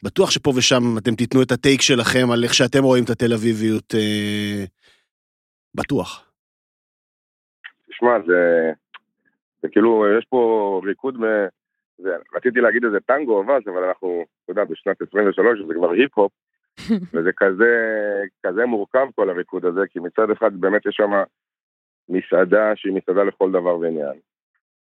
בטוח 0.03 0.31
שפה 0.31 0.51
ושם 0.57 0.97
אתם 0.97 1.15
תיתנו 1.15 1.41
את 1.41 1.51
הטייק 1.51 1.81
שלכם 1.81 2.31
על 2.31 2.43
איך 2.43 2.53
שאתם 2.53 2.83
רואים 2.83 3.03
את 3.03 3.09
התל 3.09 3.33
אביביות, 3.33 3.95
אה, 3.95 4.63
בטוח. 5.75 6.31
תשמע, 7.89 8.11
זה, 8.27 8.71
זה 9.61 9.67
כאילו, 9.71 10.05
יש 10.19 10.25
פה 10.29 10.81
ריקוד, 10.85 11.17
מ... 11.17 11.23
זה, 11.97 12.15
רציתי 12.35 12.61
להגיד 12.61 12.85
איזה 12.85 12.99
טנגו 12.99 13.37
או 13.37 13.47
ואז, 13.47 13.61
אבל 13.65 13.83
אנחנו, 13.83 14.25
אתה 14.43 14.51
יודע, 14.51 14.63
בשנת 14.63 15.01
23, 15.01 15.59
זה 15.67 15.73
כבר 15.73 15.91
היפ-הופ, 15.91 16.31
וזה 17.13 17.31
כזה, 17.37 17.71
כזה 18.45 18.65
מורכב 18.65 19.07
כל 19.15 19.29
הריקוד 19.29 19.65
הזה, 19.65 19.81
כי 19.89 19.99
מצד 19.99 20.31
אחד 20.31 20.55
באמת 20.59 20.85
יש 20.85 20.95
שם 20.95 21.11
מסעדה 22.09 22.71
שהיא 22.75 22.93
מסעדה 22.93 23.23
לכל 23.23 23.51
דבר 23.51 23.77
ועניין. 23.79 24.19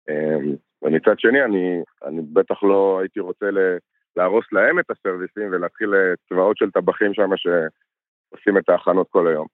אמ, 0.10 0.56
ומצד 0.82 1.20
שני, 1.20 1.44
אני, 1.44 1.82
אני 2.06 2.22
בטח 2.34 2.64
לא 2.64 3.00
הייתי 3.00 3.20
רוצה 3.20 3.52
ל, 3.52 3.78
להרוס 4.18 4.46
להם 4.52 4.80
את 4.80 4.92
הסרוויסים 4.92 5.48
ולהתחיל 5.52 5.94
אה, 5.94 6.14
צבאות 6.30 6.58
של 6.58 6.72
טבחים 6.72 7.14
שם 7.14 7.30
שעושים 7.38 8.58
את 8.58 8.70
ההכנות 8.70 9.08
כל 9.10 9.28
היום. 9.28 9.48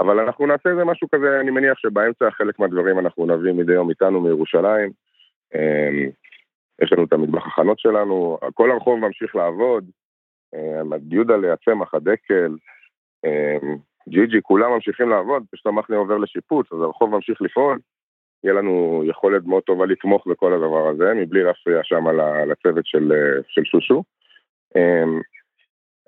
אבל 0.00 0.20
אנחנו 0.20 0.46
נעשה 0.46 0.70
איזה 0.70 0.84
משהו 0.84 1.08
כזה, 1.14 1.40
אני 1.40 1.50
מניח 1.50 1.78
שבאמצע 1.78 2.30
חלק 2.30 2.58
מהדברים 2.58 2.98
אנחנו 2.98 3.26
נביא 3.26 3.52
מדי 3.52 3.72
יום 3.72 3.90
איתנו 3.90 4.20
מירושלים. 4.20 4.90
יש 6.82 6.92
לנו 6.92 7.04
את 7.04 7.12
המטבח 7.12 7.46
הכנות 7.46 7.78
שלנו, 7.78 8.38
כל 8.54 8.70
הרחוב 8.70 8.98
ממשיך 8.98 9.36
לעבוד. 9.36 9.84
אמ, 10.54 10.92
יהודה 11.10 11.36
ליצמח, 11.36 11.94
הדקל, 11.94 12.56
אמ, 13.24 13.76
ג'י 14.08 14.26
ג'י, 14.26 14.42
כולם 14.42 14.70
ממשיכים 14.70 15.10
לעבוד, 15.10 15.42
פשוט 15.50 15.66
המחנה 15.66 15.96
עובר 15.96 16.18
לשיפוץ, 16.18 16.72
אז 16.72 16.80
הרחוב 16.80 17.10
ממשיך 17.10 17.42
לפעול. 17.42 17.78
יהיה 18.44 18.54
לנו 18.54 19.02
יכולת 19.06 19.44
מאוד 19.44 19.62
טובה 19.62 19.86
לתמוך 19.86 20.26
בכל 20.26 20.52
הדבר 20.52 20.88
הזה, 20.88 21.14
מבלי 21.14 21.42
להפריע 21.42 21.80
שם 21.82 22.04
לצוות 22.50 22.86
של, 22.86 23.12
אה, 23.12 23.42
של 23.48 23.64
שושו. 23.64 24.02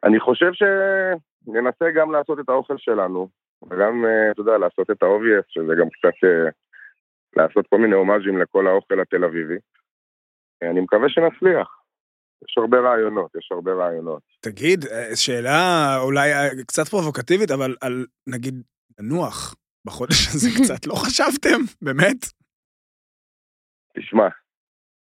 אני 0.04 0.20
חושב 0.20 0.50
שננסה 0.52 1.90
גם 1.94 2.12
לעשות 2.12 2.40
את 2.40 2.48
האוכל 2.48 2.78
שלנו, 2.78 3.28
וגם, 3.70 4.04
אה, 4.06 4.30
אתה 4.30 4.40
יודע, 4.40 4.58
לעשות 4.58 4.90
את 4.90 5.02
ה-obvious, 5.02 5.44
שזה 5.48 5.74
גם 5.80 5.88
קצת 5.90 6.24
אה, 6.24 6.50
לעשות 7.36 7.66
כל 7.66 7.78
מיני 7.78 7.94
הומאז'ים 7.94 8.38
לכל 8.38 8.66
האוכל 8.66 9.00
התל 9.00 9.24
אביבי. 9.24 9.58
אני 10.62 10.80
מקווה 10.80 11.08
שנצליח. 11.08 11.80
יש 12.48 12.58
הרבה 12.58 12.80
רעיונות, 12.80 13.30
יש 13.36 13.48
הרבה 13.52 13.72
רעיונות. 13.72 14.22
תגיד, 14.40 14.84
אה, 14.84 15.16
שאלה 15.16 15.96
אולי 16.02 16.32
אה, 16.32 16.64
קצת 16.66 16.88
פרובוקטיבית, 16.88 17.50
אבל 17.50 17.76
על, 17.80 18.06
נגיד, 18.26 18.54
לנוח 18.98 19.54
בחודש 19.86 20.28
הזה 20.28 20.48
קצת, 20.58 20.86
לא 20.86 20.94
חשבתם? 20.94 21.60
באמת? 21.82 22.20
תשמע, 23.96 24.28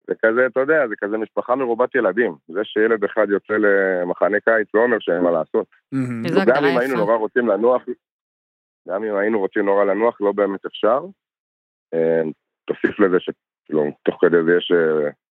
זה 0.08 0.13
כזה, 0.25 0.45
אתה 0.45 0.60
יודע, 0.60 0.88
זה 0.88 0.95
כזה 0.97 1.17
משפחה 1.17 1.55
מרובת 1.55 1.95
ילדים. 1.95 2.36
זה 2.47 2.60
שילד 2.63 3.03
אחד 3.03 3.27
יוצא 3.29 3.53
למחנה 3.53 4.39
קיץ 4.39 4.67
לא 4.73 4.81
אומר 4.81 4.97
שאין 4.99 5.21
מה 5.21 5.31
לעשות. 5.31 5.67
גם 6.47 6.65
אם 6.65 6.77
היינו. 6.77 6.95
נורא 6.95 7.15
רוצים 7.15 7.47
לנוח, 7.47 7.81
גם 8.88 9.03
אם 9.03 9.15
היינו 9.15 9.39
רוצים 9.39 9.65
נורא 9.65 9.84
לנוח, 9.84 10.21
לא 10.21 10.31
באמת 10.31 10.65
אפשר. 10.65 10.99
אה, 11.93 12.21
תוסיף 12.65 12.99
לזה 12.99 13.17
שכאילו, 13.19 13.84
תוך 14.03 14.17
כדי 14.21 14.38
זה 14.45 14.51
יש 14.58 14.71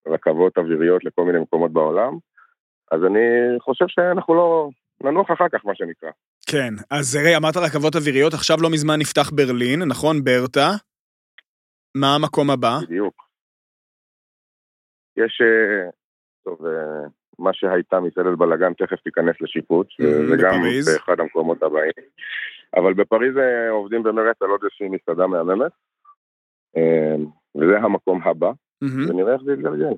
רכבות 0.07 0.59
אוויריות 0.59 1.05
לכל 1.05 1.25
מיני 1.25 1.39
מקומות 1.39 1.73
בעולם. 1.73 2.13
אז 2.91 3.01
אני 3.05 3.21
חושב 3.61 3.85
שאנחנו 3.89 4.35
לא... 4.35 4.69
ננוח 5.05 5.31
אחר 5.33 5.49
כך, 5.53 5.65
מה 5.67 5.75
שנקרא. 5.75 6.11
כן, 6.51 6.75
אז 6.91 7.17
ראי, 7.17 7.37
אמרת 7.37 7.57
רכבות 7.57 7.97
אוויריות, 7.97 8.35
עכשיו 8.35 8.57
לא 8.61 8.71
מזמן 8.71 8.95
נפתח 8.99 9.31
ברלין, 9.31 9.83
נכון? 9.83 10.25
ברטה. 10.25 10.69
מה 11.95 12.15
המקום 12.15 12.51
הבא? 12.51 12.79
בדיוק. 12.83 13.15
יש, 15.17 15.41
אה, 15.43 15.91
טוב, 16.45 16.67
אה, 16.67 17.09
מה 17.39 17.51
שהייתה 17.53 18.01
מסעדת 18.01 18.39
בלאגן 18.39 18.73
תכף 18.75 19.01
תיכנס 19.01 19.37
לשיפוץ, 19.41 19.89
Mhm, 20.01 20.29
זה 20.31 20.37
גם. 20.43 20.61
באחד 20.95 21.21
המקומות 21.21 21.63
הבאים. 21.63 21.93
אבל 22.77 22.95
בפריז 22.95 23.37
אה, 23.39 23.71
עובדים 23.71 24.03
במרץ 24.03 24.37
על 24.43 24.49
עוד 24.51 24.61
איזושהי 24.63 24.89
מסעדה 24.89 25.27
מהממת, 25.27 25.73
אה, 26.77 27.15
וזה 27.57 27.79
המקום 27.79 28.23
הבא, 28.23 28.51
מהמם. 28.85 29.11
ונראה 29.11 29.33
איך 29.33 29.43
זה 29.45 29.53
יתגלגל. 29.53 29.95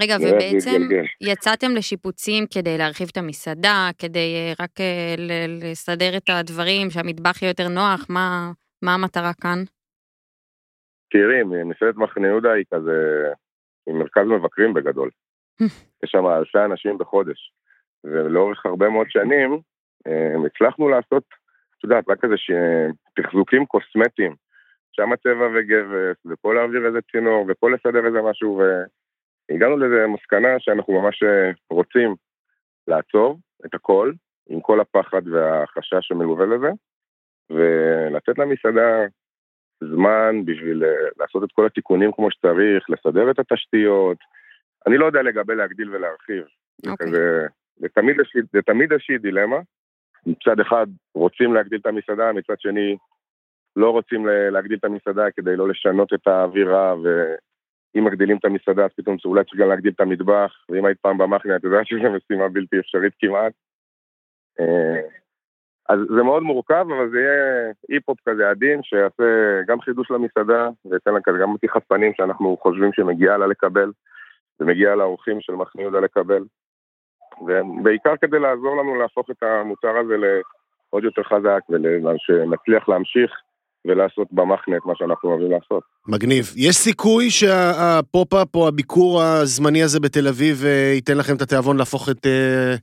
רגע, 0.00 0.16
ובעצם. 0.16 0.80
יצאתם 1.20 1.66
לשיפוצים 1.76 2.44
כדי 2.54 2.78
להרחיב 2.78 3.08
את 3.12 3.16
המסעדה, 3.16 3.88
כדי 3.98 4.34
אה, 4.36 4.52
רק 4.64 4.80
אה, 4.80 5.14
לסדר 5.48 6.16
את 6.16 6.30
הדברים, 6.30 6.90
שהמטבח 6.90 7.42
יהיה 7.42 7.50
יותר 7.50 7.68
נוח, 7.68 8.06
מה 8.08 8.50
מה 8.82 8.94
המטרה 8.94 9.32
כאן? 9.42 9.58
תראי, 11.10 11.42
מסעדת 11.64 11.96
מחנה 11.96 12.26
יהודה 12.28 12.52
היא 12.52 12.64
כזה, 12.74 13.28
היא 13.86 13.94
מרכז 13.94 14.22
מבקרים 14.26 14.74
בגדול. 14.74 15.10
יש 16.02 16.10
שם 16.10 16.26
אלפי 16.26 16.58
אנשים 16.58 16.98
בחודש. 16.98 17.52
ולאורך 18.04 18.66
הרבה 18.66 18.88
מאוד 18.88 19.06
שנים, 19.10 19.60
אה, 20.06 20.46
הצלחנו 20.46 20.88
לעשות, 20.88 21.24
את 21.78 21.84
יודעת, 21.84 22.04
רק 22.08 22.24
איזה 22.24 22.36
ש- 22.36 23.22
תחזוקים 23.22 23.66
קוסמטיים. 23.66 24.34
שם 24.96 25.16
צבע 25.22 25.48
וגבס, 25.54 26.16
ופה 26.26 26.54
להעביר 26.54 26.86
איזה 26.86 26.98
צינור, 27.12 27.46
ופה 27.48 27.70
לסדר 27.70 28.06
איזה 28.06 28.22
משהו, 28.22 28.60
והגענו 29.50 29.76
לאיזה 29.76 30.06
מסקנה 30.06 30.48
שאנחנו 30.58 31.02
ממש 31.02 31.22
אה, 31.22 31.50
רוצים 31.70 32.14
לעצור 32.88 33.38
את 33.66 33.74
הכל, 33.74 34.12
עם 34.48 34.60
כל 34.60 34.80
הפחד 34.80 35.28
והחשש 35.28 36.08
שמלווה 36.08 36.46
לזה, 36.46 36.70
ולתת 37.50 38.38
למסעדה 38.38 39.06
זמן 39.80 40.44
בשביל 40.44 40.84
אה, 40.84 41.08
לעשות 41.18 41.44
את 41.44 41.52
כל 41.52 41.66
התיקונים 41.66 42.12
כמו 42.12 42.30
שצריך, 42.30 42.90
לסדר 42.90 43.30
את 43.30 43.38
התשתיות. 43.38 44.18
אני 44.86 44.98
לא 44.98 45.06
יודע 45.06 45.22
לגבי 45.22 45.54
להגדיל 45.54 45.90
ולהרחיב. 45.90 46.44
זה 46.76 46.90
אוקיי. 46.90 47.10
זה 47.76 47.88
תמיד, 47.94 48.16
זה 48.52 48.62
תמיד 48.62 48.92
איזושהי 48.92 49.18
דילמה. 49.18 49.56
מצד 50.26 50.60
אחד 50.60 50.86
רוצים 51.14 51.54
להגדיל 51.54 51.78
את 51.80 51.86
המסעדה, 51.86 52.32
מצד 52.32 52.60
שני 52.60 52.96
לא 53.76 53.90
רוצים 53.90 54.26
להגדיל 54.26 54.78
את 54.78 54.84
המסעדה 54.84 55.30
כדי 55.30 55.56
לא 55.56 55.68
לשנות 55.68 56.12
את 56.14 56.26
האווירה, 56.26 56.94
ואם 57.02 58.04
מגדילים 58.04 58.36
את 58.36 58.44
המסעדה 58.44 58.84
אז 58.84 58.90
פתאום 58.96 59.16
אולי 59.24 59.44
צריך 59.44 59.60
גם 59.60 59.68
להגדיל 59.68 59.92
את 59.96 60.00
המטבח, 60.00 60.52
ואם 60.68 60.84
היית 60.84 60.98
פעם 61.00 61.18
במחנה 61.18 61.56
את 61.56 61.64
יודעת 61.64 61.86
שזו 61.86 62.10
משימה 62.10 62.48
בלתי 62.48 62.78
אפשרית 62.78 63.12
כמעט. 63.18 63.52
אה, 64.60 65.00
אז 65.88 65.98
זה 66.16 66.22
מאוד 66.22 66.42
מורכב, 66.42 66.86
אבל 66.96 67.10
זה 67.10 67.20
יהיה 67.20 67.72
אי-pop 67.90 68.18
כזה 68.28 68.50
עדין, 68.50 68.82
שיעשה 68.82 69.62
גם 69.66 69.80
חידוש 69.80 70.10
למסעדה, 70.10 70.68
וייתן 70.90 71.14
לה 71.14 71.20
כזה 71.24 71.38
גם 71.38 71.54
מתיחת 71.54 71.82
פנים 71.88 72.12
שאנחנו 72.16 72.56
חושבים 72.62 72.92
שמגיעה 72.92 73.36
לה 73.36 73.46
לקבל, 73.46 73.92
ומגיעה 74.60 74.94
לאורחים 74.94 75.40
של 75.40 75.52
מחנה 75.52 75.82
יהודה 75.82 76.00
לקבל. 76.00 76.44
ובעיקר 77.40 78.16
כדי 78.16 78.38
לעזור 78.38 78.76
לנו 78.76 78.94
להפוך 78.94 79.30
את 79.30 79.42
המוצר 79.42 79.96
הזה 79.96 80.16
לעוד 80.16 81.04
יותר 81.04 81.22
חזק, 81.22 81.60
ושנצליח 81.70 82.88
להמשיך 82.88 83.30
ולעשות 83.86 84.28
במחנה 84.32 84.76
את 84.76 84.86
מה 84.86 84.92
שאנחנו 84.96 85.30
אוהבים 85.30 85.50
לעשות. 85.50 85.82
מגניב. 86.08 86.52
יש 86.56 86.76
סיכוי 86.76 87.30
שה 87.30 87.71
pop-up 87.71 88.54
או 88.54 88.68
הביקור 88.68 89.22
הזמני 89.22 89.82
הזה 89.82 90.00
בתל 90.00 90.28
אביב 90.28 90.62
אה, 90.64 90.92
ייתן 90.94 91.16
לכם 91.16 91.36
את 91.36 91.42
התיאבון 91.42 91.76
להפוך 91.76 92.08
את... 92.08 92.26
אה, 92.26 92.74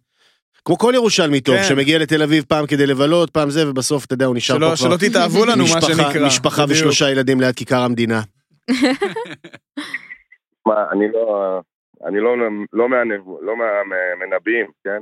כמו 0.65 0.77
כל 0.77 0.91
ירושלמי 0.95 1.41
טוב, 1.41 1.55
כן. 1.55 1.63
שמגיע 1.63 1.99
לתל 1.99 2.21
אביב 2.23 2.43
פעם 2.47 2.65
כדי 2.67 2.87
לבלות, 2.87 3.29
פעם 3.29 3.49
זה, 3.49 3.69
ובסוף, 3.69 4.05
אתה 4.05 4.13
יודע, 4.13 4.25
הוא 4.25 4.35
נשאר 4.35 4.55
פה 4.55 4.59
שלא, 4.59 4.89
כבר 4.89 4.97
שלא 4.97 5.09
תתאהבו 5.09 5.45
לנו, 5.45 5.57
מה 5.57 5.63
משפחה- 5.63 5.93
שנקרא. 5.93 6.27
משפחה 6.27 6.63
בדיוק. 6.65 6.77
ושלושה 6.77 7.09
ילדים 7.11 7.41
ליד 7.41 7.55
כיכר 7.55 7.79
המדינה. 7.81 8.21
מה, 10.67 10.85
אני 10.91 11.05
לא, 11.13 11.59
אני 12.07 12.19
לא, 12.19 12.35
לא, 12.73 12.89
מהנבוא, 12.89 13.43
לא 13.43 13.53
מהמנבאים, 13.57 14.65
כן? 14.83 14.99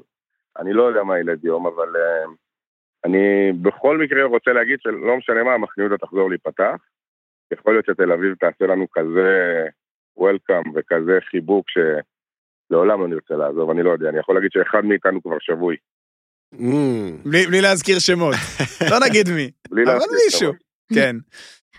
אני 0.60 0.74
לא 0.74 0.84
יודע 0.84 1.04
מה 1.04 1.20
ילד 1.20 1.46
יום, 1.46 1.68
אבל 1.68 1.88
אה, 1.96 2.26
אני 3.06 3.52
בכל 3.62 3.98
מקרה 3.98 4.24
רוצה 4.24 4.52
להגיד 4.52 4.80
שלא 4.82 5.18
משנה 5.18 5.44
מה, 5.44 5.58
מחנה 5.58 5.84
יהודה 5.84 5.98
תחזור 5.98 6.30
להיפתח. 6.30 6.76
יכול 7.54 7.74
להיות 7.74 7.86
שתל 7.86 8.12
אביב 8.12 8.36
תעשה 8.36 8.66
לנו 8.68 8.86
כזה 8.92 9.66
וולקאם 10.18 10.64
וכזה 10.76 11.20
חיבוק 11.30 11.66
שלעולם 11.70 13.02
לא 13.02 13.08
נרצה 13.08 13.34
לעזוב, 13.34 13.70
אני 13.70 13.84
לא 13.84 13.90
יודע. 13.90 14.10
אני 14.10 14.20
יכול 14.20 14.36
להגיד 14.36 14.52
שאחד 14.54 14.86
מאיתנו 14.86 15.22
כבר 15.24 15.38
שבוי. 15.40 15.76
Mm. 16.56 17.30
בלי 17.30 17.48
בלי 17.48 17.62
להזכיר 17.62 18.00
שמות. 18.00 18.36
לא 18.92 18.98
נגיד 19.08 19.30
מי, 19.36 19.52
אבל 19.72 20.06
מישהו. 20.26 20.52
כן. 20.94 21.16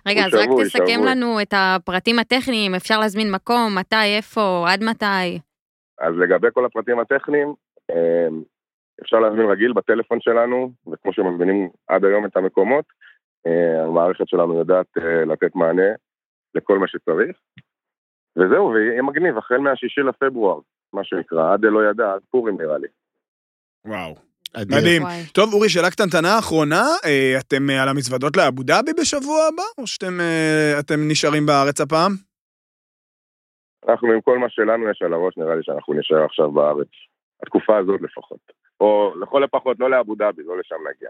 רגע, 0.07 0.27
אז 0.27 0.35
רק 0.35 0.49
תסכם. 0.65 1.05
לנו 1.05 1.41
את 1.43 1.55
הפרטים 1.57 2.19
הטכניים, 2.19 2.75
אפשר 2.75 2.99
להזמין 3.01 3.31
מקום, 3.31 3.79
מתי, 3.79 4.17
איפה, 4.17 4.65
עד 4.69 4.85
מתי. 4.85 5.39
אז 6.01 6.15
לגבי 6.23 6.49
כל 6.55 6.65
הפרטים 6.65 7.01
הטכניים, 7.01 7.55
אה, 7.91 8.29
אפשר 9.03 9.17
להזמין 9.17 9.51
רגיל 9.51 9.73
בטלפון 9.73 10.21
שלנו, 10.21 10.73
וכמו 10.93 11.13
שמזמינים 11.13 11.69
עד 11.89 12.05
היום 12.05 12.27
את 12.27 12.37
המקומות, 12.37 12.85
אה, 13.47 13.85
המערכת 13.85 14.29
שלנו 14.29 14.59
יודעת 14.59 14.87
אה, 14.99 15.25
לתת 15.25 15.55
מענה 15.55 15.91
לכל 16.55 16.79
מה 16.79 16.89
שצריך. 16.89 17.37
וזהו, 18.37 18.71
ויהיה 18.71 19.03
מגניב, 19.03 19.39
החל 19.39 19.59
מהשישי 19.59 20.01
לפברואר, 20.01 20.59
מה 20.93 21.05
שנקרא, 21.05 21.53
עד 21.53 21.65
אלא 21.65 21.91
ידע, 21.91 22.13
עד 22.13 22.21
פורים 22.31 22.61
נראה 22.61 22.79
לי. 22.79 22.89
וואו. 23.85 24.15
אדיר. 24.55 24.79
מדהים. 24.79 25.03
וואי. 25.03 25.23
טוב, 25.35 25.53
אורי, 25.53 25.69
שאלה 25.69 25.91
קטנטנה 25.91 26.39
אחרונה, 26.39 26.85
אה, 27.05 27.35
אתם 27.41 27.71
על 27.83 27.89
המזוודות 27.89 28.37
לאבו 28.37 28.63
דאבי 28.63 28.93
בשבוע 29.01 29.39
הבא, 29.49 29.69
או 29.79 29.87
שאתם 29.87 30.19
אתם 30.81 31.09
נשארים 31.09 31.47
בארץ 31.47 31.81
הפעם? 31.81 32.13
אנחנו 33.89 34.13
עם 34.13 34.21
כל 34.21 34.39
מה 34.39 34.47
שלנו 34.49 34.91
יש 34.91 35.03
על 35.03 35.13
הראש, 35.13 35.37
נראה 35.37 35.55
לי 35.55 35.63
שאנחנו 35.63 35.95
נשאר 35.95 36.25
עכשיו 36.25 36.51
בארץ. 36.51 36.89
התקופה 37.43 37.79
הזאת 37.79 38.01
לפחות. 38.03 38.62
או 38.83 39.15
לכל 39.23 39.45
הפחות, 39.45 39.77
לא 39.81 39.91
לאבו 39.91 40.15
דאבי, 40.15 40.43
לא 40.43 40.59
לשם 40.59 40.77
נגיע. 40.91 41.09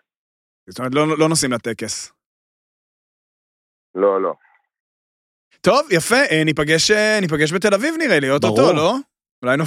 זאת 0.69 0.79
אומרת, 0.79 0.95
לא 0.95 1.19
לא 1.19 1.29
נוסעים 1.29 1.53
לטקס. 1.53 2.13
לא, 3.95 4.23
לא. 4.23 4.35
טוב, 5.61 5.83
יפה, 5.91 6.23
אה, 6.31 6.45
ניפגש 6.45 6.91
אה, 6.91 7.19
ניפגש 7.21 7.53
בתל 7.53 7.75
אביב 7.75 7.95
נראה 7.99 8.21
לי, 8.21 8.31
אוטוטו. 8.31 8.73
לא? 8.73 8.95
אולי 9.43 9.57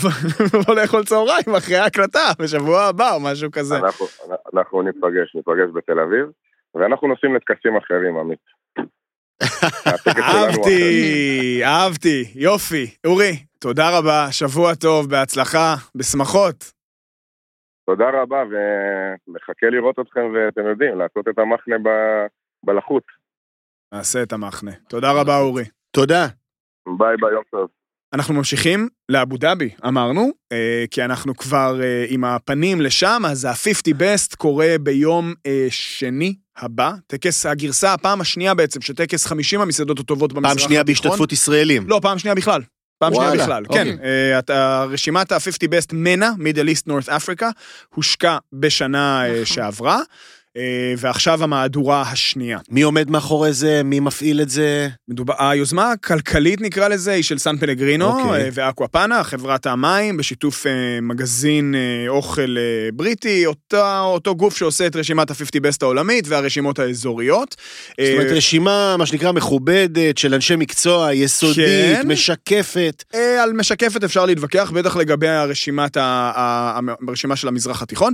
נבוא 0.59 0.75
לאכול 0.75 1.03
צהריים 1.03 1.55
אחרי 1.57 1.77
ההקלטה, 1.77 2.31
בשבוע 2.39 2.81
הבא 2.83 3.13
או 3.13 3.19
משהו 3.19 3.51
כזה. 3.51 3.77
אנחנו, 3.77 4.05
אנחנו 4.53 4.81
ניפגש, 4.81 5.35
ניפגש 5.35 5.69
בתל 5.73 5.99
אביב, 5.99 6.25
ואנחנו 6.75 7.07
נוסעים 7.07 7.35
לטקסים 7.35 7.77
אחרים, 7.77 8.17
עמית. 8.17 8.39
אהבתי, 10.23 11.61
אהבתי, 11.63 12.31
יופי. 12.35 12.95
אורי, 13.05 13.37
תודה 13.59 13.97
רבה, 13.97 14.27
שבוע 14.31 14.75
טוב, 14.75 15.09
בהצלחה, 15.09 15.75
בשמחות. 15.95 16.74
תודה 17.85 18.05
רבה, 18.13 18.43
ומחכה 18.49 19.67
לראות 19.71 19.99
אתכם, 19.99 20.21
ואתם 20.33 20.67
יודעים, 20.69 20.97
לעשות 20.97 21.27
את 21.27 21.39
המחנה 21.39 21.77
ב- 21.83 22.25
בהצלחות. 22.65 23.03
נעשה 23.93 24.23
את 24.23 24.33
המחנה. 24.33 24.71
תודה 24.89 25.11
רבה, 25.11 25.37
אורי. 25.37 25.63
תודה. 25.91 26.27
ביי 26.97 27.17
ביי, 27.21 27.31
יום 27.31 27.43
טוב. 27.51 27.67
אנחנו 28.13 28.33
ממשיכים 28.33 28.87
לאבו 29.09 29.37
דאבי, 29.37 29.69
אמרנו, 29.87 30.31
אה, 30.51 30.85
כי 30.91 31.05
אנחנו 31.05 31.35
כבר 31.35 31.79
אה, 31.83 32.05
עם 32.09 32.23
הפנים 32.23 32.81
לשם, 32.81 33.21
אז 33.27 33.45
ה-50 33.45 33.95
Best 33.95 34.35
קורה 34.37 34.75
ביום 34.79 35.33
אה, 35.45 35.67
שני 35.69 36.35
הבא, 36.57 36.91
טקס 37.07 37.45
הגרסה, 37.45 37.93
הפעם 37.93 38.21
השנייה 38.21 38.53
בעצם, 38.53 38.81
שטקס 38.81 39.25
50 39.25 39.61
המסעדות 39.61 39.99
הטובות 39.99 40.33
במזרח 40.33 40.49
פעם 40.49 40.59
שנייה 40.59 40.81
התיכון. 40.81 41.03
בהשתתפות 41.03 41.31
ישראלים. 41.31 41.83
לא, 41.87 41.99
פעם 42.01 42.19
שנייה 42.19 42.35
בכלל. 42.35 42.61
פעם 43.05 43.13
שנייה 43.13 43.29
וואלה, 43.29 43.43
בכלל, 43.43 43.63
אוקיי. 43.69 43.97
כן. 43.97 44.03
אה, 44.03 44.39
אתה- 44.39 44.85
רשימת 44.89 45.31
ה-50 45.31 45.39
Best 45.67 45.87
MENA, 45.93 46.31
Middle 46.37 46.67
East 46.67 46.87
North 46.87 47.09
Africa, 47.09 47.49
הושקה 47.95 48.37
בשנה 48.53 49.25
אה, 49.25 49.31
נכון. 49.31 49.45
שעברה, 49.45 49.95
אה, 49.95 50.01
ועכשיו 50.97 51.43
המהדורה 51.43 52.01
השנייה. 52.01 52.59
מי 52.69 52.81
עומד 52.81 53.09
מאחורי 53.09 53.53
זה? 53.53 53.81
מי 53.83 53.99
מפעיל 53.99 54.41
את 54.41 54.49
זה? 54.49 54.87
מדובר, 55.07 55.33
היוזמה 55.39 55.91
הכלכלית 55.91 56.61
נקרא 56.61 56.87
לזה 56.87 57.11
היא 57.11 57.23
של 57.23 57.37
סן 57.37 57.57
פלגרינו 57.57 58.05
אוקיי. 58.05 58.43
אה, 58.43 58.49
ואקוואפאנה, 58.53 59.23
חברת 59.23 59.65
המים, 59.65 60.17
בשיתוף 60.17 60.67
אה, 60.67 60.71
מגזין 61.01 61.75
אה, 61.75 62.09
אוכל 62.09 62.55
אה, 62.57 62.63
בריטי, 62.93 63.45
אותה, 63.45 63.99
אותו 64.01 64.35
גוף 64.35 64.57
שעושה 64.57 64.87
את 64.87 64.95
רשימת 64.95 65.31
ה-50 65.31 65.59
בסט 65.61 65.83
העולמית 65.83 66.27
והרשימות 66.27 66.79
האזוריות. 66.79 67.55
זאת 67.89 68.09
אומרת, 68.13 68.31
אה, 68.31 68.35
רשימה, 68.37 68.95
מה 68.97 69.05
שנקרא, 69.05 69.31
מכובדת, 69.31 70.17
של 70.17 70.33
אנשי 70.33 70.55
מקצוע, 70.55 71.13
יסודית, 71.13 71.57
כן. 72.01 72.07
משקפת. 72.07 73.03
אה, 73.15 73.43
על 73.43 73.53
משקפת 73.53 74.03
אפשר 74.03 74.25
להתווכח, 74.25 74.71
בטח 74.71 74.95
לגבי 74.95 75.27
הרשימת 75.27 75.97
ה- 75.97 76.01
ה- 76.35 76.79
הרשימה 77.07 77.35
של 77.35 77.47
המזרח 77.47 77.81
התיכון, 77.81 78.13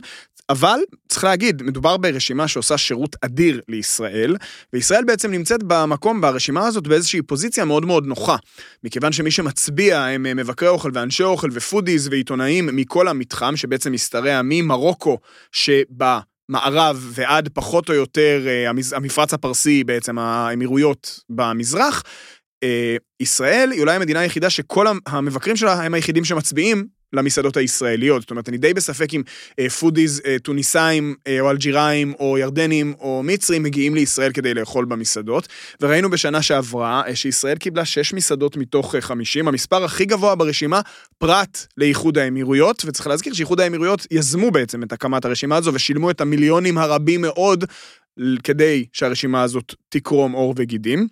אבל 0.50 0.80
צריך 1.10 1.24
להגיד, 1.24 1.64
מדובר 1.64 1.98
ברשימה 1.98 2.31
שעושה 2.48 2.78
שירות 2.78 3.16
אדיר 3.22 3.62
לישראל, 3.68 4.36
וישראל 4.74 5.04
בעצם 5.04 5.32
נמצאת 5.32 5.64
במקום, 5.64 6.22
ברשימה 6.22 6.68
הזאת, 6.68 6.88
באיזושהי 6.88 7.22
פוזיציה 7.22 7.66
מאוד 7.66 7.86
מאוד 7.86 8.06
נוחה. 8.06 8.36
מכיוון 8.84 9.12
שמי 9.12 9.32
שמצביע 9.32 10.00
הם 10.00 10.26
אה, 10.26 10.34
מבקרי 10.34 10.70
אוכל 10.70 10.92
ואנשי 10.94 11.24
אוכל 11.24 11.50
ופודיז 11.52 12.08
ועיתונאים 12.08 12.70
מכל 12.76 13.08
המתחם, 13.08 13.56
שבעצם 13.56 13.94
משתרע 13.94 14.42
ממרוקו, 14.44 15.18
שבה... 15.52 16.20
מערב 16.50 17.12
ועד 17.14 17.50
פחות 17.50 17.90
או 17.90 17.94
יותר 17.94 18.48
אה, 18.48 18.70
המפרץ 18.96 19.34
הפרסי, 19.34 19.84
בעצם 19.84 20.20
האמירויות 20.20 21.20
במזרח, 21.30 22.04
אה, 22.64 22.96
ישראל 23.20 23.72
היא 23.72 23.82
אולי 23.82 23.96
המדינה 23.96 24.20
היחידה 24.20 24.50
שכל 24.50 24.86
המבקרים 25.06 25.56
שלה 25.56 25.74
הם 25.74 25.94
היחידים 25.94 26.26
שמצביעים 26.26 26.88
למסעדות 27.14 27.58
הישראליות. 27.58 28.22
זאת 28.22 28.32
אומרת, 28.32 28.50
אני 28.50 28.58
די 28.58 28.74
בספק 28.74 29.14
אם 29.14 29.22
אה, 29.60 29.70
foodies 29.70 30.22
אה, 30.26 30.40
טוניסאים 30.40 31.16
אה, 31.28 31.40
או 31.40 31.50
אלג'ירים 31.50 32.14
או 32.20 32.38
ירדנים 32.38 32.94
או 33.00 33.22
מצרים 33.24 33.64
מגיעים 33.64 33.96
לישראל 33.96 34.32
כדי 34.32 34.54
לאכול 34.54 34.86
במסעדות. 34.86 35.48
וראינו 35.82 36.10
בשנה 36.10 36.42
שעברה 36.42 37.02
אה, 37.08 37.16
שישראל 37.16 37.58
קיבלה 37.58 37.86
6 37.86 38.14
מסעדות 38.14 38.58
מתוך 38.58 38.96
אה, 38.96 39.02
50, 39.02 39.48
המספר 39.48 39.84
הכי 39.84 40.06
גבוה 40.06 40.36
ברשימה, 40.36 40.82
פרט 41.18 41.66
לאיחוד 41.78 42.18
האמירויות, 42.18 42.84
וצריך 42.86 43.08
להזכיר 43.08 43.34
שאיחוד 43.34 43.60
האמירויות 43.60 44.08
יזמו 44.12 44.52
בעצם 44.52 44.84
את 44.84 44.92
הקמת 44.92 45.26
הרשימה 45.26 45.56
הזו 45.56 45.74
ושילמו 45.74 46.12
את 46.12 46.22
המיליונים 46.22 46.78
הרבים 46.78 47.22
מאוד 47.22 47.66
כדי 48.44 48.86
שהרשימה 48.94 49.42
הזאת 49.42 49.76
תקרום 49.90 50.32
עור 50.32 50.54
וגידים. 50.58 51.08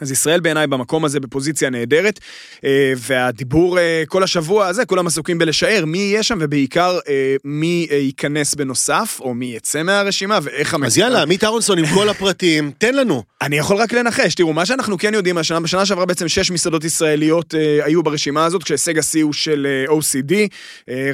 אז 0.00 0.12
ישראל 0.12 0.40
בעיניי 0.40 0.66
במקום 0.66 1.04
הזה 1.04 1.20
בפוזיציה 1.20 1.70
נהדרת, 1.70 2.20
אה, 2.64 2.92
והדיבור 2.96 3.78
אה, 3.78 4.02
כל 4.08 4.22
השבוע 4.22 4.66
הזה, 4.66 4.84
כולם 4.84 5.06
עסוקים 5.06 5.38
בלשער 5.38 5.84
מי 5.84 5.98
יהיה 5.98 6.22
שם, 6.22 6.38
ובעיקר 6.40 6.98
אה, 7.08 7.36
מי 7.44 7.86
ייכנס 7.90 8.54
בנוסף, 8.54 9.18
או 9.20 9.34
מי 9.34 9.46
יצא 9.46 9.82
מהרשימה, 9.82 10.38
ואיך 10.42 10.76
אז 10.84 10.98
יאללה, 10.98 11.22
עמית 11.22 11.44
אהרונסון 11.44 11.78
עם 11.78 11.86
כל 11.94 12.08
הפרטים, 12.08 12.72
תן 12.78 12.94
לנו. 12.94 13.22
אני 13.42 13.56
יכול 13.56 13.76
רק 13.76 13.92
לנחש, 13.92 14.34
תראו, 14.34 14.52
מה 14.52 14.66
שאנחנו 14.66 14.98
כן 14.98 15.14
יודעים, 15.14 15.38
השנה, 15.38 15.60
בשנה 15.60 15.86
שעברה 15.86 16.06
בעצם 16.06 16.28
שש 16.28 16.50
מסעדות 16.50 16.84
ישראליות 16.84 17.54
היו 17.84 18.02
ברשימה 18.02 18.44
הזאת, 18.44 18.62
כשהישג 18.62 18.98
השיא 18.98 19.24
הוא 19.24 19.32
של 19.32 19.66
OCD, 19.88 20.34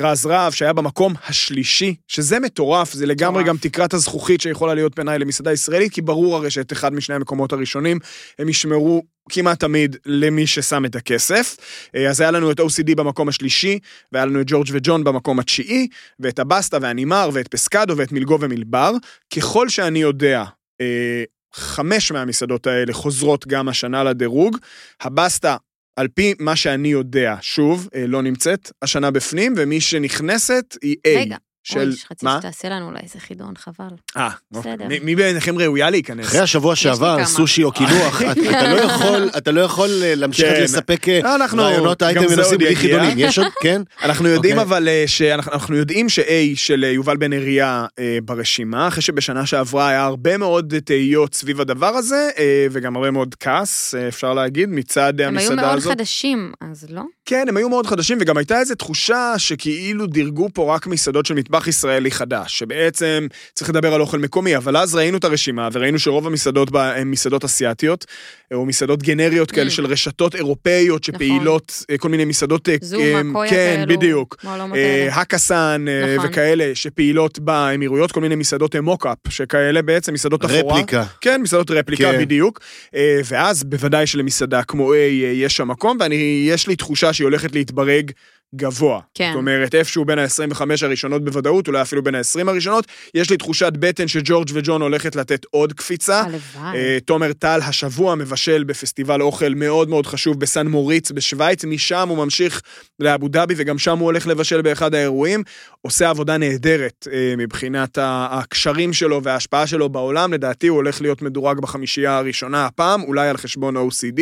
רז 0.01 0.27
רהב, 0.27 0.53
שהיה 0.53 0.73
במקום 0.73 1.15
השלישי, 1.29 1.95
שזה 2.09 2.41
מטורף, 2.41 2.93
זה 2.93 3.07
לגמרי. 3.07 3.45
גם 3.45 3.57
תקרת 3.57 3.95
הזכוכית 3.95 4.41
שיכולה 4.41 4.75
להיות 4.75 4.95
בעיניי 4.95 5.19
למסעדה 5.19 5.53
ישראלית, 5.53 5.93
כי 5.93 6.01
ברור 6.03 6.37
הרי 6.37 6.51
שאת 6.51 6.73
אחד 6.73 6.95
משני 6.95 7.15
המקומות 7.15 7.53
הראשונים, 7.53 7.99
הם 8.39 8.49
ישמרו 8.71 9.03
כמעט 9.29 9.61
תמיד 9.61 9.97
למי 10.07 10.47
ששם 10.47 10.85
את 10.85 10.97
הכסף. 10.97 11.57
אה, 11.95 12.11
אז 12.11 12.21
היה 12.21 12.31
לנו 12.31 12.51
את 12.51 12.61
OCD 12.61 12.95
במקום 12.97 13.29
השלישי, 13.29 13.79
והיה 14.13 14.27
לנו 14.27 14.41
את 14.41 14.47
ג'ורג' 14.49 14.69
וג'ון 14.73 15.05
במקום 15.05 15.39
התשיעי, 15.39 15.89
ואת 16.21 16.39
הבסטה 16.39 16.79
והנימר, 16.81 17.31
ואת 17.33 17.49
פסקדו, 17.49 17.97
ואת 17.97 18.13
מילגו 18.13 18.39
ומילבר. 18.41 18.93
ככל 19.37 19.69
שאני 19.69 19.99
יודע, 19.99 20.45
אה, 20.81 21.25
חמש 21.55 22.13
מהמסעדות 22.13 22.67
האלה 22.67 22.93
חוזרות 22.93 23.47
גם 23.47 23.69
השנה 23.69 24.05
לדירוג. 24.05 24.57
הבסטה, 25.01 25.57
על 25.97 26.09
פי 26.09 26.35
מה 26.39 26.57
שאני 26.57 26.89
יודע, 26.89 27.37
שוב, 27.41 27.89
אה, 27.95 28.07
לא 28.07 28.23
נמצאת 28.23 28.73
השנה 28.83 29.11
בפנים, 29.11 29.55
ומי 29.57 29.81
שנכנסת 29.81 30.77
היא 30.83 30.97
A. 31.07 31.19
רגע, 31.19 31.37
של... 31.65 31.79
אוי, 31.79 31.97
חצי 32.09 32.27
מה? 32.27 32.39
שתעשה 32.39 32.69
לנו 32.69 32.87
אולי 32.87 32.99
איזה 33.03 33.21
חידון, 33.21 33.55
חבל. 33.57 33.85
אה, 34.17 34.29
אוקיי. 34.55 34.73
בסדר. 34.73 34.89
מי- 34.89 34.99
מי 34.99 35.17
בעיניכם 35.17 35.59
ראויה 35.59 35.91
להיכנס? 35.91 36.27
אחרי 36.27 36.41
השבוע 36.41 36.77
שעבר. 36.77 37.25
סושי 37.25 37.65
או 37.65 37.73
קינוח, 37.73 38.23
אתה 38.23 38.33
אתה 38.51 38.73
לא 38.75 38.81
יכול, 38.81 39.31
אתה 39.39 39.51
לא 39.53 39.61
יכול 39.61 39.91
אה, 40.03 40.15
להמשיך 40.15 40.47
כן. 40.57 40.63
לספק 40.63 41.09
אה, 41.09 41.35
אנחנו- 41.35 41.63
רעיונות 41.63 42.03
אייטם 42.03 42.21
ונושאים 42.31 42.59
בלי. 42.59 42.77
חידונים. 42.77 43.13
יש 43.17 43.39
עוד, 43.39 43.47
כן? 43.63 43.83
אנחנו 44.05 44.29
יודעים 44.29 44.59
אוקיי. 44.59 44.69
אבל 44.69 44.89
אה, 44.89 45.05
שאנחנו 45.07 45.53
אנחנו 45.53 45.77
יודעים 45.77 46.09
ש-A 46.09 46.23
של 46.55 46.85
יובל 46.85 47.17
בן 47.17 47.33
אריה 47.33 47.87
ברשימה, 48.25 48.89
אחרי 48.89 49.03
שבשנה 49.03 49.47
שעברה 49.47 49.89
היה 49.89 50.05
הרבה 50.05 50.37
מאוד 50.37 50.75
תהיות 50.85 51.35
סביב 51.35 51.61
הדבר 51.61 51.87
הזה, 51.87 52.31
וגם 52.71 52.97
הרבה 52.97 53.11
מאוד 53.11 53.35
כעס, 53.41 53.95
אפשר 54.09 54.35
להגיד, 54.35 54.69
מצד 54.69 55.21
אה, 55.21 55.27
הם 55.27 55.37
היו 55.37 55.47
המסעדה 55.51 55.67
מאוד 55.67 55.77
הזאת. 55.79 55.93
חדשים, 55.93 56.53
אז 56.61 56.87
לא? 56.91 57.03
כן, 57.31 57.49
הם 57.49 57.57
היו 57.57 57.69
מאוד 57.69 57.87
חדשים, 57.87 58.19
וגם 58.21 58.37
הייתה 58.37 58.61
איזו 58.61 58.75
תחושה 58.75 59.35
שכאילו 59.39 60.07
דירגו 60.07 60.49
פה 60.55 60.75
רק 60.75 60.87
מסעדות 60.87 61.27
של 61.27 61.35
מטבח 61.35 61.67
ישראלי 61.67 62.11
חדש, 62.11 62.59
שבעצם 62.59 63.27
צריך 63.55 63.71
לדבר 63.71 63.95
על 63.95 64.01
אוכל 64.01 64.19
מקומי, 64.19 64.57
אבל 64.57 64.77
אז 64.77 64.95
ראינו 64.95 65.19
את 65.19 65.25
הרשימה, 65.25 65.69
וראינו 65.73 65.99
שרוב 65.99 66.27
המסעדות 66.27 66.71
בה 66.71 66.97
הן 66.97 67.09
מסעדות 67.09 67.45
אסיאתיות, 67.45 68.07
או 68.55 68.67
מסעדות 68.67 69.03
גנריות 69.03 69.51
כאלה 69.51 69.71
Mm. 69.71 69.73
של 69.73 69.87
רשתות 69.87 70.35
אירופאיות 70.35 71.05
שפעילות, 71.05 71.85
אה, 71.91 71.99
כל 71.99 72.09
מיני 72.09 72.25
מסעדות... 72.25 72.69
אה, 72.69 72.77
זומה, 72.81 73.05
אה, 73.05 73.23
קויה 73.33 73.51
כן, 73.51 73.77
כאלו. 73.87 73.97
בדיוק. 73.97 74.37
אה, 74.45 74.51
האלה. 74.55 75.15
הקסן 75.15 75.85
אה, 75.89 76.17
נכון. 76.17 76.31
וכאלה 76.31 76.71
שפעילות 76.75 77.39
באמירויות, 77.39 78.13
כל 78.13 78.21
מיני 78.21 78.35
מסעדות 78.35 78.77
אה, 78.77 78.81
מוקאפ, 78.81 79.19
שכאלה 79.29 79.83
בעצם, 79.83 80.13
מסעדות 80.13 80.45
אחורה. 80.45 80.61
רפליקה. 80.75 81.05
כן, 81.21 81.43
מסעדות 81.43 81.71
רפליקה 81.71 82.13
כן. 82.13 82.19
בדיוק. 82.19 82.61
אה, 82.95 83.21
ואז 83.25 83.65
בוודאי 83.65 84.07
שלמסעדה 84.07 84.63
כמו 84.63 84.93
A 84.93 84.97
אה, 84.97 85.01
יש 85.35 85.57
שם 85.57 85.69
מקום, 85.69 85.99
ויש 86.01 86.67
לי 86.69 86.77
תחושה 86.77 87.13
שהיא 87.21 87.27
הולכת 87.27 87.55
להתברג 87.55 88.11
גבוה. 88.55 89.01
כן. 89.15 89.31
זאת 89.33 89.39
אומרת, 89.39 89.75
איפשהו 89.75 90.05
בין 90.05 90.19
ה-25 90.19 90.61
הראשונות 90.83 91.25
בוודאות, 91.25 91.69
אולי 91.69 91.83
אפילו 91.83 92.03
בין 92.03 92.15
ה-20 92.15 92.49
הראשונות, 92.51 92.87
יש 93.15 93.31
לי 93.31 93.37
תחושת 93.37 93.73
בטן 93.79 94.09
שג'ורג' 94.09 94.49
וג'ון 94.53 94.83
הולכת 94.83 95.17
לתת 95.17 95.47
עוד 95.51 95.73
קפיצה. 95.73 96.21
הלוואי. 96.21 96.77
אה, 96.77 96.99
תומר 97.05 97.33
טל 97.33 97.59
השבוע 97.63 98.15
מבשל 98.15 98.65
בפסטיבל 98.65 99.23
אוכל 99.23 99.55
מאוד 99.57 99.89
מאוד 99.89 100.07
חשוב 100.07 100.41
בסן 100.41 100.67
מוריץ 100.67 101.11
בשוויץ, 101.11 101.65
משם 101.65 102.09
הוא 102.09 102.19
ממשיך 102.19 102.63
לאבו 103.01 103.29
דאבי 103.29 103.55
וגם 103.57 103.79
שם 103.79 103.99
הוא 103.99 104.05
הולך 104.05 104.27
לבשל 104.27 104.63
באחד 104.63 104.95
האירועים, 104.95 105.43
עושה 105.83 106.11
עבודה 106.11 106.37
נהדרת 106.37 107.09
אה, 107.13 107.35
מבחינת 107.39 107.99
הקשרים 108.03 108.93
שלו 108.93 109.23
וההשפעה 109.23 109.67
שלו 109.67 109.89
בעולם, 109.89 110.33
לדעתי 110.33 110.67
הוא 110.67 110.77
הולך 110.77 111.01
להיות 111.01 111.23
מדורג 111.23 111.59
בחמישייה 111.61 112.17
הראשונה 112.19 112.67
הפעם, 112.67 113.03
אולי 113.03 113.29
על 113.29 113.37
חשבון 113.37 113.77
ה-OCD. 113.77 114.21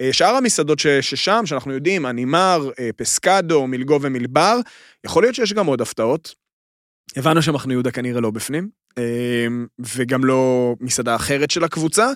אה, 0.00 0.12
שאר 0.12 0.34
המסעדות 0.34 0.78
ש- 0.78 0.86
ששם, 0.86 1.42
שאנחנו 1.46 1.72
יודעים, 1.72 2.06
אנימר, 2.06 2.70
פסקדו, 3.52 3.66
מילגו 3.66 3.98
ומילבר, 4.02 4.58
יכול 5.06 5.22
להיות 5.22 5.34
שיש 5.34 5.52
גם 5.52 5.66
עוד 5.66 5.80
הפתעות. 5.80 6.34
הבנו 7.16 7.42
שמחנה 7.42 7.72
יהודה 7.72 7.90
כנראה 7.90 8.20
לא 8.20 8.30
בפנים, 8.30 8.68
אה, 8.98 9.46
וגם 9.80 10.24
לא 10.24 10.74
מסעדה 10.80 11.16
אחרת 11.16 11.50
של 11.50 11.64
הקבוצה, 11.64 12.10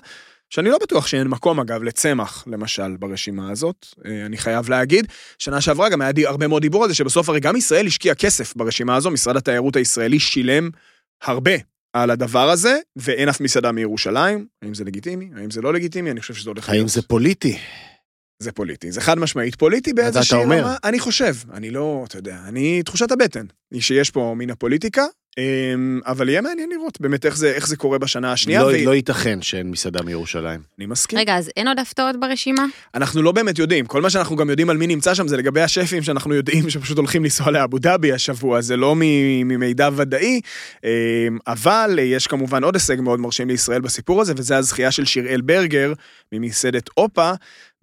שאני 0.49 0.69
לא 0.69 0.77
בטוח 0.81 1.07
שאין 1.07 1.27
מקום 1.27 1.59
אגב 1.59 1.83
לצמח, 1.83 2.43
למשל, 2.47 2.97
ברשימה 2.97 3.51
הזאת, 3.51 3.87
אה, 4.05 4.25
אני 4.25 4.37
חייב 4.37 4.69
להגיד. 4.69 5.07
שנה 5.39 5.61
שעברה 5.61 5.89
גם 5.89 6.01
היה 6.01 6.11
הרבה 6.25 6.47
מאוד 6.47 6.61
דיבור 6.61 6.83
על 6.83 6.89
זה 6.89 6.95
שבסוף 6.95 7.29
הרי 7.29 7.39
גם 7.39 7.55
ישראל 7.55 7.87
השקיעה 7.87 8.15
כסף 8.15 8.55
ברשימה 8.55 8.95
הזו, 8.95 9.11
משרד 9.11 9.37
התיירות 9.37 9.75
הישראלי 9.75 10.19
שילם 10.19 10.69
הרבה 11.23 11.55
על 11.93 12.09
הדבר 12.09 12.49
הזה, 12.49 12.77
ואין 12.95 13.29
אף 13.29 13.41
מסעדה 13.41 13.71
מירושלים. 13.71 14.45
האם 14.61 14.73
זה 14.73 14.83
לגיטימי? 14.83 15.29
האם 15.35 15.51
זה 15.51 15.61
לא 15.61 15.73
לגיטימי? 15.73 16.11
אני 16.11 16.21
חושב 16.21 16.33
שזה 16.33 16.49
הולך 16.49 16.69
האם 16.69 16.87
זה 16.87 17.01
פוליטי? 17.01 17.57
זה 18.39 18.51
פוליטי, 18.51 18.91
זה 18.91 19.01
חד 19.01 19.19
משמעית 19.19 19.55
פוליטי 19.55 19.93
באיזושהי 19.93 20.37
אתה 20.37 20.45
אומר. 20.45 20.59
רמה, 20.59 20.75
אני 20.83 20.99
חושב, 20.99 21.35
אני 21.53 21.69
לא, 21.69 22.03
אתה 22.07 22.17
יודע, 22.17 22.37
אני, 22.47 22.83
תחושת 22.83 23.11
הבטן, 23.11 23.45
היא 23.71 23.81
שיש 23.81 24.11
פה 24.11 24.35
מן 24.37 24.49
הפוליטיקה, 24.49 25.05
אמ, 25.37 25.99
אבל 26.05 26.29
יהיה 26.29 26.41
מעניין 26.41 26.69
לראות 26.69 27.01
באמת 27.01 27.25
איך 27.25 27.37
זה, 27.37 27.51
איך 27.51 27.67
זה 27.67 27.77
קורה 27.77 27.97
בשנה 27.97 28.31
השנייה, 28.31 28.61
לא 28.61 28.67
ואני 28.67 28.85
לא 28.85 28.95
ייתכן 28.95 29.41
שאין 29.41 29.71
מסעדה 29.71 30.01
מירושלים. 30.01 30.59
מסכים. 30.77 31.19
רגע, 31.19 31.37
אז 31.37 31.49
אין 31.57 31.67
עוד 31.67 31.79
הפתעות 31.79 32.19
ברשימה? 32.19 32.65
אנחנו 32.95 33.21
לא 33.21 33.31
באמת 33.31 33.59
יודעים, 33.59 33.85
כל 33.85 34.01
מה 34.01 34.09
שאנחנו 34.09 34.35
גם 34.35 34.49
יודעים 34.49 34.69
על 34.69 34.77
מי 34.77 34.87
נמצא 34.87 35.13
שם 35.13 35.27
זה 35.27 35.37
לגבי 35.37 35.61
השפים 35.61 36.03
שאנחנו 36.03 36.33
יודעים 36.33 36.69
שפשוט 36.69 36.97
הולכים 36.97 37.23
לנסוע 37.23 37.51
לאבו 37.51 37.77
דאבי 37.77 38.13
השבוע, 38.13 38.61
זה 38.61 38.77
לא 38.77 38.95
מ- 38.95 39.47
ממידע 39.47 39.89
ודאי, 39.95 40.41
אמ, 40.83 40.89
אבל 41.47 41.99
יש 42.01 42.27
כמובן 42.27 42.63
עוד 42.63 42.75
הישג 42.75 43.01
מאוד 43.01 43.19
מרשים 43.19 43.47
לישראל 43.47 43.81
בסיפור 43.81 44.21
הזה, 44.21 44.33
וזה 44.37 44.57
הזכייה 44.57 44.91
של 44.91 45.05
שיראל 45.05 45.41
ברגר 45.41 45.93
ממסעדת 46.31 46.89
אופה. 46.97 47.31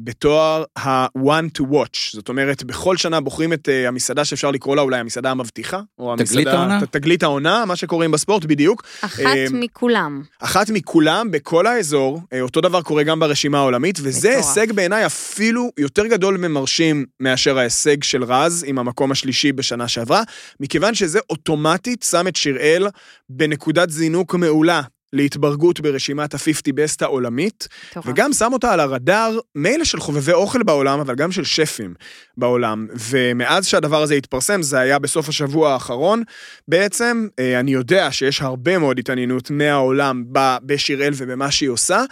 בתואר 0.00 0.64
ה-one 0.78 1.58
to 1.58 1.62
watch, 1.62 1.98
זאת 2.12 2.28
אומרת, 2.28 2.62
בכל 2.62 2.96
שנה 2.96 3.20
בוחרים 3.20 3.52
את 3.52 3.68
uh, 3.68 3.88
המסעדה 3.88 4.24
שאפשר 4.24 4.50
לקרוא 4.50 4.76
לה 4.76 4.82
אולי 4.82 4.98
המסעדה 4.98 5.30
המבטיחה, 5.30 5.80
או 5.98 6.14
תגלית 6.16 6.46
המסעדה, 6.46 6.58
העונה? 6.58 6.86
ת- 6.86 6.96
תגלית 6.96 7.22
העונה, 7.22 7.64
מה 7.64 7.76
שקוראים 7.76 8.10
בספורט 8.10 8.44
בדיוק. 8.44 8.82
אחת 9.00 9.20
אמ, 9.52 9.60
מכולם. 9.60 10.22
אחת 10.40 10.70
מכולם 10.70 11.30
בכל 11.30 11.66
האזור, 11.66 12.20
אה, 12.32 12.40
אותו 12.40 12.60
דבר 12.60 12.82
קורה 12.82 13.02
גם 13.02 13.20
ברשימה 13.20 13.58
העולמית, 13.58 13.98
וזה 14.02 14.28
מטורף. 14.38 14.56
הישג 14.56 14.72
בעיניי 14.72 15.06
אפילו 15.06 15.70
יותר 15.78 16.06
גדול 16.06 16.36
ומרשים 16.40 17.06
מאשר 17.20 17.58
ההישג 17.58 18.02
של 18.02 18.24
רז 18.24 18.64
עם 18.68 18.78
המקום 18.78 19.12
השלישי 19.12 19.52
בשנה 19.52 19.88
שעברה, 19.88 20.22
מכיוון 20.60 20.94
שזה 20.94 21.18
אוטומטית 21.30 22.02
שם 22.02 22.28
את 22.28 22.36
שיראל 22.36 22.86
בנקודת 23.28 23.90
זינוק 23.90 24.34
מעולה. 24.34 24.80
להתברגות 25.14 25.80
ברשימת 25.80 26.34
ה-50 26.34 26.72
בסט 26.74 27.02
העולמית, 27.02 27.68
מטורף. 27.90 28.06
וגם 28.08 28.32
שם 28.32 28.52
אותה 28.52 28.72
על 28.72 28.80
הרדאר, 28.80 29.38
מילא 29.54 29.84
של 29.84 30.00
חובבי 30.00 30.32
אוכל 30.32 30.62
בעולם, 30.62 31.00
אבל 31.00 31.14
גם 31.14 31.32
של 31.32 31.44
שפים 31.44 31.94
בעולם. 32.36 32.86
ומאז 33.10 33.66
שהדבר 33.66 34.02
הזה 34.02 34.14
התפרסם, 34.14 34.62
זה 34.62 34.78
היה 34.78 34.98
בסוף 34.98 35.28
השבוע 35.28 35.72
האחרון, 35.72 36.22
בעצם, 36.68 37.28
אה, 37.38 37.60
אני 37.60 37.70
יודע 37.70 38.12
שיש 38.12 38.42
הרבה 38.42 38.78
מאוד 38.78 38.98
התעניינות 38.98 39.50
מהעולם 39.50 40.24
בשיראל 40.62 41.12
ובמה 41.16 41.50
שהיא 41.50 41.68
עושה. 41.68 42.04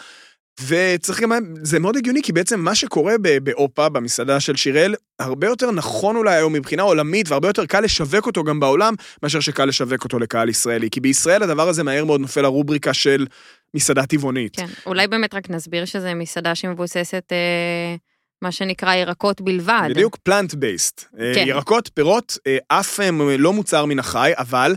וצריך 0.60 1.20
גם, 1.20 1.32
זה 1.62 1.78
מאוד 1.78 1.96
הגיוני, 1.96 2.22
כי 2.22 2.32
בעצם 2.32 2.60
מה 2.60 2.74
שקורה 2.74 3.14
באופה, 3.42 3.88
במסעדה 3.88 4.40
של 4.40 4.56
שיראל, 4.56 4.94
הרבה 5.18 5.46
יותר 5.46 5.70
נכון 5.70 6.16
אולי 6.16 6.34
היום 6.34 6.52
מבחינה 6.52 6.82
עולמית, 6.82 7.28
והרבה 7.28 7.48
יותר 7.48 7.66
קל 7.66 7.80
לשווק 7.80 8.26
אותו 8.26 8.44
גם 8.44 8.60
בעולם, 8.60 8.94
מאשר 9.22 9.40
שקל 9.40 9.64
לשווק 9.64 10.04
אותו 10.04 10.18
לקהל 10.18 10.48
ישראלי. 10.48 10.90
כי 10.90 11.00
בישראל 11.00 11.42
הדבר 11.42 11.68
הזה 11.68 11.82
מהר 11.82 12.04
מאוד 12.04 12.20
נופל 12.20 12.42
לרובריקה 12.42 12.94
של 12.94 13.26
מסעדה 13.74 14.06
טבעונית. 14.06 14.56
כן, 14.56 14.66
אולי 14.86 15.08
באמת 15.08 15.34
רק 15.34 15.50
נסביר 15.50 15.84
שזה 15.84 16.14
מסעדה 16.14 16.54
שמבוססת, 16.54 17.24
אה, 17.32 17.96
מה 18.42 18.52
שנקרא 18.52 18.94
ירקות 18.94 19.40
בלבד. 19.40 19.88
בדיוק, 19.90 20.16
פלנט 20.22 20.54
בייסט. 20.54 21.04
כן. 21.34 21.44
ירקות, 21.46 21.90
פירות, 21.94 22.38
אה, 22.46 22.58
אף 22.68 23.00
הם 23.00 23.20
לא 23.38 23.52
מוצר 23.52 23.84
מן 23.84 23.98
החי, 23.98 24.32
אבל 24.36 24.74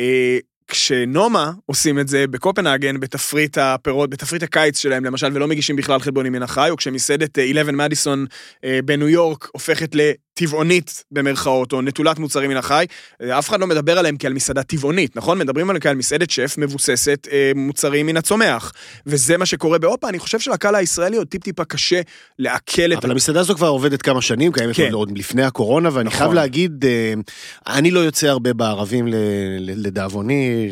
אה, 0.00 0.38
כשנומה 0.68 1.52
עושים 1.66 1.98
את 1.98 2.08
זה 2.08 2.26
בקופנהגן, 2.26 3.00
בתפריט 3.00 3.58
הפירות, 3.58 4.10
בתפריט 4.10 4.42
הקיץ 4.42 4.78
שלהם 4.78 5.04
למשל, 5.04 5.30
ולא 5.34 5.48
מגישים 5.48 5.76
בכלל 5.76 6.00
חלבונים 6.00 6.32
מן 6.32 6.42
החי, 6.42 6.70
או 6.70 6.76
כשמסעדת 6.76 7.38
אה, 7.38 7.44
11 7.50 7.72
מדיסון 7.72 8.26
אה, 8.64 8.78
בניו 8.84 9.08
יורק 9.08 9.48
הופכת 9.52 9.94
לטבעונית 10.34 11.04
במרכאות, 11.10 11.72
או 11.72 11.82
נטולת 11.82 12.18
מוצרים 12.18 12.50
מן 12.50 12.56
החי, 12.56 12.86
אה, 13.22 13.38
אף 13.38 13.48
אחד 13.48 13.60
לא 13.60 13.66
מדבר 13.66 13.98
עליהם 13.98 14.16
כעל 14.18 14.32
מסעדה 14.32 14.62
טבעונית, 14.62 15.16
נכון? 15.16 15.38
מדברים 15.38 15.70
עליהם 15.70 15.80
כעל 15.80 15.96
מסעדת 15.96 16.30
שף 16.30 16.54
מבוססת 16.58 17.28
אה, 17.32 17.52
מוצרים 17.54 18.06
מן 18.06 18.16
הצומח. 18.16 18.72
וזה 19.06 19.36
מה 19.36 19.46
שקורה 19.46 19.78
באירופה, 19.78 20.08
אני 20.08 20.18
חושב 20.18 20.40
שלקהל 20.40 20.74
הישראלי 20.74 21.16
עוד 21.16 21.26
טיפ-טיפה 21.26 21.64
קשה 21.64 22.00
לעכל 22.38 22.92
את 22.92 22.98
אבל 22.98 23.10
המסעדה 23.10 23.40
הזו 23.40 23.54
כבר 23.54 23.68
עובדת 23.68 24.02
כמה 24.02 24.22
שנים, 24.22 24.52
קיימת 24.52 24.76
כן. 24.76 24.92
עוד 24.92 25.18
לפני 25.18 25.42
הקורונה, 25.42 25.88
ואני 25.92 26.06
נכון. 26.06 26.18
חייב 26.18 26.32
להגיד, 26.32 26.84
אה, 26.84 27.14
אני 27.66 27.90
לא 27.90 28.00
יוצא 28.00 28.26
הרבה 28.26 28.52
בערבים 28.52 29.06
לדאבוני, 29.60 30.68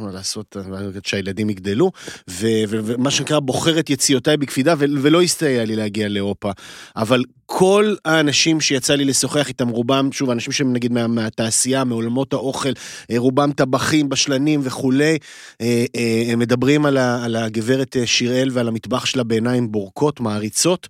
מה 0.00 0.12
לעשות, 0.12 0.56
שהילדים 1.04 1.50
יגדלו, 1.50 1.92
ומה 2.28 3.10
שנקרא 3.10 3.38
בוחר 3.38 3.78
את 3.78 3.90
יציאותיי 3.90 4.36
בקפידה, 4.36 4.74
ולא 4.78 5.22
הסתייע 5.22 5.64
לי 5.64 5.76
להגיע 5.76 6.08
לאירופה. 6.08 6.50
אבל 6.96 7.22
כל 7.46 7.94
האנשים 8.04 8.60
שיצא 8.60 8.94
לי 8.94 9.03
לשוחח 9.04 9.48
איתם, 9.48 9.68
רובם, 9.68 10.12
שוב, 10.12 10.30
אנשים 10.30 10.52
שהם 10.52 10.72
נגיד 10.72 10.92
מה, 10.92 11.06
מהתעשייה, 11.06 11.84
מעולמות 11.84 12.32
האוכל, 12.32 12.72
אה, 13.10 13.18
רובם 13.18 13.52
טבחים, 13.52 14.08
בשלנים 14.08 14.60
וכולי, 14.62 15.18
אה, 15.60 15.84
אה, 15.96 16.32
הם 16.32 16.38
מדברים 16.38 16.86
על, 16.86 16.96
ה- 16.96 17.24
על 17.24 17.36
הגברת 17.36 17.96
שיראל 18.04 18.48
ועל 18.52 18.68
המטבח 18.68 19.04
שלה 19.06 19.22
בעיניים 19.24 19.72
בורקות, 19.72 20.20
מעריצות. 20.20 20.88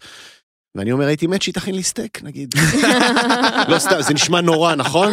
ואני 0.76 0.92
אומר, 0.92 1.06
הייתי 1.06 1.26
מת 1.26 1.42
שהיא 1.42 1.54
תכין 1.54 1.74
לי 1.74 1.82
סטייק, 1.82 2.22
נגיד. 2.22 2.54
לא 3.68 3.78
סתם, 3.78 4.02
זה 4.02 4.14
נשמע 4.14 4.40
נורא, 4.40 4.74
נכון? 4.74 5.12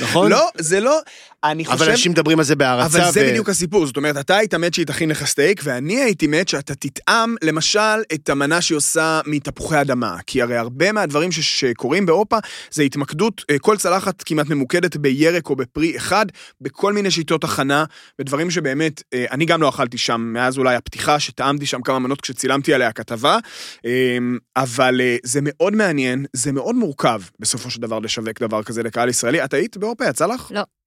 נכון? 0.00 0.30
לא, 0.30 0.48
זה 0.58 0.80
לא, 0.80 0.98
אני 1.44 1.64
חושב... 1.64 1.82
אבל 1.82 1.90
אנשים 1.90 2.12
מדברים 2.12 2.38
על 2.38 2.44
זה 2.44 2.56
בהערצה. 2.56 2.98
אבל 3.04 3.12
זה 3.12 3.20
ו- 3.20 3.28
בדיוק 3.30 3.48
הסיפור, 3.48 3.86
זאת 3.86 3.96
אומרת, 3.96 4.16
אתה 4.16 4.36
היית 4.36 4.54
מת 4.54 4.74
שהיא 4.74 4.86
תכין 4.86 5.08
לך 5.08 5.24
סטייק, 5.24 5.60
ואני 5.64 6.00
הייתי 6.00 6.26
מת 6.26 6.48
שאתה 6.48 6.74
תטעם, 6.74 7.34
למשל, 7.42 7.78
את 8.14 8.28
המנה 8.28 8.60
שהיא 8.60 8.76
עושה 8.76 9.20
מתפוחי 9.26 9.80
אדמה. 9.80 10.16
כי 10.26 10.42
הרי 10.42 10.56
הרבה 10.56 10.92
מהדברים 10.92 11.32
ש- 11.32 11.60
שקורים 11.60 12.06
באירופה, 12.06 12.36
זה 12.70 12.82
התמקדות, 12.82 13.44
אה, 13.50 13.58
כל 13.58 13.76
צלחת 13.76 14.22
כמעט 14.22 14.46
ממוקדת 14.48 14.96
בירק 14.96 15.50
או 15.50 15.56
בפרי 15.56 15.96
אחד, 15.96 16.26
בכל 16.60 16.92
מיני 16.92 17.10
שיטות 17.10 17.44
הכנה, 17.44 17.84
ודברים 18.18 18.50
שבאמת, 18.50 19.02
אה, 19.14 19.24
אני 19.30 19.44
גם 19.44 19.62
לא 19.62 19.68
אכלתי 19.68 19.98
שם, 19.98 20.20
מאז 20.20 20.58
אולי 20.58 20.74
הפתיחה, 20.74 21.20
שטעמתי 21.20 21.66
שם 21.66 21.82
כמה 21.82 21.98
מנות 21.98 22.20
כשצילמתי 22.20 22.74
עליה 22.74 22.92
כתבה, 22.92 23.38
אה, 23.86 24.18
אבל 24.56 25.00
זה 25.22 25.40
מאוד 25.42 25.76
מעניין, 25.76 26.24
זה 26.32 26.52
מאוד 26.52 26.74
מורכב, 26.74 27.20
בסופו 27.40 27.70
של 27.70 27.80
דבר, 27.80 27.98
לשווק 27.98 28.40
דבר 28.40 28.62
כזה 28.62 28.82
לקהל 28.82 29.08
ישראלי. 29.08 29.44
את 29.44 29.54
היית 29.54 29.76
באירופה, 29.76 30.08
יצא 30.08 30.26
לך? 30.26 30.50
לא. 30.50 30.77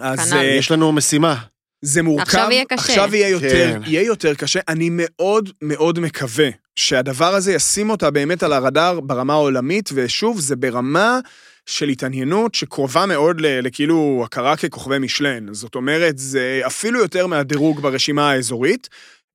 אז 0.00 0.30
כנ"ל. 0.30 0.38
אה, 0.38 0.44
יש 0.44 0.70
לנו 0.70 0.92
משימה. 0.92 1.36
זה 1.82 2.02
מורכב, 2.02 2.22
עכשיו 2.22 2.48
יהיה 2.50 2.64
קשה. 2.64 2.74
עכשיו 2.92 3.14
יהיה 3.14 3.28
יותר, 3.28 3.48
כן. 3.72 3.80
יהיה 3.86 4.02
יותר 4.02 4.34
קשה. 4.34 4.60
אני 4.68 4.88
מאוד 4.92 5.50
מאוד 5.62 6.00
מקווה 6.00 6.48
שהדבר 6.76 7.34
הזה 7.34 7.52
ישים 7.52 7.90
אותה 7.90 8.10
באמת 8.10 8.42
על 8.42 8.52
הרדאר 8.52 9.00
ברמה 9.00 9.32
העולמית, 9.32 9.90
ושוב, 9.94 10.40
זה 10.40 10.56
ברמה 10.56 11.18
של 11.66 11.88
התעניינות 11.88 12.54
שקרובה 12.54 13.06
מאוד 13.06 13.40
ל- 13.40 13.60
לכאילו 13.66 14.22
הכרה 14.26 14.56
ככוכבי 14.56 14.98
משלן. 14.98 15.54
זאת 15.54 15.74
אומרת, 15.74 16.18
זה 16.18 16.60
אפילו 16.66 16.98
יותר 17.00 17.26
מהדירוג 17.26 17.80
ברשימה 17.80 18.30
האזורית. 18.30 18.88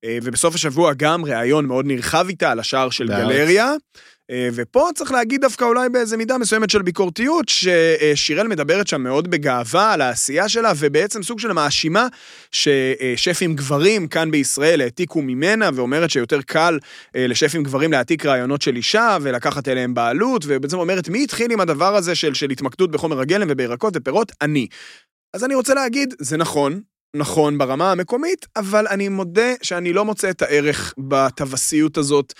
אה, 0.04 0.18
ובסוף 0.22 0.54
השבוע 0.54 0.92
גם 0.96 1.24
ראיון 1.24 1.66
מאוד 1.66 1.86
נרחב 1.86 2.26
איתה 2.28 2.50
על 2.50 2.60
השער 2.60 2.90
של 2.90 3.06
בארץ. 3.06 3.24
גלריה. 3.28 3.72
אה, 4.30 4.48
ופה 4.52 4.88
צריך 4.94 5.12
להגיד 5.12 5.40
דווקא 5.40 5.64
אולי 5.64 5.88
באיזה 5.88 6.16
מידה 6.16 6.38
מסוימת 6.38 6.70
של 6.70 6.82
ביקורתיות, 6.82 7.48
ששיראל 7.48 8.48
מדברת 8.48 8.86
שם 8.86 9.02
מאוד 9.02 9.30
בגאווה 9.30 9.92
על 9.92 10.00
העשייה 10.00 10.48
שלה, 10.48 10.72
ובעצם 10.76 11.22
סוג 11.22 11.38
של 11.38 11.52
מאשימה 11.52 12.06
ששפים 12.52 13.54
גברים 13.54 14.08
כאן 14.08 14.30
בישראל 14.30 14.80
העתיקו 14.80 15.22
ממנה, 15.22 15.70
ואומרת 15.74 16.10
שיותר 16.10 16.42
קל 16.42 16.78
אה, 17.16 17.26
לשפים 17.26 17.62
גברים 17.62 17.92
להעתיק 17.92 18.26
רעיונות 18.26 18.62
של 18.62 18.76
אישה 18.76 19.16
ולקחת 19.22 19.68
אליהם 19.68 19.94
בעלות, 19.94 20.44
ובעצם 20.46 20.78
אומרת, 20.78 21.08
מי 21.08 21.24
התחיל 21.24 21.52
עם 21.52 21.60
הדבר 21.60 21.96
הזה 21.96 22.14
של, 22.14 22.34
של 22.34 22.50
התמקדות 22.50 22.90
בחומר 22.90 23.20
הגלם 23.20 23.46
ובירקות 23.50 23.92
ופירות? 23.96 24.32
אני. 24.42 24.66
אז 25.34 25.44
אני 25.44 25.54
רוצה 25.54 25.74
להגיד, 25.74 26.14
זה 26.18 26.36
נכון, 26.36 26.80
נכון 27.16 27.58
ברמה 27.58 27.92
המקומית, 27.92 28.46
אבל 28.56 28.86
אני 28.86 29.08
מודה 29.08 29.52
שאני 29.62 29.92
לא 29.92 30.04
מוצא 30.04 30.30
את 30.30 30.42
הערך 30.42 30.94
בטווסיות 30.98 31.98
הזאת. 31.98 32.32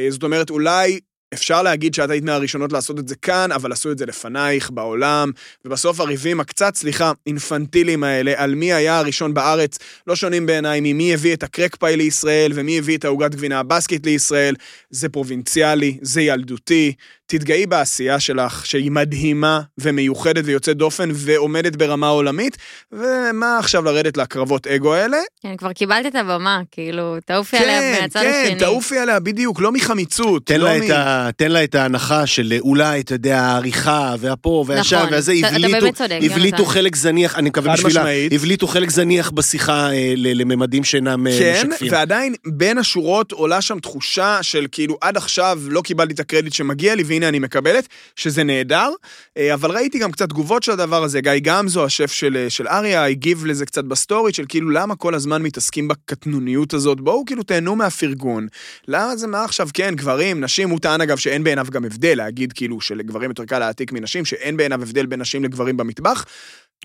אה, 0.00 0.10
זאת 0.10 0.22
אומרת, 0.22 0.50
אולי 0.50 1.00
אפשר 1.34 1.62
להגיד 1.62 1.94
שאת 1.94 2.10
היית 2.10 2.24
מהראשונות 2.24 2.72
לעשות 2.72 2.98
את 2.98 3.08
זה 3.08 3.16
כאן, 3.16 3.52
אבל 3.52 3.72
עשו 3.72 3.92
את 3.92 3.98
זה 3.98 4.06
לפנייך 4.06 4.70
בעולם, 4.70 5.30
ובסוף 5.64 6.00
הריבים 6.00 6.40
הקצת, 6.40 6.74
סליחה, 6.74 7.12
אינפנטיליים 7.26 8.04
האלה, 8.04 8.32
על 8.36 8.54
מי 8.54 8.72
היה 8.72 8.98
הראשון 8.98 9.34
בארץ, 9.34 9.78
לא 10.06 10.16
שונים 10.16 10.46
בעיניי 10.46 10.80
ממי 10.82 11.14
הביא 11.14 11.34
את 11.34 11.42
הקרק 11.42 11.76
פאי 11.76 11.96
לישראל, 11.96 12.52
ומי 12.54 12.78
הביא 12.78 12.98
את 12.98 13.04
העוגת 13.04 13.30
גבינה 13.30 13.58
הבסקית 13.58 14.06
לישראל. 14.06 14.54
זה 14.90 15.08
פרובינציאלי, 15.08 15.98
זה 16.02 16.20
ילדותי. 16.22 16.92
תתגאי 17.30 17.66
בעשייה 17.66 18.20
שלך, 18.20 18.66
שהיא 18.66 18.90
מדהימה 18.90 19.60
ומיוחדת 19.78 20.42
ויוצאת 20.46 20.76
דופן 20.76 21.08
ועומדת 21.14 21.76
ברמה 21.76 22.08
עולמית, 22.08 22.56
ומה 22.92 23.58
עכשיו 23.58 23.82
לרדת 23.84 24.16
לקרבות 24.16 24.66
אגו 24.66 24.94
האלה? 24.94 25.16
כן, 25.42 25.56
כבר 25.56 25.72
קיבלת 25.72 26.06
את 26.06 26.14
הבמה, 26.14 26.60
כאילו, 26.70 27.16
תעופי 27.26 27.56
עליה 27.56 27.80
כן, 27.80 27.98
מהצד 28.02 28.20
כן, 28.20 28.42
השני. 28.46 28.58
תעופי 28.58 28.98
עליה, 28.98 29.20
בדיוק, 29.20 29.60
לא 29.60 29.72
מחמיצות. 29.72 30.46
תן 30.46 30.60
לא 30.60 30.68
לה, 30.68 30.78
מ- 30.78 30.82
את 30.82 30.90
ה, 30.90 31.28
תן 31.36 31.50
לה 31.52 31.64
את 31.64 31.74
ההנחה 31.74 32.26
של 32.26 32.52
אולי, 32.60 33.00
אתה 33.00 33.14
יודע, 33.14 33.40
העריכה, 33.40 34.14
והפה, 34.18 34.64
והשם, 34.66 34.96
נכון, 34.96 35.08
והזה, 35.12 35.32
הבליטו, 35.32 35.80
באמת 35.80 35.94
צודק, 35.94 36.18
הבליטו. 36.22 36.64
חלק 36.64 36.96
זניח, 36.96 37.36
אני 37.38 37.48
מקווה 37.48 37.72
בשבילה, 37.72 38.00
משמעית. 38.00 38.32
הבליטו 38.32 38.66
חלק 38.66 38.90
זניח 38.90 39.30
בשיחה 39.30 39.90
אה, 39.92 40.12
ל- 40.16 40.40
לממדים 40.40 40.84
שאינם 40.84 41.26
אה, 41.26 41.38
כן, 41.38 41.66
משקפים. 41.68 41.92
ועדיין 41.92 42.34
בין 42.46 42.78
השורות 42.78 43.32
עולה 43.32 43.60
שם 43.60 43.78
תחושה 43.78 44.38
של 44.42 44.66
כאילו 44.72 44.98
עד 45.00 45.16
עכשיו 45.16 45.58
לא 45.66 45.80
קיבלתי 45.80 46.14
את 46.14 46.20
הקרדיט 46.20 46.52
שמגיע 46.52 46.94
לי 46.94 47.04
והנה 47.18 47.28
אני 47.28 47.38
מקבלת, 47.38 47.88
שזה 48.16 48.44
נהדר, 48.44 48.90
אה, 49.36 49.54
אבל 49.54 49.70
ראיתי 49.70 49.98
גם 49.98 50.12
קצת 50.12 50.28
תגובות 50.28 50.62
של 50.62 50.72
הדבר 50.72 51.02
הזה, 51.02 51.20
גיא 51.20 51.32
גמזו, 51.42 51.84
השף 51.84 52.12
של, 52.12 52.36
אה, 52.36 52.50
של 52.50 52.68
אריה, 52.68 53.06
הגיב 53.06 53.46
לזה 53.46 53.66
קצת 53.66 53.84
בסטורי 53.84 54.32
של 54.32 54.44
כאילו 54.48 54.70
למה 54.70 54.96
כל 54.96 55.14
הזמן 55.14 55.42
מתעסקים 55.42 55.88
בקטנוניות 55.88 56.74
הזאת, 56.74 57.00
בואו 57.00 57.24
כאילו 57.26 57.42
תהנו 57.42 57.76
מהפרגון. 57.76 58.46
למה 58.88 59.16
זה 59.16 59.26
מה 59.26 59.44
עכשיו, 59.44 59.68
כן, 59.74 59.94
גברים, 59.94 60.40
נשים, 60.40 60.70
הוא 60.70 60.78
טען 60.80 61.00
אגב 61.00 61.16
שאין 61.16 61.44
בעיניו 61.44 61.66
גם 61.70 61.84
הבדל, 61.84 62.14
להגיד 62.16 62.52
כאילו 62.52 62.80
שלגברים 62.80 63.30
יותר 63.30 63.44
קל 63.44 63.58
להצליח 63.58 63.92
מנשים, 63.92 64.24
שאין 64.24 64.56
בעיניו 64.56 64.82
הבדל 64.82 65.06
בין 65.06 65.20
נשים 65.20 65.44
לגברים 65.44 65.76
במטבח. 65.76 66.24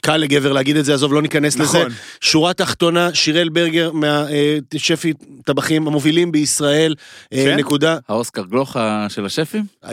קל 0.02 0.18
לגבר 0.18 0.52
להגיד 0.52 0.78
את 0.78 0.86
זה, 0.86 0.94
עזוב, 0.94 1.14
לא 1.14 1.22
ניכנס 1.22 1.56
לזה. 1.56 1.64
נכון. 1.64 1.88
שורה 2.22 2.54
תחתונה, 2.54 3.10
שיראל 3.14 3.50
ברגר 3.50 3.92
מהשפי 3.92 5.14
טבחים 5.46 5.88
המובילים 5.88 6.32
בישראל, 6.32 6.96
אה, 7.34 7.44
כן? 7.46 7.56
נקודה. 7.56 7.98
האוסקר 8.10 8.44
גלוחה 8.50 9.06
של 9.10 9.26
השפים? 9.26 9.64
אה, 9.86 9.90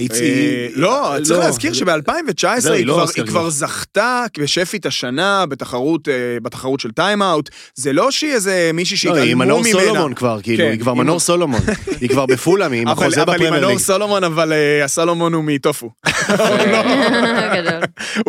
לא, 0.75 1.15
צריך 1.23 1.39
לא, 1.39 1.45
להזכיר 1.45 1.73
זה- 1.73 1.79
שב-2019 1.79 2.61
זהו, 2.61 2.73
היא 2.73 2.79
היא 2.79 2.87
לא 2.87 2.93
כבר- 2.93 3.05
היא 3.17 3.25
גלוך. 3.25 3.49
זכתה 3.49 4.25
בשפית 4.39 4.87
השנה 4.87 5.47
בתחרות 5.47 6.09
אה, 6.09 6.15
בתחרות 6.43 6.81
של 6.81 6.91
טיים-אאוט. 6.91 7.49
זה 7.75 7.93
לא 7.93 8.11
שהיא 8.11 8.33
איזה 8.33 8.71
מישהי 8.75 9.09
לא, 9.09 9.15
היא 9.15 9.21
שהתעלמו 9.23 9.45
מנור 9.45 9.61
ממנה. 9.61 9.73
סולומון 9.73 10.15
כבר, 10.15 10.39
כאילו, 10.43 10.65
כן, 10.65 10.71
היא 10.71 10.81
כבר 10.81 10.93
היא 10.93 10.99
מנור 10.99 11.21
סולומון. 11.21 11.61
היא 12.01 12.09
כבר 12.09 12.27
בפולאם, 12.27 12.73
היא 12.73 12.81
עם 12.83 12.89
החוזה 12.89 13.23
אבל 13.23 13.33
היא 13.33 13.41
בפרמייר 13.41 13.67
מנור. 13.67 13.79
סולומון, 13.79 14.25
אבל 14.25 14.53
אה, 14.53 14.85
הסולומון 14.85 15.35
הוא 15.35 15.45
מטופו. 15.45 15.91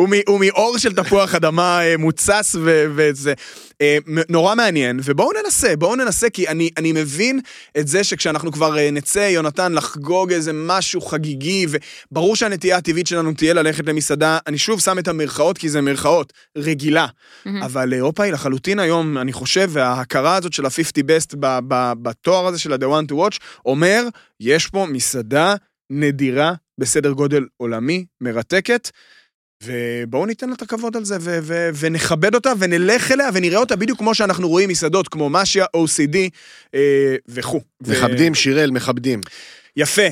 מ- 0.08 0.28
הוא 0.28 0.40
מאור 0.40 0.78
של 0.78 0.92
תפוח 0.92 1.34
אדמה 1.34 1.61
אה, 1.62 1.96
מוצס 1.96 2.56
ו- 2.58 2.84
וזה. 2.96 3.32
אה, 3.80 3.98
נורא 4.28 4.54
מעניין, 4.54 5.00
ובואו 5.04 5.30
ננסה, 5.42 5.76
בואו 5.76 5.96
ננסה, 5.96 6.30
כי 6.30 6.48
אני, 6.48 6.70
אני 6.76 6.92
מבין 6.92 7.40
את 7.78 7.88
זה 7.88 8.04
שכשאנחנו 8.04 8.52
כבר 8.52 8.78
אה, 8.78 8.90
נצא, 8.90 9.18
יונתן, 9.18 9.72
לחגוג 9.72 10.32
איזה 10.32 10.50
משהו 10.54 11.00
חגיגי, 11.00 11.66
וברור 11.68 12.36
שהנטייה 12.36 12.76
הטבעית 12.76 13.06
שלנו 13.06 13.32
תהיה 13.34 13.54
ללכת 13.54 13.86
למסעדה, 13.86 14.38
אני 14.46 14.58
שוב 14.58 14.80
שם 14.80 14.98
את 14.98 15.08
המרכאות, 15.08 15.58
כי 15.58 15.68
זה 15.68 15.80
מרכאות, 15.80 16.32
רגילה. 16.58 17.06
אבל 17.62 17.92
אירופה 17.94 18.22
היא 18.24 18.32
לחלוטין 18.32 18.78
היום, 18.78 19.18
אני 19.18 19.32
חושב, 19.32 19.70
וההכרה 19.72 20.36
הזאת 20.36 20.52
של 20.52 20.66
ה-50 20.66 21.02
best 21.02 21.36
ב- 21.40 21.58
ב- 21.68 21.92
בתואר 22.02 22.46
הזה 22.46 22.58
של 22.58 22.72
ה-The 22.72 22.78
one 23.08 23.12
to 23.12 23.14
watch, 23.14 23.38
אומר, 23.66 24.02
יש 24.40 24.66
פה 24.66 24.86
מסעדה 24.86 25.54
נדירה 25.90 26.52
בסדר 26.78 27.10
גודל 27.12 27.44
עולמי, 27.56 28.04
מרתקת. 28.20 28.90
ובואו 29.64 30.26
ניתן 30.26 30.48
לה 30.48 30.54
את 30.54 30.62
הכבוד 30.62 30.96
על 30.96 31.04
זה, 31.04 31.16
ו- 31.20 31.38
ו- 31.42 31.70
ונכבד 31.78 32.34
אותה, 32.34 32.52
ונלך 32.58 33.12
אליה, 33.12 33.28
ונראה 33.34 33.58
אותה 33.58 33.76
בדיוק 33.76 33.98
כמו 33.98 34.14
שאנחנו 34.14 34.48
רואים 34.48 34.68
מסעדות, 34.68 35.08
כמו 35.08 35.30
משיה, 35.30 35.64
OCD 35.76 36.16
אה, 36.74 36.80
וכו'. 37.28 37.60
ו- 37.86 37.92
מכבדים, 37.92 38.34
שיראל, 38.34 38.70
מכבדים. 38.70 39.20
יפה. 39.76 40.06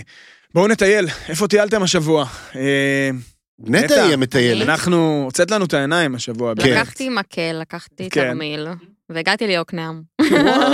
בואו 0.55 0.69
נטייל. 0.69 1.07
איפה 1.29 1.49
טיילתם 1.49 1.83
השבוע? 1.83 2.27
אה, 2.57 3.11
נטע. 3.59 4.05
היא 4.05 4.13
המטיילת. 4.13 4.69
אנחנו, 4.69 5.23
הוצאת 5.25 5.51
לנו 5.51 5.65
את 5.65 5.75
העיניים 5.75 6.15
השבוע. 6.15 6.55
כן. 6.63 6.71
לקחתי 6.71 7.09
מקל, 7.09 7.59
לקחתי 7.61 8.11
כן. 8.11 8.29
תרמיל, 8.29 8.67
והגעתי 9.11 9.47
ליוקנעם. 9.47 10.03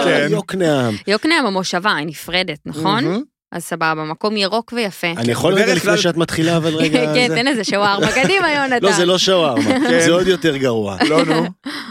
כן. 0.05 0.29
יוקנעם. 0.31 0.95
יוקנעם 1.07 1.47
המושבה, 1.47 1.95
היא 1.97 2.07
נפרדת, 2.07 2.59
נכון? 2.67 3.25
אז 3.53 3.65
סבבה, 3.65 3.95
מקום 3.95 4.37
ירוק 4.37 4.73
ויפה. 4.77 5.07
אני 5.17 5.33
יכול 5.33 5.55
רגע 5.55 5.75
לפני 5.75 5.99
שאת 5.99 6.17
מתחילה, 6.17 6.57
אבל 6.57 6.75
רגע... 6.75 7.01
כן, 7.15 7.29
זה- 7.29 7.35
תן 7.35 7.47
איזה 7.49 7.65
שווארמה, 7.65 8.13
קדימה 8.13 8.53
יונתן. 8.53 8.85
לא, 8.87 8.93
זה 8.93 9.07
לא 9.07 9.19
שווארמה, 9.19 9.63
כן. 9.91 10.01
זה 10.01 10.11
עוד 10.13 10.27
יותר 10.27 10.57
גרוע. 10.57 10.97
לא, 11.11 11.25
נו. 11.25 11.47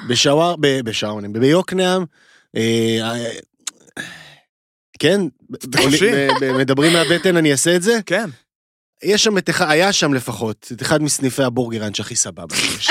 בשוואר... 0.08 0.56
בשווארמה, 0.60 1.28
ביוקנעם, 1.28 2.06
אה, 2.56 2.98
אה, 3.02 3.32
כן, 5.00 5.22
מדברים 6.60 6.94
מהבטן, 6.94 7.38
אני 7.38 7.52
אעשה 7.52 7.76
את 7.76 7.82
זה? 7.82 8.00
כן. 8.06 8.30
יש 9.04 9.24
שם 9.24 9.38
את 9.38 9.50
אחד, 9.50 9.66
היה 9.70 9.92
שם 9.94 10.14
לפחות, 10.14 10.72
את 10.72 10.82
אחד 10.82 11.02
מסניפי 11.02 11.44
הבורגראנץ' 11.44 12.00
הכי 12.00 12.16
סבבה. 12.16 12.56
שיש. 12.56 12.90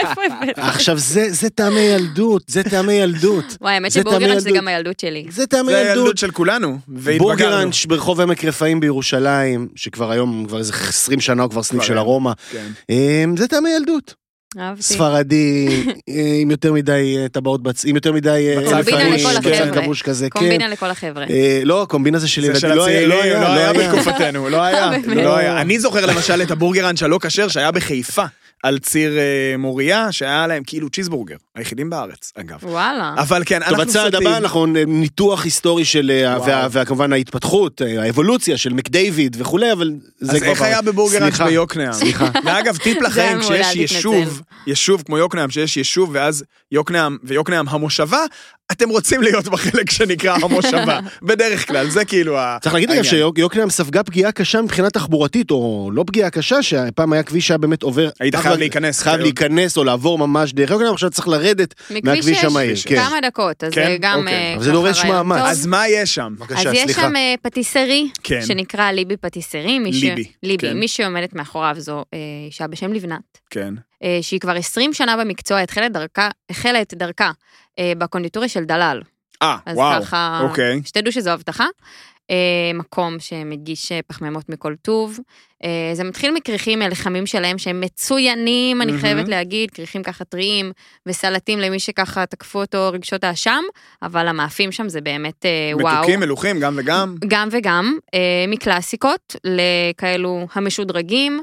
עכשיו, 0.56 0.98
זה 0.98 1.26
זה 1.30 1.50
טעמי 1.50 1.80
ילדות, 1.80 2.42
זה 2.46 2.62
טעמי 2.62 2.92
ילדות. 2.92 3.56
וואי, 3.60 3.74
האמת 3.74 3.90
זה 3.90 4.00
שבורגראנץ' 4.00 4.42
זה. 4.42 4.50
גם 4.50 4.68
הילדות 4.68 5.00
שלי. 5.00 5.26
זה 5.30 5.46
טעמי 5.46 5.72
זה 5.72 5.78
ילדות. 5.78 5.96
הילדות 5.96 6.18
של 6.18 6.30
כולנו. 6.30 6.78
והתבגרנו. 6.88 7.18
בורגראנץ' 7.18 7.86
ברחוב 7.86 8.20
עמק 8.20 8.44
רפאים 8.44 8.80
בירושלים, 8.80 9.68
שכבר 9.76 10.10
היום, 10.10 10.44
כבר 10.48 10.58
איזה 10.58 10.72
20 10.88 11.20
שנה 11.20 11.42
הוא 11.42 11.50
כבר 11.50 11.62
סניף 11.62 11.82
של 11.82 11.92
אין. 11.92 11.98
הרומא. 11.98 12.32
כן. 12.50 12.66
אה, 12.90 13.24
זה 13.36 13.48
טעמי 13.48 13.70
ילדות. 13.70 14.25
אהבתי. 14.58 14.82
ספרדי, 14.82 15.82
אה, 16.08 16.38
עם 16.40 16.50
יותר 16.50 16.72
מדי 16.72 17.16
אה, 17.18 17.28
טבעות 17.28 17.62
בצ... 17.62 17.84
עם 17.84 17.94
יותר 17.94 18.12
מדי... 18.12 18.54
אה, 18.56 18.70
קומבינה 18.70 19.18
כבוש, 19.18 19.24
לכל 19.24 19.38
בצל 19.40 19.62
החבר'ה. 19.62 19.82
כבוש 19.82 20.02
כזה, 20.02 20.30
כן. 20.30 20.40
קומבינה 20.40 20.68
לכל 20.68 20.90
החבר'ה. 20.90 21.24
לא, 21.64 21.86
קומבינה 21.88 22.18
זה 22.18 22.28
של 22.28 22.40
זה 22.40 22.46
ילדים. 22.46 22.60
של 22.60 22.74
לא 22.74 22.86
היה, 22.86 22.98
הצעירים, 22.98 23.40
לא 23.40 23.48
היה 23.48 23.72
בתקופתנו, 23.72 24.48
לא 24.48 24.62
היה. 24.62 24.90
באמת. 25.06 25.24
לא 25.24 25.36
היה. 25.36 25.60
אני 25.60 25.78
זוכר 25.78 26.06
למשל 26.06 26.42
את 26.42 26.50
הבורגראנץ' 26.50 27.02
הלא 27.02 27.18
כשר 27.22 27.48
שהיה 27.48 27.70
בחיפה, 27.70 28.24
על 28.62 28.78
ציר 28.78 29.18
אה, 29.18 29.56
מוריה, 29.58 30.12
שהיה 30.12 30.46
להם 30.46 30.62
כאילו 30.66 30.90
צ'יזבורגר, 30.90 31.36
היחידים 31.54 31.90
בארץ, 31.90 32.32
אגב. 32.40 32.58
וואלה. 32.62 33.14
אבל 33.18 33.42
כן, 33.46 33.58
טוב, 33.58 33.68
אנחנו 33.68 33.82
הצעד 33.82 34.12
סוטים. 34.14 34.26
הבא, 34.26 34.36
אנחנו 34.36 34.66
ניתוח 34.86 35.44
היסטורי 35.44 35.84
של, 35.84 36.10
אה. 36.24 36.38
וה- 36.46 36.68
וכמובן 36.70 37.12
ההתפתחות, 37.12 37.82
אה, 37.82 38.02
האבולוציה 38.02 38.56
של 38.56 38.72
מקדייוויד 38.72 39.36
וכולי, 39.40 39.72
אבל 39.72 39.90
זה 40.20 40.32
אז 40.32 40.38
כבר... 40.38 40.50
איך 40.50 40.62
היה 40.62 40.82
בבורגראנץ' 40.82 41.34
סליחה. 41.34 41.44
ביוקנעם? 41.46 41.92
סליחה. 41.92 42.28
ואגב, 42.44 42.76
טיפ 42.76 43.02
לכם, 43.02 43.38
כשיש 43.40 43.76
יישוב. 43.76 44.42
יישוב 44.66 45.02
כמו 45.06 45.18
יוקנעם, 45.18 45.50
שיש 45.50 45.76
יישוב 45.76 46.10
ואז 46.12 46.44
יוקנעם 46.72 47.16
ויוקנעם 47.24 47.68
המושבה, 47.68 48.20
אתם 48.72 48.88
רוצים 48.88 49.22
להיות 49.22 49.48
בחלק 49.48 49.90
שנקרא 49.90 50.36
המושבה, 50.42 51.00
בדרך 51.22 51.68
כלל, 51.68 51.90
זה 51.90 52.04
כאילו 52.04 52.38
ה... 52.38 52.58
צריך 52.62 52.74
להגיד 52.74 52.90
אגב. 52.90 53.02
שיוקנעם 53.02 53.70
ספגה 53.70 54.02
פגיעה 54.02 54.32
קשה 54.32 54.62
מבחינה 54.62 54.90
תחבורתית, 54.90 55.50
או 55.50 55.90
לא 55.92 56.04
פגיעה 56.06 56.30
קשה, 56.30 56.62
שפעם 56.62 57.12
היה 57.12 57.22
כביש 57.22 57.46
שהיה 57.46 57.58
באמת 57.58 57.82
עובר... 57.82 58.08
היית 58.20 58.36
חייב 58.36 58.58
להיכנס. 58.58 59.02
חייב 59.02 59.20
להיכנס 59.20 59.76
או 59.76 59.84
לעבור 59.84 60.18
ממש 60.18 60.52
דרך 60.52 60.70
יוקנעם, 60.70 60.92
עכשיו 60.92 61.10
צריך 61.10 61.28
לרדת 61.28 61.74
מכביש 61.90 62.04
מהכביש 62.04 62.38
6, 62.38 62.44
המהיר. 62.44 62.74
כן. 62.86 62.96
כמה 62.96 63.16
דקות, 63.22 63.64
אז 63.64 63.72
כן? 63.72 63.86
זה 63.86 63.96
גם 64.00 64.18
אוקיי. 64.18 64.34
אה, 64.34 64.54
אבל 64.54 64.64
זה 64.64 64.72
דורש 64.72 65.04
מאמץ. 65.04 65.42
אז 65.44 65.66
מה 65.66 65.88
יש 65.88 66.14
שם? 66.14 66.34
אז 66.56 66.66
יש. 66.72 66.90
שם 66.90 67.16
אה, 67.16 67.34
פטיסרי, 67.42 68.08
כן. 68.22 68.40
שנקרא 68.46 68.90
ליבי 68.90 69.16
פטיסרי. 69.16 69.78
ליבי, 69.78 70.24
ליבי. 70.42 70.68
כן. 70.68 70.78
מי 70.78 70.88
שעומדת 70.88 71.34
מאחוריו 71.34 71.74
זו 71.78 72.04
אה, 72.14 72.18
אישה 72.46 72.66
בשם 72.66 72.92
לבנת, 72.92 73.38
כן. 73.50 73.74
אה, 74.02 74.18
שהיא 74.22 74.40
כבר 74.40 74.56
20 74.56 74.92
שנה 74.92 75.16
במקצוע, 75.16 75.60
התחילה 75.60 75.86
את 75.86 75.92
דרכה, 75.92 76.28
החלה 76.50 76.82
את 76.82 76.94
דרכה 76.94 77.30
אה, 77.78 77.92
בקונדיטוריה 77.98 78.48
של 78.48 78.64
דלל. 78.64 79.02
אה, 79.42 79.56
אז 79.66 79.76
וואו, 79.76 80.02
ככה, 80.02 80.40
אוקיי. 80.42 80.80
שתדעו 80.84 81.12
שזו 81.12 81.30
הבטחה. 81.30 81.66
אה, 82.30 82.70
מקום 82.74 83.16
שמגיש 83.18 83.92
פחמימות 84.06 84.48
מכל 84.48 84.74
טוב. 84.82 85.18
זה 85.92 86.04
מתחיל 86.04 86.34
מכריכים 86.34 86.78
מלחמים 86.78 87.26
שלהם 87.26 87.58
שהם 87.58 87.80
מצוינים, 87.80 88.82
אני 88.82 88.92
מהמם. 88.92 89.00
חייבת 89.00 89.28
להגיד, 89.28 89.70
כריכים 89.70 90.02
ככה 90.02 90.24
טריים 90.24 90.72
וסלטים 91.06 91.58
למי 91.58 91.78
שככה 91.78 92.26
תקפו 92.26 92.60
אותו 92.60 92.90
רגשות 92.92 93.24
האשם, 93.24 93.62
אבל 94.02 94.28
המאפים 94.28 94.72
שם 94.72 94.88
זה 94.88 95.00
באמת 95.00 95.46
אה, 95.46 95.70
וואו. 95.74 95.98
מתוקים, 95.98 96.20
מלוכים, 96.20 96.60
גם 96.60 96.74
וגם. 96.78 97.14
גם 97.28 97.48
וגם, 97.52 97.98
מקלאסיקות 98.48 99.36
לכאלו 99.44 100.46
המשודרגים. 100.54 101.42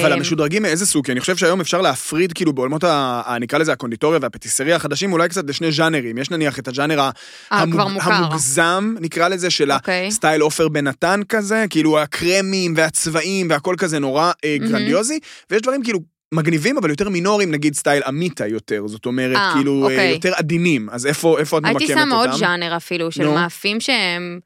אבל 0.00 0.12
המשודרגים 0.12 0.62
מאיזה 0.62 0.86
סוג? 0.86 1.06
כי 1.06 1.12
אני 1.12 1.20
חושב 1.20 1.36
שהיום 1.36 1.60
אפשר 1.60 1.80
להפריד 1.80 2.32
כאילו 2.32 2.52
בעולמות, 2.52 2.84
ה- 2.84 3.36
נקרא 3.40 3.58
לזה 3.58 3.72
הקונדיטוריה 3.72 4.18
והפטיסריה 4.22 4.76
החדשים, 4.76 5.12
אולי 5.12 5.28
קצת 5.28 5.48
לשני 5.48 5.72
ז'אנרים. 5.72 6.18
יש 6.18 6.30
נניח 6.30 6.58
את 6.58 6.68
הז'אנר 6.68 7.00
ה- 7.00 7.10
אה, 7.52 7.58
המוג-. 7.58 7.80
המוגזם, 8.02 8.94
נקרא 9.00 9.28
לזה, 9.28 9.50
של 9.50 9.72
אוקיי. 9.72 10.06
ה 10.06 10.12
style 10.12 10.40
עופר 10.40 10.68
בן 10.68 10.88
נתן 10.88 11.20
כזה, 11.28 11.64
כאילו 11.70 11.98
הקרמים 11.98 12.74
והצבעים 12.76 13.46
והכל 13.50 13.74
כזה 13.78 13.98
נורא 13.98 14.32
אה. 14.44 14.56
גרנדיוזי, 14.60 15.18
ויש 15.50 15.62
דברים 15.62 15.82
כאילו... 15.82 16.12
מגניבים 16.34 16.78
אבל 16.78 16.90
יותר 16.90 17.08
מינוריים 17.08 17.50
נגיד 17.50 17.74
סטייל 17.74 18.02
אמיתה 18.08 18.46
יותר 18.46 18.86
זאת 18.86 19.06
אומרת 19.06 19.36
אה, 19.36 19.50
כאילו 19.54 19.82
אוקיי. 19.82 20.10
יותר 20.10 20.32
עדינים 20.36 20.88
אז 20.90 21.06
איפה 21.06 21.38
איפה 21.38 21.58
את 21.58 21.62
ממקמת 21.62 21.80
הייתי 21.80 21.92
אותם? 21.94 22.04
שמה 22.08 22.16
עוד 22.16 22.32
ז'אנר 22.32 22.76
אפילו, 22.76 23.12
של. 23.12 23.28
מאפים 23.28 23.80
שהם... 23.80 24.40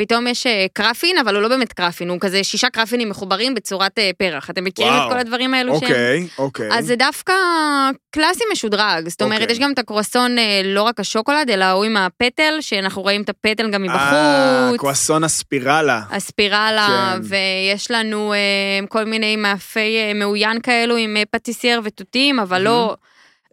פתאום 0.00 0.26
יש 0.26 0.46
אה, 0.46 0.66
קרפין, 0.72 1.18
אבל 1.18 1.34
הוא 1.34 1.42
לא 1.42 1.48
באמת 1.48 1.72
קרפין, 1.72 2.08
הוא 2.08 2.18
כזה 2.20 2.44
שישה 2.44 2.70
קרפינים 2.70 3.08
מחוברים 3.08 3.54
בצורת 3.54 3.98
אה, 3.98 4.10
פרח. 4.18 4.50
אתם 4.50 4.64
מכירים 4.64 4.92
וואו. 4.92 5.06
את 5.06 5.12
כל 5.12 5.18
הדברים 5.18 5.54
האלו 5.54 5.78
שהם... 5.80 5.88
אוקיי 5.88 6.26
אוקיי 6.38 6.68
אז 6.72 6.86
זה 6.86 6.96
דווקא 6.96 7.32
קלאסי 8.10 8.44
משודרג, 8.52 9.08
זאת 9.08 9.22
אומרת, 9.22 9.40
אוקיי. 9.40 9.52
יש 9.52 9.58
גם 9.58 9.72
את 9.72 9.78
הקרואסון 9.78 10.38
אה, 10.38 10.60
לא 10.64 10.82
רק 10.82 11.00
השוקולד, 11.00 11.50
אלא 11.50 11.70
הוא 11.70 11.84
עם 11.84 11.96
הפטל, 11.96 12.54
שאנחנו 12.60 13.02
רואים 13.02 13.22
את 13.22 13.28
הפטל 13.28 13.70
גם 13.70 13.84
אה, 13.84 13.88
מבחוץ. 14.68 14.80
קרואסון 14.80 15.24
הספירלה 15.24 16.02
הספירלה, 16.10 17.14
כן. 17.14 17.20
ויש 17.22 17.90
לנו 17.90 18.32
אה, 18.32 18.86
כל 18.88 19.04
מיני 19.04 19.36
מאפי 19.36 19.96
אה, 19.98 20.12
מעוין 20.14 20.60
כאלו 20.60 20.96
עם 20.96 21.16
אה, 21.16 21.22
פטיסייר 21.30 21.80
ותותים, 21.84 22.40
אבל 22.40 22.62
לא... 22.62 22.96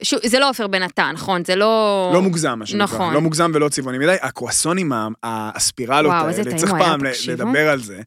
שוב, 0.03 0.19
זה 0.25 0.39
לא 0.39 0.49
עופר 0.49 0.67
בן 0.67 0.83
נתן, 0.83 1.11
נכון? 1.13 1.45
זה 1.45 1.55
לא... 1.55 2.11
לא 2.13 2.21
מוגזם, 2.21 2.59
מה 2.59 2.65
שנקרא. 2.65 2.83
נכון. 2.83 3.13
לא 3.13 3.21
מוגזם 3.21 3.51
ולא 3.53 3.69
צבעוני 3.69 3.97
מדי. 3.97 4.15
הקרואסונים, 4.21 4.91
הספירלות 5.23 6.11
וואו, 6.11 6.25
האלה, 6.25 6.57
צריך 6.57 6.71
פעם 6.71 7.09
תקשיבו. 7.09 7.33
לדבר 7.33 7.69
על 7.69 7.81
זה. 7.81 8.01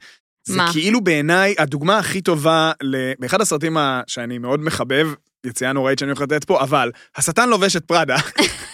זה 0.45 0.57
מה? 0.57 0.73
כאילו 0.73 1.01
בעיניי 1.01 1.55
הדוגמה 1.59 1.99
הכי 1.99 2.21
טובה, 2.21 2.73
באחד 3.19 3.41
הסרטים 3.41 3.77
שאני 4.07 4.39
מאוד 4.39 4.61
מחבב, 4.61 5.09
יציאה 5.47 5.73
נוראית 5.73 5.99
שאני 5.99 6.11
הולך 6.11 6.21
לתת 6.21 6.45
פה, 6.45 6.61
אבל 6.61 6.91
השטן 7.17 7.49
לובש 7.49 7.77
את 7.77 7.85
פראדה. 7.85 8.17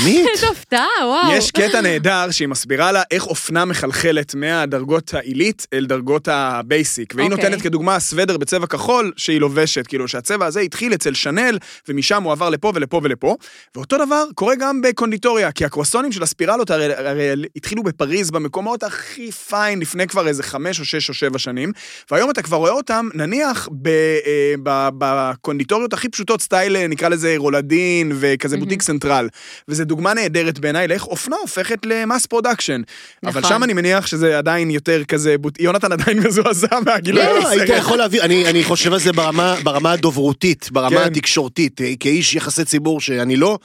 עמית? 0.00 0.26
איזה 0.34 0.48
הפתעה, 0.48 0.86
וואו. 1.02 1.32
יש 1.32 1.50
קטע 1.50 1.80
נהדר 1.80 2.30
שהיא 2.30 2.48
מסבירה 2.48 2.92
לה 2.92 3.02
איך 3.10 3.26
אופנה 3.26 3.64
מחלחלת 3.64 4.34
מהדרגות 4.34 5.14
העילית 5.14 5.66
אל 5.72 5.86
דרגות 5.86 6.28
ה 6.28 6.40
basic. 6.40 7.14
והיא 7.16 7.30
אוקיי. 7.30 7.44
נותנת 7.44 7.62
כדוגמה 7.62 8.00
סוודר 8.00 8.36
בצבע 8.36 8.66
כחול 8.66 9.12
שהיא 9.16 9.40
לובשת, 9.40 9.86
כאילו 9.86 10.08
שהצבע 10.08 10.46
הזה 10.46 10.60
התחיל 10.60 10.94
אצל 10.94 11.14
שנל, 11.14 11.58
ומשם 11.88 12.22
הוא 12.22 12.32
עבר 12.32 12.50
לפה 12.50 12.72
ולפה 12.74 13.00
ולפה. 13.02 13.36
ואותו 13.74 14.04
דבר 14.04 14.24
קורה 14.34 14.54
גם 14.54 14.80
בקונדיטוריה, 14.80 15.52
כי 15.52 15.64
הקרואסונים 15.64 16.12
של 16.12 16.22
הספירלות 16.22 16.70
הרי, 16.70 16.94
הרי 16.94 17.32
התחילו 17.56 17.82
בפריז 17.82 18.30
במקומות 18.30 18.82
הכי 18.82 19.32
fine 19.32 19.80
לפני 19.80 20.06
כבר 20.06 20.28
איזה 20.28 20.42
חמש 20.42 20.80
או 20.80 20.84
שש 20.84 21.08
או 21.08 21.14
שבע 21.14 21.38
שנים, 21.38 21.72
והיום 22.10 22.30
אתה 22.30 22.42
כבר 22.42 22.56
רואה 22.56 22.72
אותם, 22.72 23.08
נניח, 23.14 23.68
אה, 23.86 24.54
בקונדיטוריות 24.98 25.92
הכי 25.92 26.08
פשוטות, 26.08 26.42
style 26.42 26.76
אה, 26.76 26.86
נקרא 26.86 27.08
לזה 27.08 27.34
רולדין 27.36 28.12
וכזה 28.14 28.56
מהמם. 28.56 28.64
בוטיק 28.64 28.82
סנטרל. 28.82 29.28
וזו 29.68 29.89
דוגמה 29.90 30.14
נהדרת 30.14 30.58
בעיניי 30.58 30.88
לאיך 30.88 31.06
אופנה 31.06 31.36
הופכת 31.36 31.78
ל 31.86 31.94
mass 31.94 32.26
production. 32.26 32.82
אבל 33.24 33.40
נכון. 33.40 33.50
שם 33.50 33.64
אני 33.64 33.72
מניח 33.72 34.06
שזה 34.06 34.38
עדיין 34.38 34.70
יותר 34.70 35.04
כזה, 35.04 35.36
יונתן 35.58 35.92
עדיין 35.92 36.18
מזועזע 36.26 36.80
מהגילוי 36.86 37.24
לא. 37.24 37.48
היית 37.48 37.70
יכול 37.78 37.98
להעביר, 37.98 38.24
אני, 38.24 38.46
אני 38.46 38.64
חושב 38.64 38.92
על 38.92 38.98
זה 38.98 39.12
ברמה, 39.12 39.56
ברמה 39.62 39.92
הדוברותית, 39.92 40.68
ברמה 40.72 41.00
כן. 41.00 41.06
התקשורתית, 41.06 41.80
אה, 41.80 41.92
כאיש 42.00 42.34
יחסי 42.34 42.64
ציבור 42.64 43.00
שאני 43.00 43.36
לא, 43.36 43.58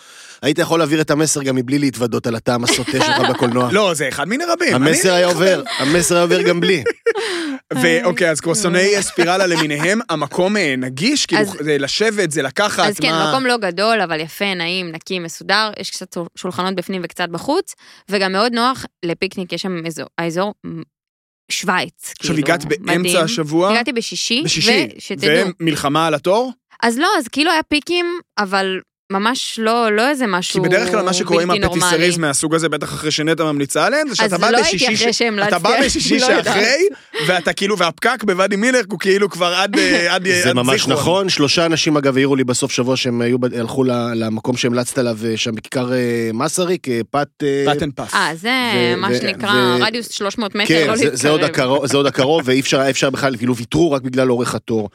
היית 0.45 0.59
יכול 0.59 0.79
להעביר 0.79 1.01
את 1.01 1.11
המסר 1.11 1.43
גם 1.43 1.55
מבלי 1.55 1.79
להתוודות 1.79 2.27
על 2.27 2.35
הטעם 2.35 2.63
הסוטה 2.63 2.91
שלך 2.91 3.19
בקולנוע. 3.29 3.69
לא, 3.71 3.93
זה 3.93 4.07
אחד 4.09 4.27
מיני 4.27 4.43
רבים. 4.45 4.75
המסר 4.75 5.13
היה 5.13 5.27
עובר, 5.27 5.63
המסר 5.79 6.15
היה 6.15 6.23
עובר 6.23 6.41
גם 6.41 6.59
בלי. 6.59 6.83
ואוקיי, 7.73 8.31
אז 8.31 8.41
קרואסוני 8.41 8.88
ספירלה 9.01 9.47
למיניהם, 9.47 9.99
המקום 10.09 10.57
אה, 10.57 10.75
נגיש, 10.77 11.25
כאילו, 11.25 11.41
זה 11.45 11.77
לשבת, 11.77 12.31
זה 12.31 12.41
לקחת, 12.41 12.87
אז 12.87 12.99
כן, 12.99 13.09
מה- 13.11 13.31
מקום 13.31 13.45
לא 13.45 13.57
גדול, 13.57 14.01
אבל 14.01 14.19
יפה, 14.19 14.53
נעים, 14.53 14.91
נקי, 14.91 15.19
מסודר, 15.19 15.71
יש 15.79 15.89
קצת 15.89 16.17
שולחנות 16.37 16.75
בפנים 16.75 17.01
וקצת 17.05 17.29
בחוץ, 17.29 17.73
וגם 18.09 18.31
מאוד 18.31 18.53
נוח 18.53 18.85
לפיקניק, 19.05 19.53
יש 19.53 19.61
שם 19.61 19.85
אזור, 19.87 20.05
האזור 20.17 20.53
שווייץ. 21.51 22.13
עכשיו 22.19 22.35
כאילו, 22.35 22.47
הגעת 22.47 22.65
באמצע 22.65 22.93
מדהים. 22.99 23.17
השבוע, 23.23 23.71
הגעתי 23.71 23.93
בשישי, 23.93 24.41
בשישי, 24.45 24.87
ושתדעו. 24.97 25.47
ומלחמה 25.59 26.07
על 26.07 26.13
התור, 26.13 26.51
אז 26.83 26.97
לא, 26.97 27.07
אז 27.17 27.27
כאילו 27.27 27.51
היה 27.51 27.63
פיקים, 27.63 28.05
אבל 28.37 28.79
ממש 29.11 29.59
לא, 29.63 29.91
לא 29.91 30.09
איזה 30.09 30.25
כי 30.25 30.31
משהו 30.33 30.63
בדרך 30.63 30.89
כלל 30.91 31.01
מה 31.01 31.13
שקורה 31.13 31.41
עם 31.43 31.47
בלתי 31.47 31.59
נורמלי. 31.61 31.83
הפטיסריז 31.85 32.17
מהסוג 32.17 32.55
הזה, 32.55 32.69
בטח 32.69 32.93
אחרי 32.93 33.11
שנטע 33.11 33.43
ממליצה 33.43 33.85
עליהם, 33.85 34.09
זה 34.09 34.15
שאתה 34.15 34.37
בא 34.37 34.49
לא 34.49 34.57
הייתי 34.57 34.75
בשישי, 34.75 34.93
אחרי 34.95 35.13
ש- 35.13 35.17
שהמלצתי, 35.17 35.47
אתה 35.49 35.59
בא 35.59 35.69
בשישי 35.85 36.19
לא 36.19 36.25
יודעת. 36.25 36.43
שאחרי, 36.45 36.87
ואתה 37.27 37.53
כאילו, 37.53 37.77
והפקק 37.77 38.23
בוואדי 38.23 38.55
מילר 38.55 38.81
הוא 38.91 38.99
כאילו 38.99 39.29
כבר 39.29 39.53
עד 39.53 39.77
אה, 39.79 40.15
עד 40.15 40.27
זה 40.27 40.49
עד 40.49 40.55
ממש 40.55 40.75
זיכרון. 40.81 40.93
נכון, 40.97 41.29
שלושה 41.29 41.65
אנשים 41.65 41.97
אגב 41.97 42.15
העירו 42.17 42.35
לי 42.35 42.43
בסוף 42.43 42.71
שבוע 42.71 42.97
שהם 42.97 43.21
היו, 43.21 43.37
הלכו 43.59 43.83
ל- 43.83 43.91
למקום 44.15 44.57
שהמלצת 44.57 44.97
עליו 44.97 45.17
אה, 45.25 45.37
שם 45.37 45.55
בכיכר 45.55 45.93
אה, 45.93 45.99
מסריק, 46.33 46.87
פת... 47.11 47.27
פט 47.67 47.83
אנד 47.83 47.93
פאף. 47.95 48.13
אה, 48.13 48.29
זה 48.35 48.49
ו- 48.75 48.97
מה 49.01 49.07
ו- 49.11 49.17
שנקרא 49.21 49.53
ו- 49.79 49.83
רדיוס 49.83 50.11
300 50.11 50.55
מטר, 50.55 50.67
כן, 50.67 50.87
לא 50.87 50.95
זה, 50.95 51.03
להתקרב. 51.05 51.43
הקרוב, 51.43 51.85
זה 51.87 51.97
עוד 51.97 52.05
הקרוב, 52.05 52.41
ואי 52.45 52.59
אפשר, 52.59 52.85
אי 52.85 52.91
אפשר 52.91 53.09
בכלל, 53.09 53.37
כאילו 53.37 53.55
ויתרו 53.55 53.91
רק 53.91 54.01
בגלל 54.01 54.31
אורך 54.31 54.55
התור. 54.55 54.89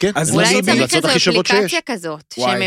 כן, 0.00 0.10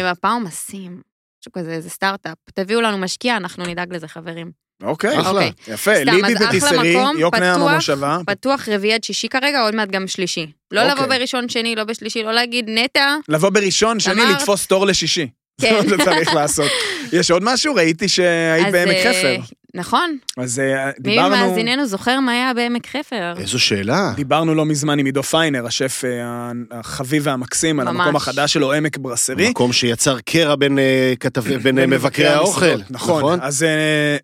צריך. 0.06 0.16
שממפה 0.16 0.30
עומסים. 0.30 1.01
משהו 1.41 1.51
כזה, 1.51 1.72
איזה 1.72 1.89
סטארט-אפ. 1.89 2.38
תביאו 2.53 2.82
לנו 2.82 2.97
משקיע, 2.97 3.38
אנחנו 3.38 3.66
נדאג 3.66 3.93
לזה, 3.93 4.08
חברים. 4.08 4.51
אוקיי, 4.84 5.20
אחלה. 5.20 5.30
אוקיי. 5.30 5.51
יפה. 5.68 6.03
ליבי 6.03 6.36
פטיסרי, 6.36 6.95
יוקנעם 7.18 7.62
המושבה. 7.62 8.18
פתוח 8.26 8.70
רביעי 8.70 8.93
עד 8.93 9.03
שישי 9.03 9.28
כרגע, 9.28 9.62
עוד 9.62 9.76
מעט 9.76 9.89
גם 9.89 10.08
שלישי. 10.08 10.51
לא 10.72 10.82
אוקיי. 10.82 10.95
לבוא 10.95 11.06
בראשון, 11.16 11.49
שני, 11.49 11.76
לא 11.76 11.84
בשלישי, 11.84 12.24
לא 12.24 12.34
להגיד 12.34 12.66
נטע, 12.70 13.16
לבוא 13.30 13.49
בראשון, 13.49 13.99
שני. 13.99 14.22
לתפוס 14.32 14.68
תור 14.68 14.86
לשישי. 14.86 15.28
כן. 15.62 15.76
זה 15.89 15.97
מה 15.97 16.03
שצריך 16.03 16.34
לעשות. 16.34 16.72
יש 17.14 17.32
עוד 17.32 17.43
משהו? 17.43 17.76
ראיתי 17.76 18.10
שהיית 18.10 18.72
בעמק 18.72 18.95
אה, 18.95 19.14
חפר. 19.14 19.56
נכון. 19.76 20.18
אז 20.38 20.60
אה, 20.60 20.86
מי 20.86 20.92
דיברנו... 21.00 21.36
ממאזיננו 21.36 21.86
זוכר 21.86 22.20
מה 22.20 22.32
היה 22.32 22.54
בעמק 22.54 22.88
חפר? 22.88 23.34
איזו 23.38 23.60
שאלה. 23.60 24.14
דיברנו 24.16 24.56
לא 24.56 24.66
מזמן 24.66 25.00
עם 25.00 25.06
עידו 25.06 25.24
פיינר, 25.24 25.66
השף 25.66 26.04
אה, 26.06 26.52
החביב 26.72 27.24
והמקסים, 27.26 27.80
על 27.80 27.88
ממש. 27.88 28.00
המקום 28.00 28.16
החדש 28.16 28.54
שלו, 28.54 28.74
עמק 28.74 28.98
ברסרי. 28.98 29.50
מקום 29.50 29.74
שיצר 29.74 30.20
קרע 30.20 30.56
בין 30.56 30.80
כתבי, 31.20 31.58
בין 31.58 31.76
מבקרי 31.90 32.28
האוכל. 32.28 32.66
המסעדות. 32.66 32.92
נכון, 32.92 33.40
אז 33.42 33.66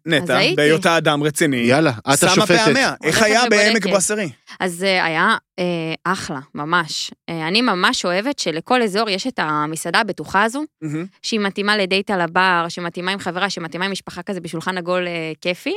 נטע. 0.05 0.39
בהיותה 0.55 0.97
אדם 0.97 1.23
רציני, 1.23 1.57
יאללה, 1.57 1.91
את 2.13 2.19
שמה 2.19 2.31
השופטת. 2.31 2.59
פעמיה. 2.65 2.93
איך 3.03 3.21
היה 3.21 3.41
בעמק. 3.49 3.87
ברסרי? 3.91 4.29
אז 4.59 4.81
היה 4.81 5.35
אה, 5.61 6.13
אחלה, 6.13 6.39
ממש. 6.55 7.11
אה, 7.29 7.47
אני 7.47 7.61
ממש 7.61 8.05
אוהבת 8.05 8.39
שלכל 8.39 8.81
אזור 8.81 9.09
יש 9.09 9.27
את 9.27 9.39
המסעדה 9.39 9.99
הבטוחה 9.99 10.43
הזו, 10.43 10.63
מהמם. 10.81 11.05
שהיא 11.21 11.39
מתאימה 11.39 11.77
לדייט 11.77 12.11
על 12.11 12.21
הבר, 12.21 12.65
שמתאימה 12.69 13.11
עם 13.11 13.19
חברה, 13.19 13.49
שמתאימה 13.49 13.85
עם 13.85 13.91
משפחה 13.91 14.23
כזה 14.23 14.41
בשולחן 14.41 14.77
עגול 14.77 15.07
אה, 15.07 15.31
כיפי, 15.41 15.75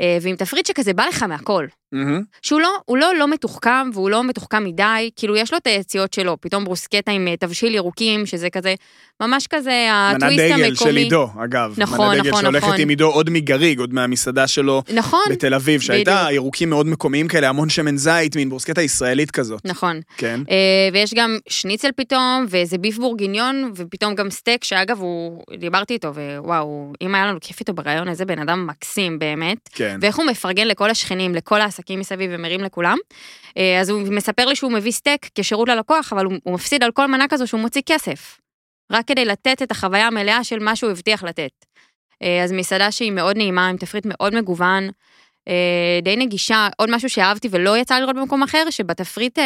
אה, 0.00 0.18
ועם 0.22 0.36
תפריט 0.36 0.66
שכזה 0.66 0.92
בא 0.94 1.04
לך 1.06 1.22
מהכל. 1.22 1.66
מהמם. 1.94 2.22
שהוא 2.42 2.60
לא, 2.60 2.68
הוא 2.84 2.98
לא 2.98 3.14
לא 3.18 3.28
מתוחכם, 3.28 3.90
והוא 3.92 4.10
לא 4.10 4.24
מתוחכם 4.24 4.64
מדי, 4.64 5.10
כאילו 5.16 5.36
יש 5.36 5.52
לו 5.52 5.58
את 5.58 5.66
היציאות 5.66 6.12
שלו, 6.12 6.36
פתאום 6.40 6.64
ברוסקטה 6.64 7.12
עם 7.12 7.28
אה, 7.28 7.36
תבשיל 7.36 7.74
ירוקים, 7.74 8.26
שזה 8.26 8.50
כזה, 8.50 8.74
ממש 9.20 9.46
כזה 9.46 9.88
הטוויסט 9.92 10.40
המקומי. 10.40 10.62
דגל 10.62 10.74
של 10.74 10.96
עידו, 10.96 11.28
אגב. 11.44 11.74
נכון, 11.76 12.08
מנת 12.08 12.20
דגל 12.20 12.30
נכון, 12.30 12.42
שהולכת 12.42 12.66
נכון. 12.66 12.80
עם 12.80 12.88
עידו 12.88 13.06
עוד 13.06 13.30
מגריג, 13.30 13.78
עוד 13.78 13.94
מהמסעדה 13.94 14.46
שלו 14.46 14.82
נכון, 14.94 15.22
בתל 15.30 15.54
אביב, 15.54 15.80
שהייתה 15.80 16.16
בדיוק. 16.16 16.34
ירוקים 16.34 16.70
מאוד 16.70 16.86
מקומיים 16.86 17.28
כאלה, 17.28 17.48
המון 17.48 17.68
שמן 17.68 17.96
זית, 17.96 18.36
מין 18.36 18.48
ברוסקטה 18.48 18.82
ישראלית 18.82 19.30
כזאת. 19.30 19.60
נכון. 19.64 20.00
כן. 20.16 20.40
אה, 20.50 20.88
ויש 20.92 21.14
גם 21.14 21.38
שניצל 21.48 21.88
פתאום, 21.96 22.46
ואיזה 22.48 22.78
ביף 22.78 22.98
בורגיניון, 22.98 23.72
ופתאום 23.76 24.14
גם 24.14 24.30
סטייק, 24.30 24.64
שאגב, 24.64 25.00
הוא, 25.00 25.42
דיברתי 25.58 25.94
איתו, 25.94 26.12
ווואו, 26.14 26.92
אם 27.02 27.14
היה 27.14 27.26
לנו 27.26 27.38
כיף 27.40 27.60
איתו 27.60 27.72
בראיון, 27.72 28.08
איזה 28.08 28.24
בן 28.24 28.38
אדם 28.38 28.66
מקסים 28.66 29.18
באמת. 29.18 29.58
כן. 29.72 29.98
ואיך 30.00 30.16
הוא 30.16 30.26
מפרגן 30.26 30.66
לכל 30.66 30.90
השכנים, 30.90 31.34
לכל 31.34 31.60
העסקים 31.60 31.83
מסביב 31.90 32.30
ומרים 32.34 32.60
לכולם. 32.60 32.98
אה, 33.56 33.80
אז 33.80 33.90
הוא 33.90 34.00
מספר 34.10 34.46
לי 34.46 34.56
שהוא 34.56 34.72
מביא 34.72 34.92
סטייק 34.92 35.30
כשירות 35.34 35.68
ללקוח, 35.68 36.12
אבל 36.12 36.24
הוא, 36.24 36.34
הוא 36.42 36.54
מפסיד 36.54 36.82
על 36.82 36.92
כל 36.92 37.06
מנה 37.06 37.28
כזו 37.28 37.46
שהוא 37.46 37.60
מוציא 37.60 37.82
כסף. 37.86 38.40
רק 38.92 39.06
כדי 39.06 39.24
לתת 39.24 39.62
את 39.62 39.70
החוויה 39.70 40.06
המלאה 40.06 40.44
של 40.44 40.58
מה 40.58 40.76
שהוא 40.76 40.90
הבטיח 40.90 41.22
לתת. 41.22 41.50
אה, 42.22 42.44
אז 42.44 42.52
מסעדה 42.52 42.90
שהיא 42.90 43.12
מאוד 43.12 43.36
נעימה, 43.36 43.68
עם 43.68 43.76
תפריט 43.76 44.06
מאוד 44.06 44.34
מגוון, 44.34 44.88
אה, 45.48 45.98
די 46.02 46.16
נגישה. 46.16 46.68
עוד 46.76 46.90
משהו 46.90 47.08
שאהבתי 47.08 47.48
ולא 47.50 47.78
יצא 47.78 47.98
לראות 47.98 48.16
במקום 48.16 48.42
אחר, 48.42 48.70
שבתפריט 48.70 49.38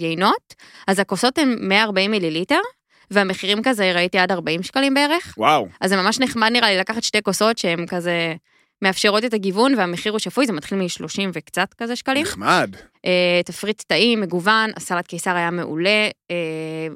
יינות, 0.00 0.54
אז 0.86 0.98
הכוסות 0.98 1.38
הן 1.38 1.56
140 1.60 2.10
מיליליטר, 2.10 2.60
והמחירים 3.10 3.62
כזה 3.62 3.92
ראיתי 3.92 4.18
עד 4.18 4.32
40 4.32 4.62
שקלים 4.62 4.94
בערך. 4.94 5.34
וואו. 5.38 5.68
אז 5.80 5.90
זה 5.90 5.96
ממש 5.96 6.20
נחמד 6.20 6.48
נראה 6.52 6.70
לי 6.70 6.78
לקחת 6.78 7.02
שתי 7.02 7.22
כוסות 7.22 7.58
שהן 7.58 7.86
כזה 7.86 8.34
מאפשרות 8.82 9.24
את 9.24 9.34
הגיוון 9.34 9.74
והמחיר 9.74 10.12
הוא 10.12 10.18
שפוי, 10.18 10.46
זה 10.46 10.52
מתחיל 10.52 10.78
מ-30 10.78 11.30
וקצת 11.32 11.74
כזה 11.74 11.96
שקלים. 11.96 12.22
נחמד. 12.22 12.76
אה, 13.04 13.40
תפריט 13.44 13.82
טעים, 13.86 14.20
מגוון, 14.20 14.70
הסלט 14.76 15.06
קיסר 15.06 15.36
היה 15.36 15.50
מעולה, 15.50 16.08
אה, 16.30 16.36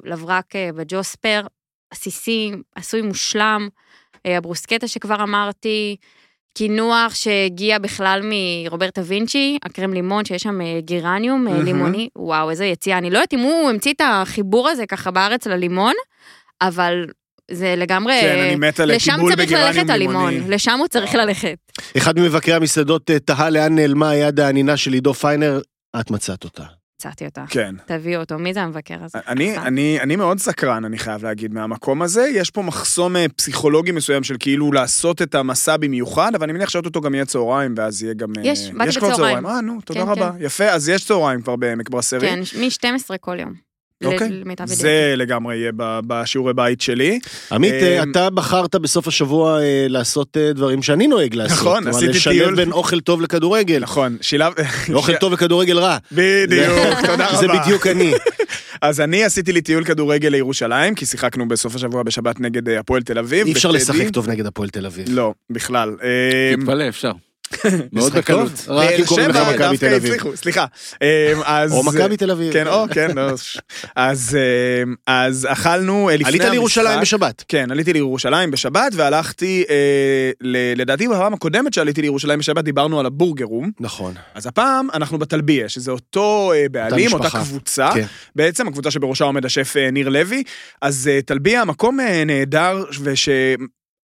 לברק 0.03 0.55
אה, 0.55 0.69
בג'וספר, 0.75 1.41
עסיסי, 1.91 2.51
עשוי 2.75 3.01
מושלם, 3.01 3.67
אה, 4.25 4.37
הברוסקטה 4.37 4.87
שכבר 4.87 5.23
אמרתי, 5.23 5.95
קינוח 6.53 7.13
שהגיע 7.13 7.79
בכלל 7.79 8.21
מרוברטה 8.23 9.01
וינצ'י, 9.05 9.57
הקרם 9.63 9.93
לימון 9.93 10.25
שיש 10.25 10.43
שם 10.43 10.61
אה, 10.61 10.79
גירניום 10.81 11.43
מהמם. 11.43 11.65
לימוני, 11.65 12.09
וואו 12.15 12.49
איזה 12.49 12.65
יציאה, 12.65 12.97
אני 12.97 13.09
לא 13.09 13.17
יודעת 13.17 13.33
אם 13.33 13.39
הוא 13.39 13.69
המציא 13.69 13.93
את 13.93 14.01
החיבור 14.03 14.69
הזה 14.69 14.85
ככה 14.85 15.11
בארץ 15.11 15.47
ללימון, 15.47 15.93
אבל 16.61 17.05
זה 17.51 17.75
לגמרי, 17.77 18.17
כן, 18.21 18.39
אני 18.39 18.55
מת 18.55 18.79
על 18.79 18.95
לשם 18.95 19.11
טיבול 19.15 19.35
צריך 19.35 19.47
בגרניום 19.47 19.75
ללכת 19.75 19.89
הלימון, 19.89 20.33
לימוני. 20.33 20.55
לשם 20.55 20.79
הוא 20.79 20.87
צריך 20.87 21.15
ללכת. 21.15 21.57
אחד 21.97 22.19
ממבקרי 22.19 22.53
המסעדות 22.53 23.09
אה, 23.09 23.19
תהה 23.19 23.49
לאן 23.49 23.75
נעלמה 23.75 24.09
היד 24.09 24.39
העדינה 24.39 24.77
של 24.77 24.93
עידו 24.93 25.13
פיינר, 25.13 25.61
את 25.99 26.11
מצאת 26.11 26.43
אותה. 26.43 26.63
מצאתי 27.01 27.25
אותה. 27.25 27.43
כן. 27.49 27.75
תביאו 27.85 28.21
אותו, 28.21 28.37
מי 28.39 28.53
זה 28.53 28.61
המבקר 28.61 29.03
הזה? 29.03 29.19
אני. 29.27 29.57
אני, 29.57 29.99
אני 30.01 30.15
מאוד 30.15 30.39
סקרן, 30.39 30.85
אני 30.85 30.97
חייב 30.97 31.23
להגיד, 31.23 31.53
מהמקום 31.53 32.01
הזה. 32.01 32.27
יש 32.33 32.49
פה 32.49 32.61
מחסום 32.61 33.15
אה, 33.15 33.25
פסיכולוגי 33.35 33.91
מסוים 33.91 34.23
של 34.23 34.35
כאילו 34.39 34.71
לעשות 34.71 35.21
את 35.21 35.35
המסע 35.35 35.77
במיוחד, 35.77 36.35
אבל 36.35 36.43
אני 36.43 36.53
מניח 36.53 36.69
שאו-טו-טו 36.69 37.01
גם 37.01 37.15
יהיה 37.15 37.25
צהריים, 37.25 37.73
ואז 37.77 38.03
יהיה 38.03 38.13
גם... 38.13 38.29
אה, 38.37 38.41
יש, 38.47 38.71
באתי 38.71 38.89
יש 38.89 38.97
כבר 38.97 39.09
בצהריים. 39.09 39.45
אה, 39.45 39.61
נו, 39.61 39.81
תודה 39.85 40.01
כן, 40.01 40.07
רבה. 40.07 40.31
יפה, 40.39 40.69
אז 40.69 40.89
יש 40.89 41.05
צהריים 41.05 41.41
כבר 41.41 41.55
בעמק 41.55 41.89
ברסרי. 41.89 42.19
כן, 42.19 42.39
מ-12 42.39 43.17
כל 43.19 43.39
יום. 43.39 43.70
אוקיי. 44.05 44.29
למיטב 44.31 44.63
ידיעתי. 44.63 44.81
זה 44.81 45.13
לגמרי 45.17 45.57
יהיה 45.57 45.71
ב- 45.75 45.99
בשיעורי 46.07 46.53
בית 46.53 46.81
שלי. 46.81 47.19
עמית, 47.51 47.73
אה, 47.73 47.97
אה, 47.97 48.03
אתה 48.11 48.29
בחרת 48.29 48.75
בסוף 48.75 49.07
השבוע 49.07 49.61
אה, 49.61 49.85
לעשות 49.89 50.37
אה, 50.37 50.53
דברים 50.53 50.81
שאני 50.81 51.07
נוהג 51.07 51.35
לעשות. 51.35 51.57
נכון, 51.57 51.87
עשיתי 51.87 52.07
לשלב 52.07 52.33
טיול. 52.33 52.55
בין 52.55 52.71
אוכל 52.71 52.99
טוב 52.99 53.21
לכדורגל. 53.21 53.79
נכון, 53.79 54.17
שילב... 54.21 54.53
אוכל 54.93 55.15
טוב 55.15 55.33
וכדורגל 55.33 55.79
רע. 55.79 55.97
בדיוק, 56.11 56.65
תודה 57.05 57.27
רבה. 57.29 57.37
זה 57.37 57.47
בדיוק 57.47 57.87
אני. 57.87 58.13
אז 58.81 58.99
אני 58.99 59.23
עשיתי 59.23 59.51
לי 59.53 59.61
טיול 59.61 59.83
כדורגל 59.83 60.29
לירושלים, 60.29 60.95
כי 60.95 61.05
שיחקנו 61.05 61.47
בסוף 61.47 61.75
השבוע 61.75 62.03
בשבת 62.03 62.39
נגד 62.39 62.69
הפועל 62.69 63.01
תל 63.01 63.17
אביב. 63.19 63.47
אי 63.47 63.53
אפשר. 63.53 63.71
לשחק 63.71 64.09
טוב 64.09 64.29
נגד 64.29 64.45
הפועל 64.45 64.69
תל 64.69 64.85
אביב. 64.85 65.05
לא, 65.09 65.33
בכלל. 65.49 65.95
תתפלא, 66.57 66.87
אפשר. 66.89 67.11
מאוד? 67.93 68.13
בקלות. 68.13 68.51
רק 68.67 68.89
אם 68.89 68.97
באר 68.97 69.05
קוראים 69.05 69.29
לך 69.29 69.35
שבע 69.35 69.43
מכבי 69.51 69.57
דווקא 69.57 69.75
תל 69.85 69.93
אביב. 69.93 70.11
הצליחו, 70.11 70.37
סליחה. 70.37 70.65
אז- 71.45 71.71
או 71.73 71.83
מכבי 71.83 72.17
תל 72.17 72.31
אביב. 72.31 72.53
כן, 72.53 72.67
או, 72.67 72.85
כן, 72.93 73.07
ש- 73.37 73.57
אז 73.95 74.37
אכלנו 75.47 76.09
אה, 76.09 76.15
לפני 76.15 76.27
עלית 76.27 76.41
המשחק. 76.41 76.51
לירושלים 76.51 77.01
בשבת. 77.01 77.43
כן, 77.47 77.71
עליתי 77.71 77.93
לירושלים 77.93 78.51
בשבת 78.51 78.91
והלכתי, 78.95 79.63
אה, 79.69 80.31
לדעתי 80.75 81.07
בפעם 81.07 81.33
הקודמת 81.33 81.73
שעליתי 81.73 82.01
לירושלים 82.01 82.39
בשבת 82.39 82.63
דיברנו 82.63 82.99
על 82.99 83.05
הבורגר 83.05 83.45
רום. 83.45 83.71
נכון. 83.79 84.13
אז 84.35 84.47
הפעם 84.47 84.87
אנחנו 84.93 85.19
בטלביה, 85.19 85.69
שזה 85.69 85.91
אותו 85.91 86.51
אה, 86.55 86.65
בעלים, 86.71 87.13
אותה. 87.13 87.29
קבוצה, 87.29 87.89
כן. 87.93 88.05
בעצם 88.35 88.67
הקבוצה 88.67 88.91
שבראשה 88.91 89.23
עומד 89.23 89.45
השף 89.45 89.73
ניר 89.91 90.09
לוי. 90.09 90.43
אז 90.81 91.09
טלביה, 91.25 91.65
מקום 91.65 91.99
נהדר, 92.25 92.83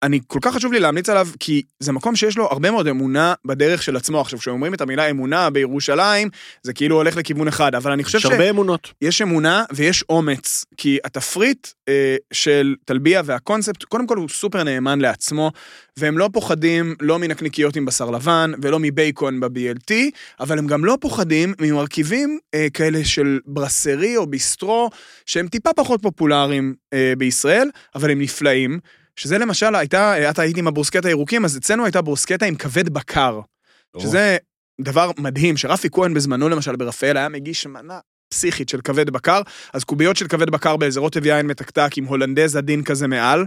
ושאני 0.07 0.21
כל 0.27 0.39
כך 0.43 0.55
חשוב 0.55 0.73
לי 0.73 0.81
להמליץ 0.81 1.09
עליו, 1.09 1.29
כי 1.41 1.63
זה 1.81 1.93
מקום 1.93 2.17
שיש 2.17 2.37
לו 2.37 2.45
הרבה 2.45 2.71
מאוד 2.71 2.89
אמונה 2.89 3.35
בדרך 3.45 3.83
של 3.83 3.97
עצמו. 3.97 4.21
עכשיו, 4.21 4.39
כשאומרים 4.39 4.75
את 4.75 4.81
המילה 4.81 5.11
אמונה 5.11 5.51
בירושלים, 5.51 6.29
זה 6.63 6.73
כאילו 6.73 6.97
הולך 6.97 7.17
לכיוון 7.17 7.49
אחד, 7.49 7.75
אבל 7.75 7.93
אני 7.93 8.05
חושב 8.05 8.19
יש 8.19 8.23
ש... 8.23 8.27
הרבה 8.27 8.51
אמונות. 8.51 8.93
יש 9.03 9.23
אמונה 9.23 9.65
ויש 9.73 10.05
אומץ, 10.09 10.65
כי 10.77 10.99
התפריט 11.05 11.69
אה, 11.89 12.17
של 12.33 12.75
טלביה 12.85 13.23
והקונספט, 13.25 13.85
קודם 13.85 14.07
כל 14.07 14.17
הוא 14.17 14.29
סופר 14.29 14.63
נאמן 14.63 14.99
לעצמו, 15.01 15.53
והם 15.97 16.19
לא 16.19 16.31
פוחדים 16.33 16.95
לא 17.01 17.19
מנקניקיות 17.19 17.77
עם 17.77 17.87
בשר 17.87 18.11
לבן 18.11 18.53
ולא 18.63 18.79
מבייקון 18.81 19.41
ב-BLT, 19.41 19.93
אבל 20.41 20.59
הם 20.59 20.67
גם 20.67 20.85
לא 20.85 20.99
פוחדים 21.01 21.55
ממרכיבים 21.61 22.39
אה, 22.55 22.67
כאלה 22.75 23.05
של 23.05 23.39
ברסרי 23.47 24.17
או 24.17 24.27
ביסטרו, 24.27 24.91
שהם 25.27 25.49
טיפה 25.49 25.71
פחות 25.77 26.03
פופולריים 26.03 26.75
אה, 26.93 27.13
בישראל, 27.19 27.71
אבל 27.95 28.11
הם 28.11 28.21
נפלאים. 28.21 28.79
שזה 29.17 29.39
למשל 29.39 29.75
הייתה, 29.75 30.13
אה, 30.13 30.31
את 30.31 30.39
היית 30.39 30.57
עם 30.57 30.69
הברוסקטה 30.69 31.09
הירוקים, 31.09 31.45
אז 31.45 31.57
אצלנו 31.57 31.85
הייתה 31.85 32.03
ברוסקטה 32.03 32.47
עם 32.47 32.55
כבד 32.55 32.89
בקר. 32.89 33.41
שזה 33.99 34.37
דבר 34.81 35.11
מדהים, 35.19 35.57
שרפי 35.57 35.89
כהן 35.93 36.15
בזמנו 36.15 36.49
למשל 36.49 36.77
ברפאל 36.77 37.17
היה 37.17 37.29
מגיש 37.29 37.67
מנה 37.67 37.99
פסיכית 38.29 38.69
של 38.69 38.81
כבד 38.81 39.11
בקר, 39.11 39.43
אז 39.73 39.85
קוביות 39.85 40.17
של 40.17 40.29
כבד 40.29 40.51
בקר 40.51 40.77
באיזה 40.77 41.01
רוטב 41.01 41.27
יין 41.27 41.47
מתקתק 41.47 41.91
עם 41.97 42.05
הולנדז 42.05 42.57
עדין 42.57 42.85
כזה 42.85 43.07
מעל, 43.07 43.47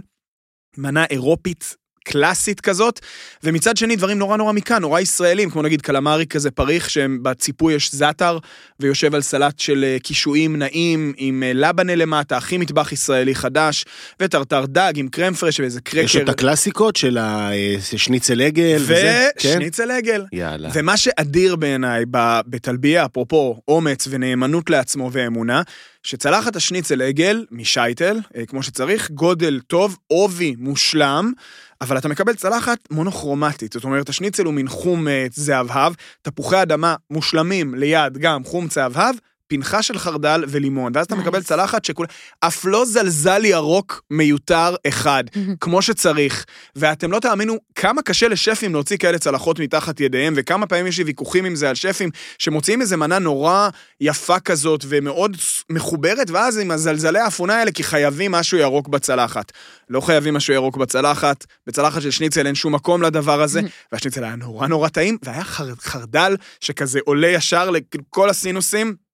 מנה 0.76 1.04
אירופית 1.04 1.76
קלאסית 2.10 2.60
כזאת, 2.60 3.00
ומצד 3.44 3.76
שני 3.76 3.96
דברים 3.96 4.18
נורא 4.18 4.36
נורא 4.36 4.52
מכאן, 4.52 4.82
נורא 4.82 5.00
ישראלים, 5.00 5.50
כמו 5.50 5.62
נגיד 5.62 5.82
קלמרי 5.82 6.26
כזה 6.26 6.50
פריך, 6.50 6.90
שהם 6.90 7.18
בציפוי 7.22 7.74
יש 7.74 7.94
זאטר, 7.94 8.38
ויושב 8.80 9.14
על 9.14 9.22
סלט 9.22 9.58
של 9.58 9.84
אה, 9.84 9.96
קישואים 10.02 10.56
נעים, 10.56 11.12
עם 11.16 11.42
אה, 11.42 11.52
לבנה 11.54 11.94
למטה, 11.94 12.36
הכי 12.36 12.58
מטבח 12.58 12.92
ישראלי 12.92 13.34
חדש, 13.34 13.84
וטרטר 14.20 14.64
דג 14.66 14.92
עם 14.96 15.08
קרם 15.08 15.34
פרש 15.34 15.60
ואיזה 15.60 15.80
קרקר. 15.80 16.04
יש 16.04 16.16
את 16.16 16.28
הקלאסיקות 16.28 16.96
של 16.96 17.18
השניצל 17.20 18.42
עגל 18.42 18.78
וזה. 18.80 19.28
כן? 19.38 19.48
ושניצל 19.48 19.90
עגל. 19.90 20.24
יאללה. 20.32 20.68
ומה 20.74 20.96
שאדיר 20.96 21.56
בעיניי 21.56 22.04
ב- 22.10 22.40
בטלביה, 22.46 23.04
אפרופו 23.04 23.60
אומץ 23.68 24.08
ונאמנות 24.10 24.70
לעצמו 24.70 25.10
ואמונה, 25.12 25.62
שצלחת 26.02 26.56
השניצל 26.56 27.02
עגל 27.02 27.46
משייטל, 27.50 28.18
אה, 28.36 28.46
כמו 28.46 28.62
שצריך, 28.62 29.10
גודל 29.10 29.60
טוב, 29.66 29.96
עובי 30.06 30.54
מושלם, 30.58 31.32
אבל 31.80 31.98
אתה 31.98 32.08
מקבל 32.08 32.34
צלחת 32.34 32.78
מונוכרומטית, 32.90 33.72
זאת 33.72 33.84
אומרת, 33.84 34.08
השניצל 34.08 34.44
הוא 34.44 34.54
מין 34.54 34.68
חום 34.68 35.08
אה, 35.08 35.26
זהבהב, 35.30 35.92
תפוחי 36.22 36.62
אדמה 36.62 36.94
מושלמים 37.10 37.74
ליד 37.74 38.18
גם 38.18 38.44
חום 38.44 38.68
צהבהב, 38.68 39.14
פנחה 39.50 39.82
של 39.82 39.98
חרדל 39.98 40.44
ולימון, 40.48 40.92
ואז 40.94 41.06
אתה. 41.06 41.14
מקבל 41.20 41.42
צלחת 41.42 41.84
שכולה... 41.84 42.08
אף 42.40 42.64
לא 42.64 42.84
זלזל 42.84 43.44
ירוק 43.44 44.02
מיותר 44.10 44.74
אחד, 44.88 45.24
כמו 45.60 45.82
שצריך. 45.82 46.44
ואתם 46.76 47.12
לא 47.12 47.18
תאמינו 47.18 47.56
כמה 47.74 48.02
קשה 48.02 48.28
לשפים 48.28 48.72
להוציא 48.72 48.96
כאלה 48.96 49.18
צלחות 49.18 49.58
מתחת 49.58 50.00
ידיהם, 50.00 50.34
וכמה 50.36 50.66
פעמים 50.66 50.86
יש 50.86 50.98
לי 50.98 51.04
ויכוחים 51.04 51.44
עם 51.44 51.54
זה 51.54 51.68
על 51.68 51.74
שפים, 51.74 52.10
שמוציאים 52.38 52.80
איזה 52.80 52.96
מנה 52.96 53.18
נורא 53.18 53.68
יפה 54.00 54.40
כזאת, 54.40 54.84
ומאוד 54.88 55.36
מחוברת, 55.70 56.30
ואז 56.30 56.58
עם 56.58 56.70
הזלזלי 56.70 57.18
האפונה 57.18 57.58
האלה, 57.58 57.72
כי 57.72 57.82
חייבים 57.82 58.32
משהו 58.32 58.58
ירוק 58.58 58.88
בצלחת. 58.88 59.52
לא 59.90 60.00
חייבים 60.00 60.34
משהו 60.34 60.54
ירוק 60.54 60.76
בצלחת, 60.76 61.46
בצלחת 61.66 62.02
של 62.02 62.10
שניצל 62.10 62.46
אין 62.46 62.54
שום 62.54 62.74
מקום 62.74 63.02
לדבר 63.02 63.42
הזה, 63.42 63.60
והשניצל 63.92 64.24
היה 64.24 64.36
נורא 64.36 64.66
נורא 64.66 64.88
טעים, 64.88 65.18
והיה 65.22 65.44
חר, 65.44 65.74
חרדל 65.80 66.36
שכזה 66.60 66.98
עולה 67.04 67.28
ישר 67.28 67.70
לכל 67.70 68.30
הסינוסים, 68.30 69.09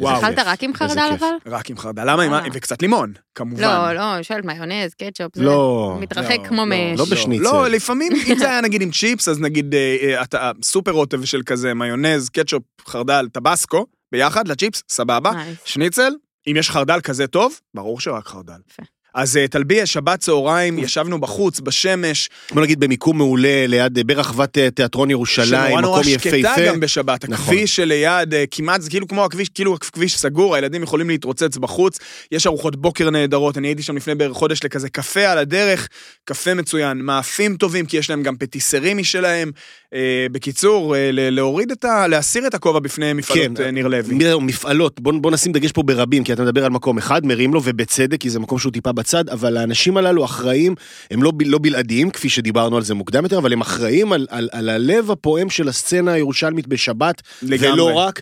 וואו, 0.00 0.18
אכלת 0.18 0.38
רק 0.38 0.62
עם 0.62 0.74
חרדל. 0.74 1.10
אבל? 1.18 1.26
רק 1.46 1.70
עם 1.70 1.78
חרדל. 1.78 2.10
למה? 2.12 2.38
אה. 2.38 2.46
וקצת 2.52 2.82
לימון, 2.82 3.12
כמובן. 3.34 3.62
לא, 3.62 3.92
לא, 3.92 4.14
אני 4.14 4.24
שואלת 4.24 4.44
מיונז, 4.44 4.94
קטשופ, 4.94 5.36
זה 5.36 5.42
לא, 5.42 5.96
מתרחק 6.00 6.38
לא, 6.38 6.48
כמו 6.48 6.56
לא, 6.56 6.66
מאש. 6.66 6.98
לא 6.98 7.04
בשניצל. 7.10 7.44
לא, 7.44 7.68
לפעמים, 7.68 8.12
אם 8.32 8.38
זה 8.38 8.50
היה 8.50 8.60
נגיד 8.60 8.82
עם 8.82 8.90
צ'יפס, 8.90 9.28
אז 9.28 9.40
נגיד 9.40 9.74
אה, 9.74 9.96
אה, 10.02 10.22
אתה 10.22 10.50
סופר 10.62 10.90
רוטב 10.90 11.24
של 11.24 11.42
כזה 11.46 11.74
מיונז, 11.74 12.28
קטשופ, 12.28 12.62
חרדל, 12.86 13.28
טבסקו, 13.32 13.86
ביחד 14.12 14.48
לצ'יפס, 14.48 14.82
סבבה. 14.88 15.30
שניצל, 15.64 16.12
אם 16.46 16.56
יש 16.56 16.70
חרדל 16.70 17.00
כזה 17.00 17.26
טוב, 17.26 17.60
ברור 17.74 18.00
שרק 18.00 18.26
חרדל. 18.26 18.58
יפה. 18.70 18.82
אז 19.14 19.36
אה, 19.36 19.48
תלביה, 19.48 19.86
שבת 19.86 20.20
צהריים, 20.20 20.78
ישבנו 20.78 21.20
בחוץ, 21.20 21.60
בשמש, 21.60 22.28
בוא 22.52 22.62
נגיד 22.62 22.80
במיקום 22.80 23.18
מעולה 23.18 23.66
ליד, 23.66 23.98
אה, 23.98 24.04
ברחבת 24.04 24.58
אה, 24.58 24.70
תיאטרון 24.70 25.10
ירושלים, 25.10 25.46
שנורא 25.46 25.80
נורא 25.80 26.00
מקום 26.00 26.12
שקטה 26.12 26.36
יפהפה. 26.36 26.66
גם 26.66 26.80
בשבת. 26.80 27.28
נכון. 27.28 27.44
הכביש 27.44 27.76
שליד, 27.76 28.34
כמעט, 28.50 28.80
זה 28.80 28.90
כאילו 28.90 29.08
כמו 29.08 29.24
הכביש, 29.24 29.48
כאילו 29.48 29.74
הכביש 29.74 30.18
סגור, 30.18 30.54
הילדים 30.54 30.82
יכולים 30.82 31.08
להתרוצץ 31.08 31.56
בחוץ, 31.56 31.98
יש 32.32 32.46
ארוחות 32.46 32.76
בוקר 32.76 33.10
נהדרות, 33.10 33.58
אני 33.58 33.68
הייתי 33.68 33.82
שם 33.82 33.96
לפני 33.96 34.14
בערך 34.14 34.32
חודש 34.32 34.64
לכזה 34.64 34.88
קפה 34.88 35.26
על 35.30 35.38
הדרך, 35.38 35.88
קפה 36.24 36.54
מצוין, 36.54 36.98
מאפים 36.98 37.56
טובים, 37.56 37.86
כי 37.86 37.96
יש 37.96 38.10
להם 38.10 38.22
גם 38.22 38.36
פטיסרים 38.36 38.98
משלהם. 38.98 39.50
אה, 39.94 40.26
בקיצור, 40.32 40.96
אה, 40.96 41.10
להוריד 41.12 41.70
את 41.70 41.84
ה... 41.84 42.06
להסיר 42.06 42.46
את 42.46 42.54
הכובע 42.54 42.78
בפני 42.78 43.12
מפעלות 43.12 43.58
כן, 43.58 43.64
אה, 43.64 43.70
ניר 43.70 43.88
לוי. 43.88 44.18
זהו, 44.20 44.40
מפעלות, 44.40 45.00
בוא, 45.00 45.12
בוא 45.12 45.30
נשים 45.30 45.52
דגש 45.52 45.72
פה 45.72 45.82
ברבים, 45.82 46.24
כי 46.24 46.32
אתה 46.32 46.42
מדבר 46.42 46.64
על 46.64 46.70
מקום 46.70 46.98
אחד, 46.98 47.26
מרים 47.26 47.54
לו, 47.54 47.60
ובצדק, 47.64 48.20
כי 48.20 48.30
זה 48.30 48.40
מקום 48.40 48.58
שהוא 48.58 48.72
טיפה 48.72 48.92
בצד, 48.92 49.28
אבל 49.28 49.56
האנשים 49.56 49.96
הללו 49.96 50.24
אחראים, 50.24 50.74
הם 51.10 51.22
לא, 51.22 51.32
לא 51.44 51.58
בלעדיים, 51.62 52.10
כפי 52.10 52.28
שדיברנו 52.28 52.76
על 52.76 52.82
זה 52.82 52.94
מוקדם 52.94 53.22
יותר, 53.24 53.38
אבל 53.38 53.52
הם 53.52 53.60
אחראים 53.60 54.12
על, 54.12 54.26
על, 54.30 54.48
על 54.52 54.68
הלב 54.68 55.10
הפועם 55.10 55.50
של 55.50 55.68
הסצנה 55.68 56.12
הירושלמית 56.12 56.66
בשבת, 56.66 57.22
לגמרי. 57.42 57.72
ולא 57.72 57.92
רק. 57.94 58.20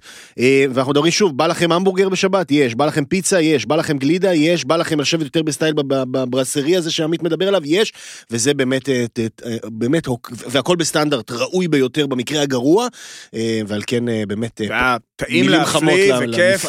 ואנחנו 0.75 0.91
מדברים 0.91 1.13
שוב, 1.13 1.37
בא 1.37 1.47
לכם 1.47 1.73
המבורגר 1.73 2.09
בשבת? 2.09 2.51
יש. 2.51 2.75
בא 2.75 2.87
לכם 2.87 3.05
פיצה? 3.05 3.41
יש. 3.41 3.67
בא 3.67 3.77
לכם 3.77 3.99
גלידה? 3.99 4.35
יש. 4.35 4.65
בא 4.65 4.77
לכם 4.77 5.01
לשבת 5.01 5.25
יותר 5.25 5.43
בסטייל 5.43 5.75
בב- 5.75 5.95
בב- 5.95 6.19
בברסרי 6.23 6.77
הזה 6.77 6.91
שעמית 6.91 7.23
מדבר 7.23 7.49
עליו? 7.49 7.61
יש. 7.65 7.93
וזה 8.31 8.55
באמת, 8.55 8.89
באמת, 9.67 10.09
והכל 10.51 10.77
בסטנדרט 10.77 11.31
ראוי 11.31 11.62
ביותר 11.69 12.07
במקרה 12.07 12.43
הגרוע, 12.43 12.89
אה, 13.35 13.61
ועל 13.67 13.83
כן 13.87 14.09
אה, 14.09 14.23
באמת, 14.29 14.61
אה, 14.61 14.97
מילים 15.29 15.65
חמות 15.65 15.99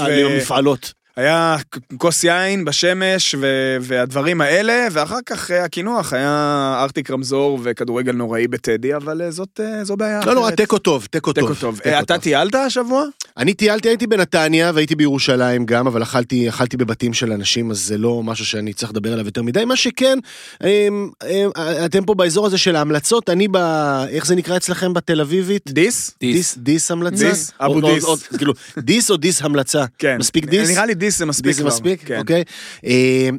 למפעלות. 0.08 0.94
היה 1.18 1.58
כוס 1.98 2.24
יין 2.24 2.66
בשמש 2.66 3.36
ו- 3.40 3.78
והדברים 3.82 4.42
האלה, 4.42 4.88
ואחר 4.92 5.20
כך 5.26 5.52
אה, 5.52 5.64
הקינוח 5.64 6.14
היה 6.14 6.76
ארטיק 6.84 7.12
רמזור 7.12 7.60
וכדורגל 7.64 8.12
נוראי 8.12 8.48
בטדי, 8.48 8.96
אבל 8.96 9.22
אה, 9.22 9.32
זאת, 9.32 9.60
אה, 9.64 9.84
זו 9.84 9.98
בעיה 9.98 10.20
לא 10.26 10.34
נורא, 10.34 10.48
אחרת. 10.48 10.58
תיקו 10.58 10.78
טוב, 10.78 11.08
תיקו 11.12 11.34
טוב. 11.34 11.48
תיקו 11.48 11.60
טוב. 11.60 11.78
תיקו 11.78 11.90
אה, 11.90 12.00
אתה 12.00 12.14
טוב. 12.14 12.24
טיילת 12.24 12.56
השבוע? 12.56 13.06
אני 13.38 13.54
טיילתי, 13.54 13.88
הייתי 13.88 14.08
בנתניה 14.08 14.72
והייתי 14.76 14.96
בירושלים 14.96 15.66
גם, 15.66 15.88
אבל 15.88 16.04
אכלתי, 16.04 16.50
אכלתי 16.50 16.78
בבתים 16.78 17.14
של 17.14 17.32
אנשים, 17.32 17.72
אז 17.72 17.80
זה 17.80 17.98
לא 17.98 18.24
משהו 18.24 18.46
שאני 18.46 18.74
צריך 18.74 18.92
לדבר 18.92 19.14
עליו 19.14 19.26
יותר 19.26 19.42
מדי. 19.44 19.66
מה 19.66 19.76
שכן, 19.76 20.20
אמ, 20.64 21.10
אמ, 21.30 21.50
אתם 21.86 22.06
פה 22.06 22.14
באזור 22.14 22.46
הזה 22.46 22.58
של 22.58 22.76
ההמלצות, 22.76 23.30
אני 23.30 23.48
ב... 23.52 23.58
איך 24.10 24.26
זה 24.26 24.36
נקרא 24.36 24.58
אצלכם 24.58 24.94
בתל 24.94 25.22
אביבית? 25.22 25.72
דיס? 25.72 26.12
דיס, 26.20 26.58
דיס 26.58 26.92
המלצה? 26.92 27.30
דיס, 27.30 27.52
אבו 27.60 27.82
דיס. 27.82 28.28
כאילו, 28.38 28.54
דיס 28.78 29.12
או 29.12 29.18
דיס 29.18 29.42
המלצה? 29.42 29.86
כן. 30.00 30.18
מספיק 30.20 30.46
דיס? 30.46 30.70
נראה 30.70 30.86
לי 30.86 30.96
דיס 31.04 31.18
זה 31.18 31.26
מספיק 31.26 31.46
דיס 31.46 31.60
כבר. 31.60 31.70
זה 31.70 31.76
מספיק? 31.76 32.04
כן. 32.06 32.20
אוקיי. 32.20 32.44
אה, 32.86 33.30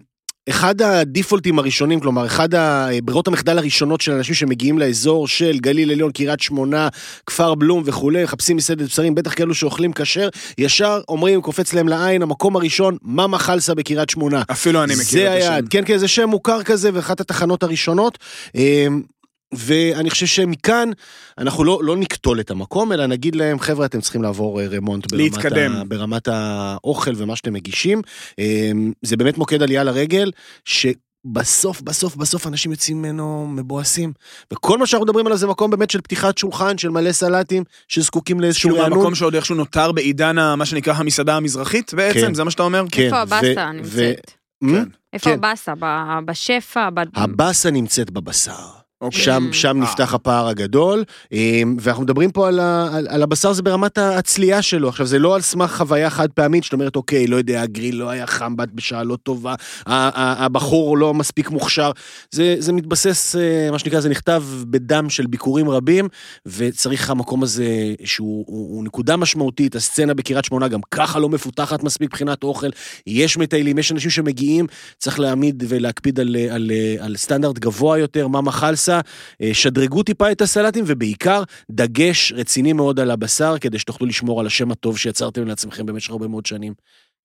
אחד 0.48 0.82
הדיפולטים 0.82 1.58
הראשונים, 1.58 2.00
כלומר, 2.00 2.26
אחד 2.26 2.54
הברירות 2.54 3.28
המחדל 3.28 3.58
הראשונות 3.58 4.00
של 4.00 4.12
אנשים 4.12 4.34
שמגיעים 4.34 4.78
לאזור 4.78 5.28
של 5.28 5.58
גליל 5.58 5.90
עליון, 5.90 6.12
קריית 6.12 6.40
שמונה, 6.40 6.88
כפר 7.26 7.54
בלום 7.54 7.82
וכולי, 7.86 8.24
מחפשים 8.24 8.56
מסעדת 8.56 8.86
בשרים, 8.86 9.14
בטח 9.14 9.34
כאלו 9.34 9.54
שאוכלים 9.54 9.92
כשר, 9.92 10.28
ישר 10.58 11.00
אומרים, 11.08 11.42
קופץ 11.42 11.72
להם 11.72 11.88
לעין, 11.88 12.22
המקום 12.22 12.56
הראשון, 12.56 12.96
מאמה 13.02 13.38
חלסה 13.38 13.74
בקריית 13.74 14.10
שמונה. 14.10 14.42
אפילו 14.50 14.84
אני 14.84 14.94
מכיר 14.94 15.04
זה 15.06 15.32
את 15.32 15.38
השם. 15.38 15.50
היעד, 15.52 15.68
כן, 15.70 15.82
כן, 15.86 15.98
זה 15.98 16.08
שם 16.08 16.28
מוכר 16.28 16.62
כזה, 16.62 16.90
ואחת 16.94 17.20
התחנות 17.20 17.62
הראשונות. 17.62 18.18
אה, 19.53 19.59
ואני 19.61 20.11
חושב 20.11 20.26
שמכאן 20.26 20.90
אנחנו 21.38 21.64
לא, 21.64 21.80
לא 21.82 21.97
נקטול 21.97 22.40
את 22.40 22.51
המקום, 22.51 22.92
אלא 22.92 23.07
נגיד 23.07 23.34
להם, 23.36 23.59
חבר'ה, 23.59 23.86
אתם 23.86 24.01
צריכים 24.01 24.22
לעבור 24.22 24.61
אה, 24.61 24.66
רמונט 24.66 25.07
ברמת, 25.12 25.22
להתקדם. 25.22 25.72
ה, 25.76 25.84
ברמת 25.84 26.28
האוכל 26.28 27.11
ומה 27.16 27.36
שאתם 27.36 27.53
מגישים. 27.53 28.03
אה, 28.38 28.70
זה 29.03 29.16
באמת 29.16 29.38
מוקד 29.38 29.62
עלייה 29.62 29.84
לרגל, 29.84 30.30
שבסוף, 30.64 31.80
בסוף, 31.82 32.16
בסוף 32.16 32.47
אנשים 32.47 32.70
יוצאים 32.70 32.99
ממנו 33.03 33.47
מבואסים. 33.51 34.12
וכל 34.53 34.78
מה 34.78 34.86
שאנחנו 34.86 35.05
מדברים 35.07 35.26
עליו 35.26 35.38
זה 35.38 35.47
מקום 35.47 35.70
באמת 35.70 35.90
של 35.90 36.01
פתיחת 36.01 36.38
שולחן, 36.38 36.78
של 36.78 36.88
מלא 36.88 37.12
סלטים, 37.12 37.64
שזקוקים 37.88 38.40
לאיזשהו 38.40 38.70
כאילו 38.70 38.82
רענון. 38.82 38.99
המקום 38.99 39.14
שעוד 39.14 39.34
איכשהו 39.34 39.55
נותר 39.55 39.92
בעידן 39.92 40.38
ה- 40.38 40.57
מה 40.57 40.66
שנקרא 40.66 40.95
המסעדה 40.95 41.36
המזרחית 41.36 41.95
בעצם, 41.95 42.20
כן. 42.20 42.34
זה 42.34 42.45
מה 42.45 42.51
שאתה 42.51 42.62
אומר? 42.62 42.84
כן, 42.92 43.03
איפה 43.05 43.16
הבאסה 43.20 43.72
נמצאת? 43.72 44.30
Hmm? 44.64 44.68
כן. 44.70 44.84
איפה 45.12 45.24
כן. 45.30 45.32
הבאסה? 45.34 45.72
בשפע? 46.24 46.90
ב- 46.95 47.01
הבאסה 47.14 47.70
נמצאת 47.70 48.11
בבשר. 48.11 48.84
אוקיי. 49.01 49.20
שם, 49.20 49.49
Mm. 49.51 49.55
שם 49.55 49.76
אה. 49.76 49.82
נפתח 49.82 50.14
הפער 50.14 50.49
הגדול, 50.49 51.05
אמ, 51.32 51.76
ואנחנו 51.80 52.03
מדברים 52.03 52.30
פה 52.30 52.49
על, 52.49 52.61
ה, 52.61 52.97
על, 52.97 53.07
על 53.11 53.22
הבשר 53.22 53.53
זה 53.53 53.62
ברמת 53.62 53.99
הצלייה 53.99 54.62
שלו. 54.62 54.88
עכשיו, 54.88 55.07
זה 55.07 55.18
לא 55.18 55.34
על 55.34 55.40
סמך 55.40 55.76
חוויה 55.76 56.11
חד 56.11 56.28
פעמית, 56.30 56.64
שאת 56.64 56.72
אומרת, 56.72 56.97
אוקיי, 56.97 57.26
לא 57.26 57.36
יודע, 57.36 57.62
הגריל 57.62 57.97
לא 57.97 58.11
היה 58.11 58.26
חם 58.26 58.57
בת 58.57 58.68
בשעה 58.74 59.05
לא 59.05 59.16
טובה, 59.16 59.55
הבחור 59.86 60.99
לא 60.99 61.14
מספיק 61.14 61.51
מוכשר. 61.51 61.90
זה, 62.30 62.57
זה 62.59 62.72
מתבסס, 62.72 63.36
אה, 63.36 63.70
מה 63.70 63.78
שנקרא, 63.78 64.01
זה 64.01 64.09
נכתב 64.09 64.45
בדם 64.70 65.11
של 65.11 65.26
ביקורים 65.26 65.70
רבים, 65.70 66.09
וצריך 66.47 67.11
המקום 67.11 67.42
הזה, 67.42 67.95
שהוא 68.05 68.45
הוא, 68.47 68.76
הוא 68.76 68.84
נקודה 68.84 69.16
משמעותית, 69.16 69.76
הסצנה 69.76 70.14
בקריית 70.14 70.45
שמונה 70.45 70.68
גם 70.68 70.80
ככה 70.90 71.18
לא 71.18 71.28
מפותחת 71.28 71.82
מספיק 71.82 72.11
מבחינת 72.11 72.42
אוכל, 72.42 72.68
יש 73.07 73.36
מטיילים, 73.36 73.78
יש 73.78 73.92
אנשים 73.92 74.11
שמגיעים, 74.11 74.66
צריך 74.99 75.20
להעמיד 75.20 75.64
ולהקפיד 75.68 76.20
על, 76.20 76.36
על, 76.51 76.70
על 77.01 77.16
סטנדרט 77.16 77.59
גבוה 77.59 77.99
יותר, 77.99 78.28
מה 78.28 78.40
מחלסה, 78.40 78.93
אה, 79.42 79.55
שדרגו 79.55 80.03
טיפה 80.03 80.32
את 80.32 80.40
הסלטים, 80.40 80.84
ובעיקר 80.86 81.42
דגש 81.70 82.32
רציני 82.32 82.72
מאוד 82.72 83.01
על 83.01 83.11
הבשר, 83.11 83.55
כדי 83.61 83.78
שתוכלו 83.78 84.07
לשמור 84.07 84.40
על 84.40 84.47
השם 84.47 84.70
הטוב 84.70 84.99
שיצרתם 84.99 85.47
לעצמכם 85.47 85.86
במשך 85.86 86.11
הרבה 86.11 86.28
מאוד 86.28 86.47
שנים. 86.47 86.74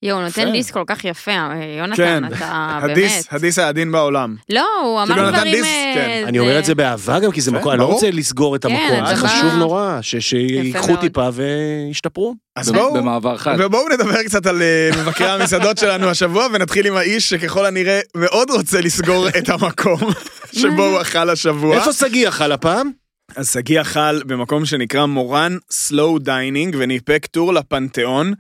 יואו, 0.03 0.17
הוא 0.17 0.25
נותן. 0.25 0.51
דיס 0.51 0.71
כל 0.71 0.83
כך 0.87 1.05
יפה, 1.05 1.31
אה, 1.31 1.75
יונתן, 1.79 1.95
כן, 1.95 2.25
אתה 2.25 2.79
באמת. 2.95 3.25
הדיס 3.31 3.59
העדין 3.59 3.91
בעולם. 3.91 4.35
לא, 4.49 4.65
הוא 4.83 5.05
כאילו, 5.05 5.21
אמר 5.21 5.31
דברים... 5.31 5.63
אה, 5.65 5.91
כן. 5.95 6.23
אני 6.27 6.39
אומר 6.39 6.59
את 6.59 6.65
זה 6.65 6.75
באהבה 6.75 7.19
גם, 7.19 7.31
כי 7.31 7.41
זה 7.41 7.51
יפה, 7.51 7.59
מקום, 7.59 7.71
אני 7.71 7.79
לא. 7.79 7.85
רוצה 7.85 8.11
לסגור 8.11 8.55
את 8.55 8.65
כן, 8.65 8.69
המקום, 8.71 9.15
זה 9.15 9.27
חשוב 9.27 9.53
נורא, 9.53 9.99
שיקחו. 10.01 10.95
טיפה 10.95 11.29
וישתפרו. 11.33 12.35
אז 12.55 12.71
בואו, 12.71 12.93
במעבר 12.93 13.37
חד. 13.37 13.55
ובואו 13.59 13.89
נדבר 13.89 14.23
קצת 14.23 14.45
על 14.45 14.61
אה, 14.61 14.89
מבקרי 15.01 15.29
המסעדות 15.29 15.77
שלנו 15.77 16.09
השבוע, 16.09 16.47
ונתחיל 16.53 16.87
עם 16.87 16.95
האיש 16.95 17.29
שככל 17.29 17.65
הנראה 17.65 17.99
מאוד 18.15 18.49
רוצה 18.49 18.81
לסגור 18.81 19.27
את 19.27 19.49
המקום 19.49 19.99
שבו 20.59 20.85
הוא 20.85 21.01
אכל 21.01 21.29
השבוע. 21.29 21.75
איפה 21.75 21.93
שגיא 21.93 22.27
אכל 22.27 22.51
הפעם? 22.51 22.91
אז 23.35 23.51
שגיא 23.51 23.81
אכל 23.81 24.23
במקום 24.23 24.65
שנקרא 24.65 25.05
מורן 25.05 25.57
Slow 25.71 26.19
Dining, 26.19 26.75
וניפק 26.79 27.25
טור 27.25 27.53
לפנתיאון. 27.53 28.33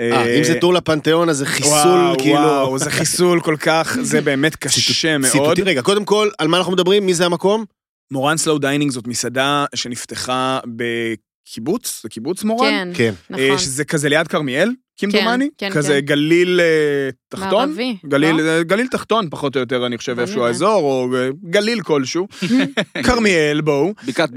אה, 0.00 0.38
אם 0.38 0.44
זה 0.44 0.60
טור 0.60 0.74
לפנתיאון, 0.74 1.28
אז 1.28 1.36
זה 1.36 1.46
חיסול, 1.46 2.14
כאילו... 2.18 2.34
וואו, 2.38 2.78
זה 2.78 2.90
חיסול 2.90 3.40
כל 3.40 3.56
כך, 3.60 3.98
זה 4.02 4.20
באמת 4.20 4.56
קשה 4.64 5.18
מאוד. 5.18 5.32
ציטוטי, 5.32 5.62
רגע, 5.62 5.82
קודם 5.82 6.04
כל, 6.04 6.28
על 6.38 6.48
מה 6.48 6.56
אנחנו 6.58 6.72
מדברים? 6.72 7.06
מי 7.06 7.14
זה 7.14 7.26
המקום? 7.26 7.64
מורן 8.10 8.36
Slow 8.36 8.58
Dining 8.58 8.90
זאת 8.90 9.06
מסעדה 9.06 9.64
שנפתחה 9.74 10.60
בקיבוץ, 10.76 12.00
זה 12.02 12.08
קיבוץ 12.08 12.44
מורן? 12.44 12.90
כן, 12.94 13.14
כן. 13.28 13.34
אה, 13.38 13.46
נכון. 13.46 13.58
שזה 13.58 13.84
כזה 13.84 14.08
ליד 14.08 14.28
כרמיאל, 14.28 14.70
כמדומני? 14.98 15.48
כן, 15.58 15.70
כזה 15.70 15.94
כן. 15.94 16.00
גליל 16.00 16.60
אה, 16.60 17.10
תחתון? 17.28 17.68
מערבי, 17.68 17.96
גליל, 18.06 18.36
לא? 18.36 18.48
אה, 18.48 18.62
גליל 18.62 18.86
תחתון 18.86 19.30
פחות 19.30 19.56
או 19.56 19.60
יותר, 19.60 19.86
אני 19.86 19.98
חושב, 19.98 20.18
איפשהו 20.18 20.36
נראה. 20.36 20.48
האזור, 20.48 20.82
או 20.82 21.16
אה, 21.16 21.28
גליל 21.50 21.80
כלשהו. 21.80 22.28
כרמיאל, 23.06 23.60
בואו. 23.60 23.94
בקעת 24.06 24.30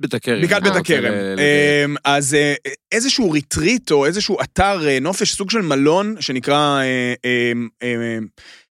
בית 0.00 0.14
הכרם. 0.14 0.42
בקעת 0.42 0.62
בית 0.62 0.76
הכרם. 0.76 1.12
אמ, 1.14 1.96
אז 2.04 2.34
אה, 2.34 2.54
איזשהו 2.92 3.30
ריטריט 3.30 3.90
או 3.90 4.06
איזשהו 4.06 4.36
אתר 4.42 4.88
אה, 4.88 4.98
נופש, 5.00 5.34
סוג 5.34 5.50
של 5.50 5.62
מלון, 5.62 6.14
שנקרא 6.20 6.80
אה, 6.80 7.14
אמ, 7.24 7.68
אמ, 7.82 8.26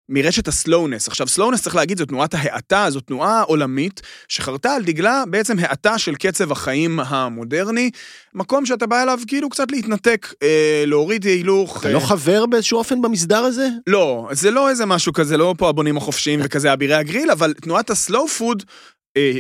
מרשת 0.10 0.48
ה 0.48 0.54
Slowness. 0.54 1.08
עכשיו, 1.08 1.28
Slowness, 1.28 1.62
צריך 1.62 1.76
להגיד, 1.76 1.98
זו 1.98 2.06
תנועת 2.06 2.34
ההאטה, 2.34 2.86
זו 2.90 3.00
תנועה 3.00 3.42
עולמית 3.42 4.02
שחרטה 4.28 4.74
על 4.74 4.84
דגלה 4.84 5.24
בעצם 5.30 5.60
האטה 5.60 5.98
של 5.98 6.16
קצב 6.16 6.52
החיים 6.52 7.00
המודרני, 7.00 7.92
מקום 8.34 8.66
שאתה 8.66 8.88
בא 8.88 9.04
אליו 9.04 9.20
כאילו 9.28 9.50
קצת 9.50 9.72
להתנתק, 9.72 10.34
אה, 10.44 10.84
להוריד 10.88 11.26
הילוך. 11.26 11.80
אתה 11.80 11.88
אה, 11.88 11.94
לא 11.94 12.00
חבר 12.00 12.46
באיזשהו 12.46 12.78
אופן 12.78 13.02
במסדר 13.02 13.38
הזה? 13.40 13.68
לא, 13.88 14.28
זה 14.32 14.52
לא 14.52 14.70
איזה 14.70 14.86
משהו 14.86 15.14
כזה, 15.14 15.38
לא 15.38 15.56
פה 15.58 15.70
הבונים 15.70 15.98
החופשיים 15.98 16.40
וכזה 16.44 16.74
אבירי 16.74 16.96
הגריל, 16.96 17.32
אבל 17.32 17.54
תנועת 17.54 17.90
ה 17.90 17.97
Slow 17.97 18.28
Food 18.28 18.64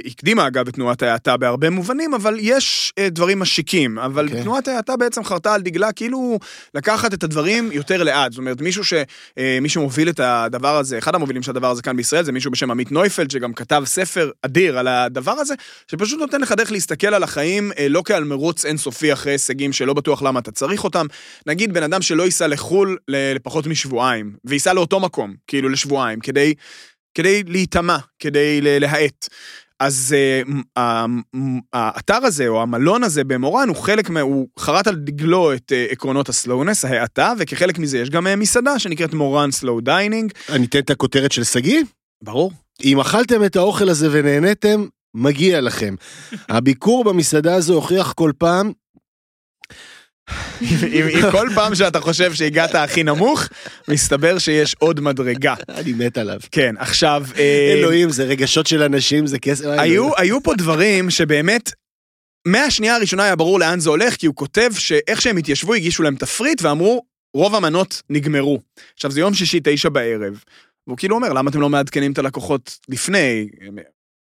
הקדימה 0.05 0.47
אגב 0.47 0.67
את 0.67 0.73
תנועת 0.73 1.01
ההאטה 1.01 1.37
בהרבה 1.37 1.69
מובנים, 1.69 2.13
אבל 2.13 2.37
יש 2.39 2.93
אה, 2.97 3.09
דברים 3.09 3.39
משיקים. 3.39 3.99
אבל 3.99 4.25
אוקיי. 4.25 4.39
okay. 4.39 4.43
תנועת 4.43 4.67
ההאטה 4.67 4.97
בעצם 4.97 5.23
חרתה 5.23 5.53
על 5.53 5.61
דגלה 5.61 5.91
כאילו 5.91 6.39
לקחת 6.73 7.13
את 7.13 7.23
הדברים 7.23 7.71
יותר 7.71 8.03
לאט. 8.03 8.31
זאת 8.31 8.37
אומרת, 8.37 8.61
מישהו 8.61 8.83
ש... 8.83 8.93
אה, 9.37 9.57
מי 9.61 9.69
שמוביל 9.69 10.09
את 10.09 10.19
הדבר 10.19 10.77
הזה, 10.77 10.97
אחד 10.97 11.15
המובילים 11.15 11.43
של 11.43 11.51
הדבר 11.51 11.71
הזה 11.71 11.81
כאן 11.81 11.97
בישראל, 11.97 12.23
זה 12.23 12.31
מישהו 12.31 12.51
בשם 12.51 12.71
עמית 12.71 12.91
נויפלד, 12.91 13.31
שגם 13.31 13.53
כתב 13.53 13.83
ספר 13.85 14.31
אדיר 14.41 14.77
על 14.77 14.87
הדבר 14.87 15.31
הזה, 15.31 15.53
שפשוט 15.91 16.19
נותן 16.19 16.41
לך 16.41 16.51
דרך 16.51 16.71
להסתכל 16.71 17.13
על 17.13 17.23
החיים 17.23 17.71
אה, 17.79 17.87
לא 17.87 18.01
כעל 18.05 18.23
מרוץ 18.23 18.65
אינסופי 18.65 19.13
אחרי 19.13 19.31
הישגים 19.31 19.73
שלא 19.73 19.93
בטוח 19.93 20.21
למה 20.21 20.39
אתה 20.39 20.51
צריך 20.51 20.83
אותם. 20.83 21.05
נגיד 21.47 21.73
בן 21.73 21.83
אדם 21.83 22.01
שלא 22.01 22.23
ייסע 22.23 22.47
לחו"ל 22.47 22.97
לפחות 23.07 23.67
משבועיים, 23.67 24.35
וייסע 24.45 24.73
לאותו 24.73 24.99
מקום, 24.99 25.33
כאילו 25.47 25.69
לשבועיים, 25.69 26.19
כדי, 26.19 26.53
כדי 27.15 27.43
להיטמע, 27.47 27.97
כדי 28.19 28.59
להאט. 28.61 29.27
אז 29.79 30.15
אה, 30.45 30.79
האתר 31.73 32.25
הזה, 32.25 32.47
או 32.47 32.61
המלון 32.61 33.03
הזה 33.03 33.23
במורן, 33.23 33.69
הוא 33.69 33.77
חלק 33.77 34.09
מה... 34.09 34.21
הוא 34.21 34.47
חרט 34.59 34.87
על 34.87 34.95
דגלו 34.95 35.53
את 35.53 35.71
אה, 35.71 35.91
עקרונות 35.91 36.29
ה 36.29 36.35
Slowness, 36.35 36.85
ההאטה, 36.85 37.33
וכחלק 37.39 37.79
מזה 37.79 37.97
יש 37.97 38.09
גם 38.09 38.27
אה, 38.27 38.35
מסעדה 38.35 38.79
שנקראת 38.79 39.13
מורן 39.13 39.51
סלואו 39.51 39.81
דיינינג. 39.81 40.31
אני 40.49 40.65
אתן 40.65 40.79
את 40.79 40.89
הכותרת 40.89 41.31
של 41.31 41.43
שגיא? 41.43 41.83
ברור. 42.23 42.51
אם 42.83 42.99
אכלתם 42.99 43.43
את 43.43 43.55
האוכל 43.55 43.89
הזה 43.89 44.07
ונהניתם, 44.11 44.85
מגיע 45.13 45.61
לכם. 45.61 45.95
הביקור 46.49 47.03
במסעדה 47.03 47.55
הזו 47.55 47.73
הוכיח 47.73 48.13
כל 48.13 48.31
פעם 48.37 48.71
אם, 50.61 51.31
כל 51.31 51.49
פעם 51.55 51.75
שאתה 51.75 51.99
חושב 51.99 52.33
שהגעת 52.33 52.75
הכי 52.75 53.03
נמוך, 53.03 53.43
מסתבר 53.87 54.37
שיש 54.37 54.75
עוד 54.79 54.99
מדרגה. 54.99 55.55
אני 55.69 55.93
מת 55.93 56.17
עליו. 56.17 56.39
כן, 56.51 56.75
עכשיו... 56.77 57.25
אה, 57.37 57.73
אלוהים, 57.73 58.09
זה 58.09 58.23
רגשות 58.23 58.67
של 58.67 58.83
אנשים, 58.83 59.27
זה 59.27 59.39
כסף. 59.39 59.65
היו 60.17 60.43
פה 60.43 60.53
דברים 60.53 61.09
שבאמת, 61.09 61.71
מהשנייה 62.47 62.95
הראשונה 62.95 63.23
היה 63.23 63.35
ברור 63.35 63.59
לאן 63.59 63.79
זה 63.79 63.89
הולך, 63.89 64.15
כי 64.15 64.25
הוא 64.25 64.35
כותב 64.35 64.69
שאיך 64.77 65.21
שהם 65.21 65.37
התיישבו, 65.37 65.73
הגישו 65.73 66.03
להם 66.03 66.15
תפריט 66.15 66.61
ואמרו, 66.61 67.05
רוב 67.35 67.55
המנות 67.55 68.01
נגמרו. 68.09 68.59
עכשיו, 68.95 69.11
זה 69.11 69.19
יום 69.19 69.33
שישי, 69.33 69.59
תשע 69.63 69.89
בערב. 69.89 70.43
והוא 70.87 70.97
כאילו 70.97 71.15
אומר, 71.15 71.33
למה 71.33 71.49
אתם 71.49 71.61
לא 71.61 71.69
מעדכנים 71.69 72.11
את 72.11 72.17
הלקוחות 72.17 72.77
לפני? 72.89 73.47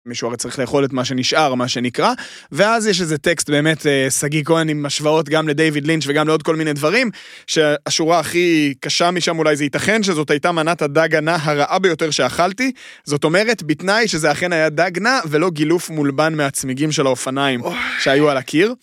מישהו 0.06 0.28
הרי 0.28 0.38
צריך 0.38 0.60
לאכול 0.60 0.86
את 0.86 0.94
מה 0.94 1.06
שנשאר, 1.06 1.56
מה 1.56 1.68
שנקרא, 1.68 2.14
ואז 2.52 2.88
יש 2.88 3.02
איזה 3.02 3.18
טקסט 3.18 3.50
באמת, 3.50 3.88
אה, 3.88 4.08
שגיא 4.10 4.44
כהן 4.44 4.70
עם 4.70 4.86
השוואות 4.86 5.30
גם 5.30 5.48
לדייוויד 5.48 5.88
לינץ' 5.88 6.04
וגם 6.08 6.28
לעוד 6.28 6.44
כל 6.44 6.56
מיני 6.56 6.74
דברים, 6.74 7.12
שהשורה 7.48 8.20
הכי 8.20 8.74
קשה 8.80 9.12
משם 9.12 9.40
אולי 9.40 9.56
זה 9.56 9.64
ייתכן 9.64 10.04
שזאת 10.04 10.30
הייתה 10.30 10.52
מנת 10.52 10.82
הדג 10.82 11.16
הנע 11.16 11.38
הרעה 11.42 11.80
ביותר 11.80 12.12
שאכלתי, 12.12 12.72
זאת 13.04 13.24
אומרת, 13.24 13.64
בתנאי 13.64 14.08
שזה 14.08 14.32
אכן 14.32 14.54
היה 14.54 14.70
דג 14.70 15.00
נע 15.00 15.20
ולא 15.30 15.50
גילוף 15.50 15.90
מולבן 15.90 16.34
מהצמיגים 16.36 16.92
של 16.92 17.06
האופניים 17.06 17.62
שהיו 18.00 18.30
על 18.30 18.38
הקיר. 18.38 18.74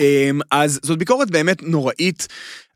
אמ, 0.00 0.40
אז 0.50 0.80
זאת 0.82 0.98
ביקורת 0.98 1.30
באמת 1.30 1.62
נוראית. 1.62 2.28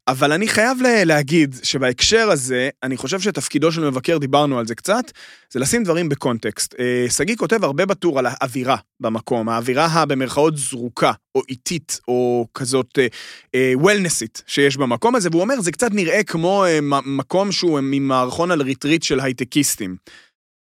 אבל 0.09 0.33
אני 0.33 0.49
חייב 0.49 0.79
לה- 0.83 1.05
להגיד 1.05 1.55
שבהקשר 1.63 2.31
הזה, 2.31 2.69
אני 2.83 2.97
חושב 2.97 3.21
שתפקידו 3.21 3.73
של 3.73 3.91
מבקר, 3.91 4.19
דיברנו 4.19 4.59
על 4.59 4.67
זה 4.67 4.75
קצת, 4.75 5.05
זה 5.51 5.61
לשים 5.61 5.85
דברים 5.85 6.09
בקונטקסט. 6.09 6.75
אה, 6.81 7.07
שגיא 7.11 7.37
כותב 7.37 7.65
הרבה 7.65 7.87
בטור 7.87 8.19
על 8.19 8.27
האווירה 8.29 8.77
במקום, 9.01 9.49
האווירה 9.49 9.87
הבמרכאות 9.87 10.57
זרוקה, 10.57 11.13
או 11.35 11.43
איטית, 11.49 12.01
או 12.09 12.47
כזאת 12.55 12.99
אה, 12.99 13.07
אה, 13.55 13.73
וולנסית 13.75 14.43
שיש 14.47 14.77
במקום 14.77 15.15
הזה, 15.17 15.29
והוא 15.33 15.43
אומר, 15.43 15.61
זה 15.61 15.73
קצת 15.73 15.91
נראה 15.93 16.23
כמו 16.25 16.65
מ- 16.83 17.17
מקום 17.17 17.53
שהוא 17.53 17.81
ממערכון 17.83 18.51
על 18.51 18.63
ריטריט 18.63 19.03
של 19.03 19.21
הייטקיסטים. 19.21 19.97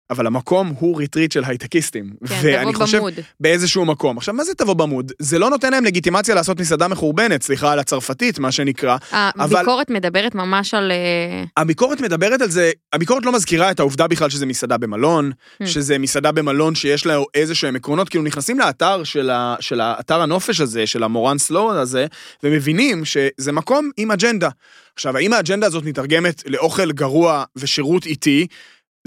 אבל 0.09 0.27
המקום 0.27 0.73
הוא 0.79 0.97
ריטריט 0.97 1.31
של 1.31 1.43
הייטקיסטים. 1.45 2.09
כן, 2.27 2.35
ואני 2.43 2.71
תבוא 2.71 2.85
חושב, 2.85 2.97
ב 2.97 3.00
mood. 3.00 3.13
באיזשהו 3.39 3.85
מקום. 3.85 4.17
עכשיו, 4.17 4.33
מה 4.33 4.43
זה 4.43 4.53
תבוא 4.53 4.73
ב 4.73 4.79
mood? 4.79 5.11
זה 5.19 5.39
לא 5.39 5.49
נותן 5.49 5.71
להם 5.71 5.85
לגיטימציה 5.85 6.35
לעשות 6.35 6.59
מסעדה 6.59 6.87
מחורבנת, 6.87 7.43
סליחה 7.43 7.71
על 7.71 7.79
הצרפתית, 7.79 8.39
מה 8.39 8.51
שנקרא. 8.51 8.97
הביקורת 9.11 9.89
מדברת 9.89 10.35
ממש 10.35 10.73
על... 10.73 10.91
אה, 10.91 11.43
הביקורת 11.57 12.01
מדברת 12.01 12.41
על 12.41 12.49
זה, 12.49 12.71
הביקורת 12.93 13.25
לא 13.25 13.31
מזכירה 13.31 13.71
את 13.71 13.79
העובדה 13.79 14.07
בכלל 14.07 14.29
שזה 14.29 14.45
מסעדה 14.45 14.77
במלון, 14.77 15.31
הממ. 15.63 15.65
שזה 15.67 15.97
מסעדה 15.97 16.31
במלון 16.31 16.75
שיש 16.75 17.05
לה 17.05 17.17
איזה 17.35 17.55
שהם 17.55 17.75
עקרונות, 17.75 18.09
כאילו 18.09 18.23
נכנסים 18.23 18.59
לאתר 18.59 19.03
של, 19.03 19.29
ה, 19.29 19.55
של 19.59 19.81
האתר 19.81 20.21
הנופש 20.21 20.61
הזה, 20.61 20.87
של 20.87 21.03
המורן 21.03 21.37
Slow 21.37 21.71
הזה, 21.71 22.05
ומבינים 22.43 23.05
שזה 23.05 23.51
מקום 23.51 23.89
עם 23.97 24.11
אג'נדה. 24.11 24.49
עכשיו, 24.95 25.17
האם 25.17 25.33
האג'נדה 25.33 25.67
הזאת 25.67 25.83
מתרגמת 25.83 26.43
לאוכל 26.47 26.91
גרוע 26.91 27.43
ושירות 27.55 28.05
איטי? 28.05 28.47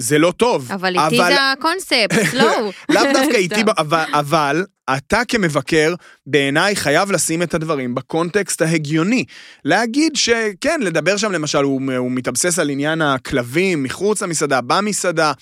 זה 0.00 0.18
לא 0.18 0.32
טוב. 0.36 0.72
אבל 0.72 0.98
איתי 0.98 1.16
זה 1.16 1.52
הקונספט, 1.52 2.26
סלואו. 2.30 2.72
לאו 2.94 3.02
דווקא 3.14 3.36
איתי, 3.36 3.60
אבל, 3.78 4.04
אבל 4.12 4.64
אתה 4.96 5.22
כמבקר, 5.28 5.94
בעיניי 6.26 6.76
חייב 6.76 7.12
לשים 7.12 7.42
את 7.42 7.54
הדברים 7.54 7.94
בקונטקסט 7.94 8.62
ההגיוני. 8.62 9.24
להגיד 9.64 10.16
שכן, 10.16 10.80
לדבר 10.82 11.16
שם 11.16 11.32
למשל, 11.32 11.62
הוא, 11.62 11.80
הוא 11.96 12.10
מתאבסס 12.10 12.58
על 12.58 12.70
עניין 12.70 13.02
הכלבים 13.02 13.82
מחוץ 13.82 14.22
למסעדה, 14.22 14.60
במסעדה. 14.60 15.32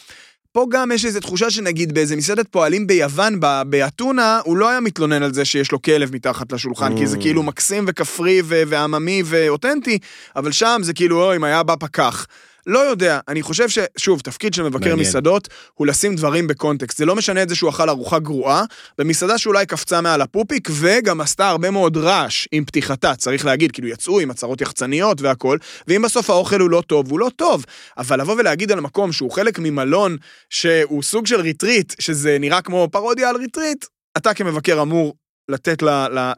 פה 0.52 0.66
גם 0.70 0.92
יש 0.92 1.04
איזו 1.04 1.20
תחושה 1.20 1.50
שנגיד 1.50 1.94
באיזה 1.94 2.16
מסעדת 2.16 2.48
פועלים 2.48 2.86
ביוון, 2.86 3.40
באתונה, 3.66 4.40
הוא 4.44 4.56
לא 4.56 4.68
היה 4.68 4.80
מתלונן 4.80 5.22
על 5.22 5.34
זה 5.34 5.44
שיש 5.44 5.72
לו 5.72 5.82
כלב 5.82 6.14
מתחת 6.14 6.52
לשולחן, 6.52 6.98
כי 6.98 7.06
זה 7.06 7.16
Mm. 7.16 7.20
כאילו 7.20 7.42
מקסים 7.42 7.84
וכפרי 7.88 8.42
ו- 8.44 8.62
ועממי 8.66 9.22
ואותנטי, 9.24 9.98
אבל 10.36 10.52
שם 10.52 10.80
זה 10.82 10.92
כאילו, 10.92 11.24
אוי, 11.24 11.36
אם 11.36 11.44
היה 11.44 11.62
בא 11.62 11.74
פקח. 11.80 12.26
לא 12.70 12.78
יודע, 12.78 13.20
אני 13.28 13.42
חושב 13.42 13.68
ששוב, 13.68 14.20
תפקיד 14.20 14.54
של 14.54 14.62
מבקר 14.62 14.78
מעניין. 14.78 14.98
מסעדות 14.98 15.48
הוא 15.74 15.86
לשים 15.86 16.16
דברים 16.16 16.46
בקונטקסט. 16.46 16.98
זה 16.98 17.06
לא 17.06 17.16
משנה 17.16 17.42
את 17.42 17.48
זה 17.48 17.54
שהוא 17.54 17.70
אכל 17.70 17.88
ארוחה 17.88 18.18
גרועה, 18.18 18.64
במסעדה 18.98 19.38
שאולי 19.38 19.66
קפצה 19.66 20.00
מעל 20.00 20.20
הפופיק, 20.20 20.68
וגם 20.72 21.20
עשתה 21.20 21.48
הרבה 21.48 21.70
מאוד 21.70 21.96
רעש 21.96 22.48
עם 22.52 22.64
פתיחתה, 22.64 23.14
צריך 23.14 23.44
להגיד, 23.44 23.72
כאילו 23.72 23.88
יצאו 23.88 24.20
עם 24.20 24.30
הצהרות 24.30 24.60
יחצניות 24.60 25.20
והכל, 25.20 25.58
ואם 25.88 26.02
בסוף 26.02 26.30
האוכל 26.30 26.60
הוא 26.60 26.70
לא 26.70 26.82
טוב, 26.86 27.10
הוא 27.10 27.20
לא 27.20 27.30
טוב. 27.36 27.64
אבל 27.98 28.20
לבוא 28.20 28.34
ולהגיד 28.38 28.72
על 28.72 28.80
מקום 28.80 29.12
שהוא 29.12 29.30
חלק 29.30 29.58
ממלון, 29.58 30.16
שהוא 30.50 31.02
סוג 31.02 31.26
של 31.26 31.40
ריטריט, 31.40 31.94
שזה 31.98 32.36
נראה 32.40 32.62
כמו 32.62 32.88
פרודיה 32.92 33.28
על 33.28 33.36
ריטריט, 33.36 33.84
אתה 34.16 34.34
כמבקר 34.34 34.82
אמור 34.82 35.14
לתת 35.48 35.82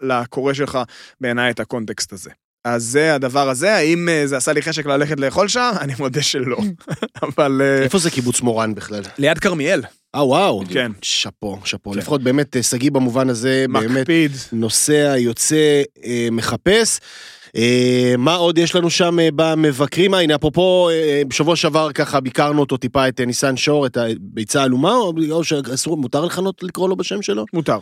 לקורא 0.02 0.52
שלך 0.52 0.78
בעיניי 1.20 1.50
את 1.50 1.60
הקונטקסט 1.60 2.12
הזה. 2.12 2.30
אז 2.64 2.84
זה 2.84 3.14
הדבר 3.14 3.48
הזה, 3.48 3.74
האם 3.74 4.08
אה, 4.08 4.26
זה 4.26 4.36
עשה 4.36 4.52
לי 4.52 4.62
חשק 4.62 4.86
ללכת 4.86 5.20
לאכול 5.20 5.48
שם? 5.48 5.70
אני 5.80 5.92
מודה 5.98 6.22
שלא. 6.22 6.58
אבל 7.22 7.62
אה, 7.64 7.82
איפה 7.82 7.98
זה 7.98 8.10
קיבוץ 8.10 8.40
מורן 8.40 8.74
בכלל? 8.74 9.02
ליד 9.18 9.38
כרמיאל, 9.38 9.82
אה, 10.14 10.26
וואו. 10.26 10.62
כן. 10.68 10.92
שאפו, 11.02 11.58
שאפו. 11.64 11.92
כן. 11.92 11.98
לפחות 11.98 12.22
באמת, 12.22 12.56
אה, 12.56 12.62
שגיא 12.62 12.90
במובן 12.90 13.28
הזה, 13.30 13.64
באמת 13.72 13.90
מקפיד. 13.90 14.32
נוסע, 14.52 15.14
יוצא, 15.18 15.82
אה, 16.04 16.28
מחפש. 16.32 17.00
אה, 17.56 18.14
מה 18.18 18.34
עוד 18.34 18.58
יש 18.58 18.74
לנו 18.74 18.90
שם 18.90 19.18
אה, 19.20 19.28
במבקרים? 19.36 20.14
הנה, 20.14 20.34
אפרופו, 20.34 20.88
אה, 20.90 21.22
בשבוע 21.28 21.56
שעבר 21.56 21.92
ככה 21.92 22.20
ביקרנו 22.20 22.60
אותו 22.60 22.76
טיפה, 22.76 23.08
את 23.08 23.20
ניסן 23.20 23.56
שור, 23.56 23.86
את 23.86 23.96
הביצה 23.96 24.62
העלומה, 24.62 24.94
או 24.94 25.12
או 25.30 25.44
שאסור, 25.44 25.96
מותר 25.96 26.24
לכנות 26.24 26.62
לקרוא 26.62 26.88
לו 26.88 26.96
בשם 26.96 27.22
שלו? 27.22 27.44
מותר. 27.52 27.78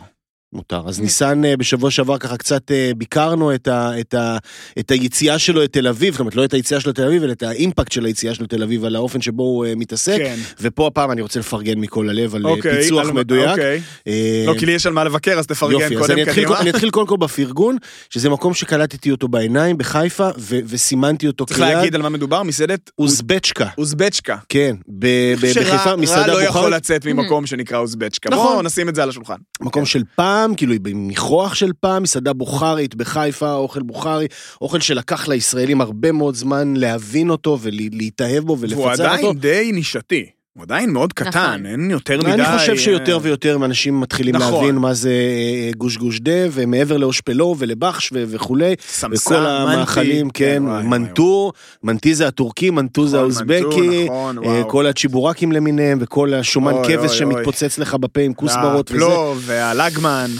מותר. 0.53 0.81
אז 0.87 0.99
ניסן 0.99 1.45
אה, 1.45 1.57
בשבוע 1.57 1.91
שעבר 1.91 2.17
ככה 2.17 2.37
קצת 2.37 2.71
אה, 2.71 2.91
ביקרנו 2.97 3.55
את, 3.55 3.67
ה, 3.67 3.99
את, 3.99 4.13
ה, 4.13 4.37
את 4.79 4.91
היציאה 4.91 5.39
שלו 5.39 5.61
לתל 5.61 5.87
אביב, 5.87 6.13
זאת 6.13 6.19
אומרת 6.19 6.35
לא 6.35 6.45
את 6.45 6.53
היציאה 6.53 6.79
שלו 6.79 6.89
לתל 6.91 7.05
אביב, 7.05 7.23
אלא 7.23 7.31
את 7.31 7.43
האימפקט 7.43 7.91
של 7.91 8.05
היציאה 8.05 8.35
שלו 8.35 8.43
לתל 8.43 8.63
אביב, 8.63 8.85
על 8.85 8.95
האופן 8.95 9.21
שבו 9.21 9.43
הוא 9.43 9.65
אה, 9.65 9.73
מתעסק. 9.75 10.17
כן. 10.17 10.35
ופה 10.61 10.87
הפעם 10.87 11.11
אני 11.11 11.21
רוצה 11.21 11.39
לפרגן 11.39 11.79
מכל 11.79 12.09
הלב 12.09 12.35
על 12.35 12.45
אוקיי. 12.45 12.81
פיצוח 12.83 13.05
על- 13.07 13.11
מדויק. 13.11 13.49
אוקיי. 13.49 13.81
אה, 14.07 14.43
לא, 14.47 14.53
כי 14.59 14.65
לי 14.65 14.71
יש 14.71 14.85
על 14.85 14.93
מה 14.93 15.03
לבקר, 15.03 15.39
אז 15.39 15.47
תפרגן 15.47 15.73
יופי, 15.73 15.95
אז 15.95 16.01
קודם 16.01 16.13
אני 16.13 16.23
אתחיל. 16.23 16.53
אני 16.53 16.69
אתחיל 16.69 16.89
קודם 16.89 17.07
כל 17.07 17.17
בפרגון, 17.17 17.77
שזה 18.09 18.29
מקום 18.29 18.53
שקלטתי 18.53 19.11
אותו 19.11 19.27
בעיניים 19.27 19.77
בחיפה, 19.77 20.29
ו- 20.37 20.59
וסימנתי 20.67 21.27
אותו 21.27 21.45
צריך 21.45 21.59
להגיד 21.59 21.95
על 21.95 22.01
מה 22.01 22.09
מדובר, 22.09 22.43
מסעדת 22.43 22.91
אוזבצ'קה. 22.99 23.67
אוזבצ'קה. 23.77 24.37
כן, 24.49 24.75
ב- 24.99 25.33
בחיפה, 25.41 25.95
מסעדה 25.95 26.33
לא 26.33 26.43
יכול 26.43 26.61
בוכרית, 26.61 26.75
לצאת 26.75 27.05
ממקום 27.05 27.45
שנקרא 27.45 27.77
אוזבצ'קה. 27.77 28.29
נכון. 28.29 28.45
בואו 28.45 28.61
נשים 28.61 28.89
את 28.89 28.95
זה 28.95 29.03
על 29.03 29.09
השולחן. 29.09 29.35
מקום 29.61 29.85
של 29.85 30.03
פעם, 30.15 30.40
כאילו 30.57 30.73
עם 30.87 31.07
ניחוח 31.07 31.55
של 31.55 31.71
פעם, 31.79 32.03
מסעדה 32.03 32.33
בוכרית 32.33 32.95
בחיפה, 32.95 33.53
אוכל 33.53 33.81
בוכרי, 33.81 34.27
אוכל 34.61 34.79
שלקח 34.79 35.27
לישראלים 35.27 35.81
הרבה 35.81 36.11
מאוד 36.11 36.35
זמן 36.35 36.73
להבין 36.75 37.29
אותו 37.29 37.57
ולהתאהב 37.61 38.43
בו 38.43 38.57
ולפצח 38.59 38.79
אותו. 38.79 39.03
עדיין 39.03 39.39
די 39.39 39.71
נישתי. 39.73 40.40
הוא 40.53 40.63
עדיין 40.63 40.89
מאוד 40.89 41.13
קטן, 41.13 41.29
נכון. 41.29 41.65
אין 41.65 41.91
יותר 41.91 42.19
מדי... 42.19 42.31
אני 42.33 42.57
חושב 42.57 42.71
אה, 42.71 42.77
שיותר 42.77 43.19
ויותר 43.21 43.55
אנשים 43.65 43.99
מתחילים 43.99 44.35
נכון. 44.35 44.53
להבין 44.53 44.75
מה 44.75 44.93
זה 44.93 45.09
אה, 45.09 45.71
גוש 45.77 45.97
גוש 45.97 46.19
דה, 46.19 46.31
ומעבר 46.51 46.97
לאושפלו 46.97 47.55
ולבחש 47.59 48.11
ו- 48.13 48.23
וכולי, 48.27 48.73
סמסה, 48.87 49.29
וכל. 49.33 49.45
המאכלים, 49.45 50.29
כן, 50.29 50.63
וואי, 50.65 50.73
וואי, 50.73 50.87
מנטור, 50.87 51.53
מנטי 51.83 52.15
זה 52.15 52.27
הטורקי, 52.27 52.69
מנטו 52.69 53.07
זה 53.07 53.17
נכון, 53.17 53.23
האוזבקי, 53.23 54.05
נכון, 54.05 54.45
אה. 54.45 54.63
כל 54.67 54.87
הצ'יבורקים 54.87 55.51
למיניהם, 55.51 55.97
וכל 56.01 56.33
השומן 56.33 56.73
אוי, 56.73 56.87
כבש 56.87 57.09
אוי, 57.09 57.17
שמתפוצץ 57.19 57.77
לך 57.77 57.93
בפה 57.95 58.21
עם 58.21 58.33
כוסברות 58.33 58.91
וזה. 58.91 59.05
והפלוב 59.05 59.41
והלגמן. 59.45 60.31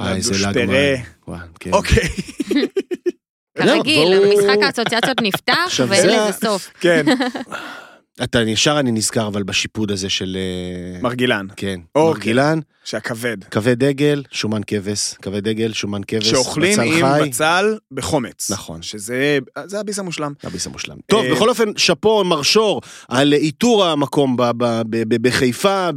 וואי, 0.00 0.22
זה 0.22 0.30
והדושפרה. 0.32 0.62
לגמן. 0.62 1.46
כן. 1.60 1.72
אוקיי, 1.72 2.08
כרגיל, 3.58 4.18
והוא- 4.18 4.34
משחק 4.42 4.62
האסוציאציות 4.62 5.16
נפתח 5.22 5.54
ואין 5.88 6.06
לזה 6.06 6.32
סוף. 6.44 6.70
כן, 6.80 7.06
אתה 8.24 8.42
ישר 8.42 8.80
אני 8.80 8.92
נזכר 8.92 9.26
אבל 9.26 9.42
בשיפוד 9.42 9.90
הזה 9.90 10.10
של... 10.10 10.36
אה, 10.96 11.00
מרגילן, 11.02 11.46
כן, 11.56 11.80
אוקיי. 11.94 12.12
מרגילן, 12.12 12.58
שהכבד. 12.84 13.44
כבד 13.44 13.84
דגל, 13.84 14.22
שומן 14.30 14.60
כבש, 14.66 15.14
כבד 15.22 15.48
דגל, 15.48 15.72
שומן 15.72 16.00
כבש, 16.08 16.30
שאוכלים 16.30 16.80
עם 16.80 16.92
חי. 17.00 17.28
בצל 17.28 17.76
בחומץ. 17.92 18.50
נכון. 18.50 18.82
שזה 18.82 19.38
זה 19.64 19.80
הביס 19.80 19.98
המושלם. 19.98 20.32
הביס 20.42 20.66
המושלם. 20.66 20.96
טוב, 21.06 21.24
אה, 21.24 21.34
בכל 21.34 21.48
אופן, 21.48 21.76
שאפו, 21.76 22.24
מרשור, 22.24 22.80
על 23.08 23.32
איתור 23.32 23.84
המקום 23.84 24.36
ב- 24.36 24.50
ב- 24.56 24.82
ב- 24.90 25.26
בחיפה, 25.26 25.88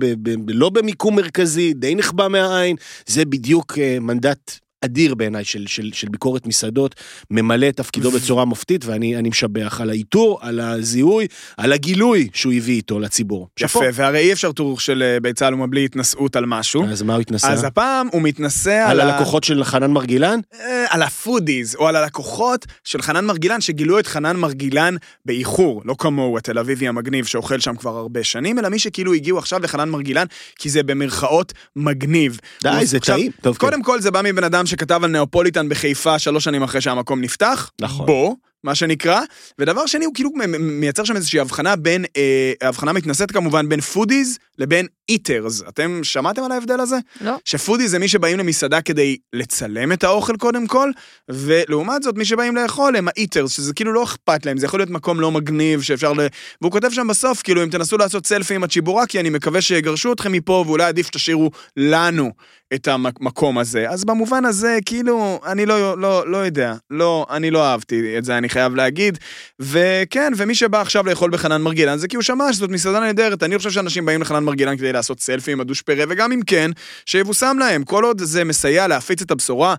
לא 0.48 0.70
במיקום 0.70 1.16
מרכזי, 1.16 1.74
די 1.74 1.96
נחבא 1.96 2.28
מהעין. 2.28 2.76
זה 3.06 3.26
בדיוק 3.26 3.78
אה, 3.80 3.98
מנדט 4.02 4.60
אדיר 4.86 5.16
בעיניי 5.16 5.44
של, 5.46 5.68
של, 5.68 5.90
של 5.94 6.08
ביקורת 6.10 6.48
מסעדות, 6.48 6.96
ממלא 7.32 7.70
את 7.70 7.78
תפקידו 7.78 8.12
בצורה 8.16 8.46
מופתית, 8.46 8.86
ואני 8.86 9.16
אני 9.18 9.30
משבח 9.30 9.82
על 9.82 9.90
האיתור, 9.90 10.40
על 10.42 10.60
הזיהוי, 10.60 11.28
על 11.58 11.74
הגילוי 11.74 12.30
שהוא 12.34 12.54
הביא 12.54 12.76
איתו 12.76 13.00
לציבור. 13.00 13.48
יפה, 13.60 13.80
והרי 13.94 14.20
אי 14.20 14.34
אפשר 14.34 14.52
טור 14.52 14.80
של 14.80 15.04
אה, 15.04 15.20
ביצה 15.20 15.48
עלומה 15.48 15.68
בלי 15.68 15.86
התנשאות 15.86 16.36
על 16.36 16.46
משהו. 16.46 16.86
אז 16.86 17.02
מה 17.02 17.14
הוא 17.14 17.22
התנשא? 17.22 17.52
אז 17.54 17.64
הפעם 17.64 18.08
הוא 18.12 18.22
מתנשא 18.22 18.86
על 18.88 19.00
ה- 19.00 19.04
הלקוחות 19.14 19.44
של 19.44 19.64
חנן 19.64 19.92
מרגילן? 19.92 20.40
אה, 20.60 20.86
על 20.90 21.02
ה 21.02 21.10
foodies, 21.10 21.76
או 21.76 21.88
על 21.88 21.96
הלקוחות 21.96 22.66
של 22.84 23.02
חנן 23.02 23.26
מרגילן, 23.26 23.62
שגילו 23.62 24.00
את 24.00 24.08
חנן 24.08 24.36
מרגילן 24.38 24.96
באיחור, 25.26 25.82
לא 25.86 25.96
כמוהו 26.00 26.38
התל 26.38 26.60
אביבי 26.60 26.88
המגניב 26.88 27.26
שאוכל 27.26 27.60
שם 27.60 27.76
כבר 27.76 27.98
הרבה 27.98 28.24
שנים, 28.24 28.60
אלא 28.60 28.70
מי 28.70 28.80
שכאילו 28.80 29.14
הגיעו 29.14 29.38
עכשיו 29.38 29.60
לחנן 29.60 29.90
מרגילן, 29.90 30.26
כי 30.60 30.70
זה 30.70 30.84
במרכאות 30.84 31.54
מגניב. 31.76 32.40
די, 32.64 32.86
זה 32.86 32.98
עכשיו, 32.98 33.16
טעים. 33.16 33.32
טוב, 33.42 33.58
כן. 33.58 33.60
קודם 33.68 33.84
כל 33.84 34.02
זה 34.02 34.12
בא 34.12 34.22
מבן 34.24 34.44
אדם 34.44 34.66
שכתב 34.76 35.04
על 35.04 35.12
נאופוליטן 35.12 35.70
בחיפה 35.70 36.20
שלוש 36.20 36.44
שנים 36.44 36.64
אחרי 36.64 36.82
שהמקום 36.82 37.22
נפתח. 37.22 37.72
נכון. 37.82 38.06
בו, 38.06 38.36
מה 38.64 38.76
שנקרא. 38.76 39.22
ודבר 39.60 39.86
שני, 39.86 40.06
הוא 40.06 40.14
כאילו 40.14 40.30
מייצר 40.60 41.04
שם 41.04 41.16
איזושהי 41.16 41.40
הבחנה 41.40 41.76
בין, 41.76 42.06
אה, 42.18 42.54
הבחנה 42.62 42.94
מתנשאת 42.94 43.32
כמובן 43.32 43.70
בין 43.70 43.82
פודיז 43.82 44.38
לבין 44.58 44.88
איטרס. 45.10 45.62
אתם 45.70 46.00
שמעתם 46.04 46.44
על 46.44 46.52
ההבדל 46.52 46.80
הזה? 46.80 46.98
לא. 47.22 47.36
שפודיז 47.46 47.92
זה 47.92 48.00
מי 48.00 48.08
שבאים 48.08 48.40
למסעדה 48.40 48.82
כדי 48.82 49.18
לצלם 49.34 49.92
את 49.92 50.04
האוכל 50.04 50.38
קודם 50.38 50.68
כל, 50.68 50.92
ולעומת 51.32 52.04
זאת 52.04 52.18
מי 52.18 52.26
שבאים 52.26 52.56
לאכול 52.56 52.96
הם 52.96 53.08
האיטרס, 53.08 53.52
שזה 53.52 53.74
כאילו 53.74 53.94
לא 53.94 54.04
אכפת 54.04 54.46
להם, 54.46 54.58
זה 54.58 54.66
יכול 54.66 54.80
להיות 54.80 54.90
מקום 54.90 55.20
לא 55.20 55.32
מגניב 55.32 55.82
שאפשר 55.82 56.14
ל... 56.14 56.20
והוא 56.62 56.72
כותב 56.72 56.90
שם 56.92 57.08
בסוף, 57.08 57.42
כאילו 57.42 57.64
אם 57.64 57.70
תנסו 57.70 57.98
לעשות 57.98 58.28
סלפי 58.28 58.56
עם 58.56 58.64
הצ'יבורקי, 58.64 59.20
אני 59.20 59.30
מקווה 59.30 59.62
שיגרשו 59.62 60.14
אתכם 60.14 60.32
מפה, 60.32 60.64
ואולי 60.68 60.84
עדיף 60.84 61.08
שתשאירו 61.08 61.52
לנו 61.78 62.32
את 62.74 62.88
המקום 62.88 63.58
הזה. 63.58 63.90
אז 63.90 64.06
במובן 64.06 64.46
הזה, 64.46 64.78
כאילו, 64.86 65.40
אני 65.46 65.66
לא, 65.66 65.98
לא, 65.98 66.28
לא 66.28 66.38
יודע, 66.38 66.74
לא, 66.92 67.26
אני 67.30 67.52
לא 67.52 67.66
אהבתי 67.66 68.18
את 68.18 68.26
זה, 68.26 68.38
אני 68.38 68.50
חייב 68.56 68.76
להגיד. 68.76 69.18
וכן, 69.60 70.34
ומי 70.38 70.56
שבא 70.56 70.82
עכשיו 70.82 71.06
לאכול 71.06 71.32
בחנן 71.32 71.62
מרגילן, 71.62 71.98
זה 71.98 72.08
כי 72.08 72.16
הוא 72.16 72.24
שמע 72.24 72.54
שזאת 72.54 72.70
מסעדה 72.70 73.00
נהדרת. 73.00 73.44
אני 73.44 73.58
חושב 73.58 73.72
שאנשים 73.72 74.06
באים 74.06 74.22
לחנן 74.22 74.44
מרגילן 74.44 74.78
כדי 74.78 74.94
לעשות 74.94 75.20
סלפי 75.20 75.52
עם 75.52 75.62
הדושפרה, 75.62 76.04
וגם 76.10 76.32
אם 76.32 76.40
כן, 76.48 76.72
שיבושם 77.06 77.58
להם. 77.60 77.84
כל 77.84 78.04
עוד 78.04 78.22
זה 78.22 78.44
מסייע 78.44 78.88
להפיץ 78.88 79.22
את 79.22 79.32
הבשורה, 79.32 79.76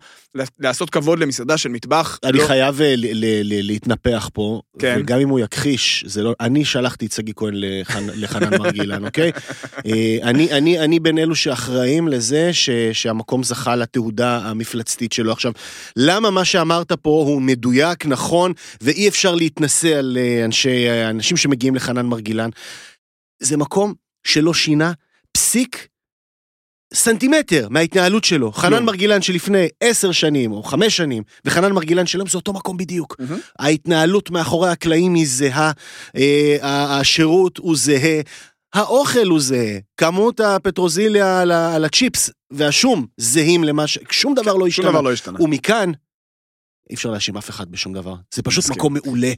לעשות 0.61 0.91
כבוד 0.91 1.19
למסעדה 1.19 1.57
של 1.57 1.69
מטבח. 1.69 2.19
אני 2.25 2.39
לא- 2.39 2.47
חייב 2.47 2.81
אה, 2.81 2.95
ל- 2.97 3.07
ל- 3.13 3.43
ל- 3.43 3.67
להתנפח 3.67 4.31
פה, 4.33 4.61
כן. 4.79 4.97
וגם 5.01 5.19
אם 5.21 5.29
הוא 5.29 5.41
יכחיש, 5.41 6.05
זה 6.07 6.23
לא, 6.23 6.35
אני 6.41 6.65
שלחתי 6.65 7.07
את 7.07 7.13
שגיא 7.13 7.33
כהן 7.37 7.55
לחנ- 7.55 8.11
לחנן 8.23 8.59
מרגילן, 8.59 9.05
אוקיי? 9.07 9.31
אה, 9.87 10.19
אני, 10.23 10.53
אני, 10.53 10.79
אני 10.79 11.01
בין 11.01 11.19
אלו 11.19 11.35
שאחראים 11.37 12.09
לזה 12.09 12.53
ש, 12.53 12.71
שהמקום 12.93 13.43
זכה 13.43 13.77
לתהודה 13.77 14.39
המפלצתית 14.45 15.13
שלו. 15.13 15.33
עכשיו, 15.33 15.53
למה 15.97 16.31
מה 16.31 16.45
שאמרת 16.45 16.93
פה 16.93 17.11
הוא 17.11 17.43
מדויק, 17.43 18.07
נכון, 18.07 18.53
ואי 18.81 19.09
אפשר 19.09 19.35
להתנשא 19.35 19.99
על 19.99 20.19
אה, 20.21 20.45
אנשי, 20.45 20.89
אה, 20.89 21.11
אנשים 21.11 21.37
שמגיעים 21.37 21.75
לחנן 21.75 22.07
מרגילן? 22.07 22.51
זה 23.43 23.57
מקום 23.57 23.95
שלא 24.27 24.55
שינה 24.55 24.93
פסיק 25.33 25.89
סנטימטר 26.95 27.67
מההתנהלות 27.71 28.25
שלו. 28.25 28.53
חנן 28.53 28.85
מרגילן 28.85 29.23
שלפני 29.23 29.69
עשר 29.81 30.13
שנים 30.13 30.53
או 30.53 30.63
חמש 30.63 30.97
שנים, 30.97 31.23
וחנן 31.45 31.73
מרגילן 31.73 32.07
של 32.07 32.19
היום 32.19 32.29
זה 32.29 32.39
אותו 32.39 32.53
מקום 32.53 32.77
בדיוק. 32.77 33.17
ההתנהלות 33.59 34.31
מאחורי 34.31 34.71
הקלעים 34.71 35.15
היא 35.15 35.27
זהה, 35.29 35.73
אה, 36.17 36.57
השירות 37.01 37.59
הוא 37.59 37.77
זהה, 37.77 38.21
האוכל 38.75 39.27
הוא 39.27 39.41
זהה, 39.41 39.79
כמות 39.97 40.41
הפטרוזיליה 40.41 41.41
על, 41.41 41.53
על 41.53 41.85
הצ'יפס 41.85 42.31
והשום 42.51 43.07
זהים 43.17 43.65
למה 43.65 43.87
ש... 43.87 43.99
שום 44.11 44.35
דבר 44.35 44.55
לא 44.55 44.59
שום 44.59 44.67
השתנה. 44.69 44.91
דבר 44.91 45.01
לא 45.01 45.13
השתנה. 45.13 45.43
ומכאן, 45.43 45.93
אי 46.91 46.95
אפשר 46.95 47.11
להאשים 47.11 47.37
אף 47.37 47.51
אחד 47.51 47.71
בשום 47.71 47.93
דבר. 47.93 48.15
זה 48.35 48.43
פשוט. 48.43 48.65
מקום 48.71 48.95
מעולה. 48.95 49.33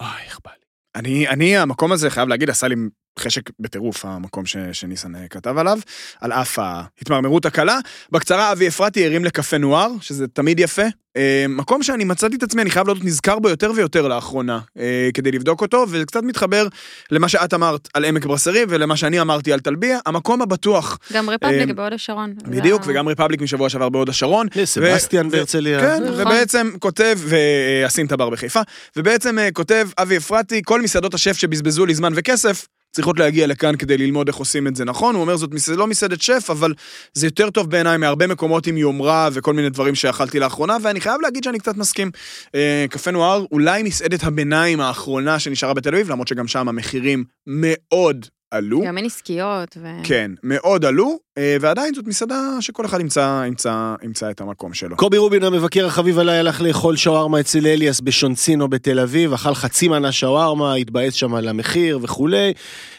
אוי, 0.00 0.08
איך 0.24 0.40
בא 0.44 0.50
לי. 0.50 0.64
אני, 0.94 1.28
אני, 1.28 1.56
המקום 1.56 1.92
הזה, 1.92 2.10
חייב 2.10 2.28
להגיד, 2.28 2.50
עשה 2.50 2.68
לי 2.68 2.74
חשק 3.18 3.42
בטירוף, 3.60 4.04
המקום 4.04 4.46
ש, 4.46 4.56
שניסן 4.72 5.14
אה, 5.14 5.28
כתב 5.28 5.58
עליו, 5.58 5.78
על 6.20 6.32
אף 6.32 6.58
ההתמרמרות 6.58 7.46
הקלה. 7.46 7.78
בקצרה, 8.12 8.52
אבי 8.52 8.68
אפרתי 8.68 9.04
הרים 9.04 9.24
לקפה 9.24 9.58
נואר, 9.58 9.88
שזה 10.00 10.28
תמיד 10.28 10.60
יפה. 10.60 10.82
אה, 11.16 11.44
מקום 11.48 11.82
שאני 11.82 12.04
מצאתי 12.04 12.36
את 12.36 12.42
עצמי, 12.42 12.62
אני 12.62 12.70
חייב 12.70 12.86
להיות 12.86 13.04
נזכר 13.04 13.38
בו 13.38 13.48
יותר 13.48 13.72
ויותר 13.76 14.08
לאחרונה, 14.08 14.60
אה, 14.78 15.08
כדי 15.14 15.30
לבדוק 15.30 15.60
אותו, 15.60 15.86
וזה 15.88 16.04
קצת 16.04 16.22
מתחבר 16.22 16.68
למה 17.10 17.28
שאת 17.28 17.54
אמרת 17.54 17.88
על 17.94 18.04
עמק 18.04 18.26
ברסרי, 18.26 18.64
ולמה 18.68 18.96
שאני 18.96 19.20
אמרתי 19.20 19.52
על 19.52 19.60
טלביה, 19.60 19.98
המקום 20.06 20.42
הבטוח. 20.42 20.98
גם 21.12 21.30
רפבליק 21.30 21.70
בהוד 21.70 21.92
השרון. 21.92 22.34
בדיוק, 22.44 22.82
וגם 22.86 23.08
רפבליק 23.08 23.40
משבוע 23.40 23.68
שעבר 23.68 23.88
בהוד 23.88 24.08
השרון. 24.08 24.46
סבסטיאן 24.64 25.26
ו- 25.26 25.30
בהרצליה. 25.30 25.80
כן, 25.80 26.02
נכון. 26.02 26.20
ובעצם 26.20 26.70
כותב, 26.78 27.18
ועשים 27.24 28.06
את 28.06 28.12
הבר 28.12 28.30
בחיפה, 28.30 28.60
ובעצם 28.96 29.36
כותב 29.52 29.88
אבי 29.98 30.16
אפרתי, 30.16 30.62
כל 30.64 30.82
מסעדות 30.82 31.14
השף 31.14 31.36
שבזבזו 31.36 31.86
לי 31.86 31.94
זמן 31.94 32.12
וכסף, 32.16 32.66
צריכות 32.92 33.18
להגיע 33.18 33.46
לכאן 33.46 33.76
כדי 33.76 33.98
ללמוד 33.98 34.28
איך 34.28 34.36
עושים 34.36 34.66
את 34.66 34.76
זה 34.76 34.84
נכון. 34.84 35.14
הוא 35.14 35.22
אומר, 35.22 35.36
זאת 35.36 35.54
מסעד, 35.54 35.76
לא 35.76 35.86
מסעדת 35.86 36.22
שף, 36.22 36.46
אבל 36.50 36.74
זה 37.14 37.26
יותר 37.26 37.50
טוב 37.50 37.70
בעיניי 37.70 37.96
מהרבה 37.98 38.26
מקומות 38.26 38.66
עם 38.66 38.76
יומרה 38.76 39.28
וכל 39.32 39.54
מיני 39.54 39.70
דברים 39.70 39.94
שאכלתי 39.94 40.38
לאחרונה, 40.38 40.76
ואני 40.82 41.00
חייב 41.00 41.20
להגיד 41.20 41.44
שאני 41.44 41.58
קצת 41.58 41.76
מסכים. 41.76 42.10
אה, 42.54 42.86
קפה 42.90 43.10
נואר, 43.10 43.44
אולי 43.52 43.82
מסעדת 43.82 44.24
הביניים 44.24 44.80
האחרונה 44.80 45.38
שנשארה 45.38 45.74
בתל 45.74 45.94
אביב, 45.94 46.10
למרות 46.10 46.28
שגם 46.28 46.48
שם 46.48 46.68
המחירים 46.68 47.24
מאוד 47.46 48.26
עלו. 48.50 48.82
גם 48.86 48.98
אין 48.98 49.06
עסקיות. 49.06 49.76
ו... 49.82 49.86
כן, 50.04 50.30
מאוד 50.42 50.84
עלו, 50.84 51.18
ועדיין 51.60 51.94
זאת 51.94 52.06
מסעדה 52.06 52.36
שכל 52.60 52.86
אחד 52.86 53.00
ימצא, 53.00 53.44
ימצא, 53.46 53.94
ימצא 54.04 54.30
את 54.30 54.40
המקום 54.40 54.74
שלו. 54.74 54.96
קובי 54.96 55.18
רובין 55.18 55.44
המבקר 55.44 55.86
החביב 55.86 56.18
עליי 56.18 56.38
הלך 56.38 56.60
לאכול 56.60 56.96
שווארמה 56.96 57.40
אצל 57.40 57.66
אליאס 57.66 58.00
בשונצינו 58.00 58.68
בתל 58.68 58.98
אביב, 59.00 59.32
אכל 59.32 59.54
חצי 59.54 59.88
מנה 59.88 60.12
שווארמה, 60.12 60.74
התבאס 60.74 61.14
שם 61.14 61.34
על 61.34 61.48
המחיר 61.48 61.98
וכולי. 62.02 62.52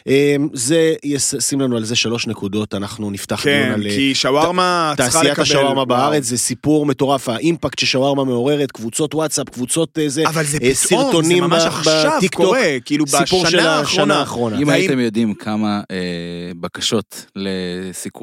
אה, 0.08 0.36
זה 0.52 0.94
ישים 1.04 1.60
לנו 1.60 1.76
על 1.76 1.84
זה 1.84 1.96
שלוש 1.96 2.26
נקודות, 2.26 2.74
אנחנו 2.74 3.10
נפתח 3.10 3.44
דיון 3.44 3.64
כן, 3.66 3.72
על 3.72 3.86
אה, 3.86 3.90
כי 3.90 4.14
שווארמה 4.14 4.94
צריכה 4.96 5.18
לקבל... 5.18 5.34
תעשיית 5.34 5.38
השווארמה 5.38 5.74
וואו. 5.74 5.86
בארץ, 5.86 6.24
זה 6.24 6.38
סיפור 6.38 6.86
מטורף, 6.86 7.28
האימפקט 7.28 7.78
ששווארמה 7.78 8.24
מעוררת, 8.24 8.72
קבוצות 8.72 9.14
וואטסאפ, 9.14 9.48
קבוצות 9.48 9.98
אה, 9.98 10.08
זה, 10.08 10.28
אבל 10.28 10.44
זה 10.44 10.58
אה, 10.62 10.74
פתאום, 10.74 11.24
זה 11.24 11.34
ממש 11.34 11.62
ב- 11.62 11.66
עכשיו 11.66 12.12
בטיקטוק, 12.16 12.44
קורה, 12.46 12.60
כאילו 12.84 13.04
בשנה 13.04 13.76
האחרונה. 13.78 14.18
האחרונה. 14.18 14.56
אם 14.56 14.68
והאם- 14.68 14.70
הייתם 14.80 14.98
יודעים 15.00 15.34
כמה 15.34 15.80
אה, 15.90 15.96
בקשות 16.60 17.26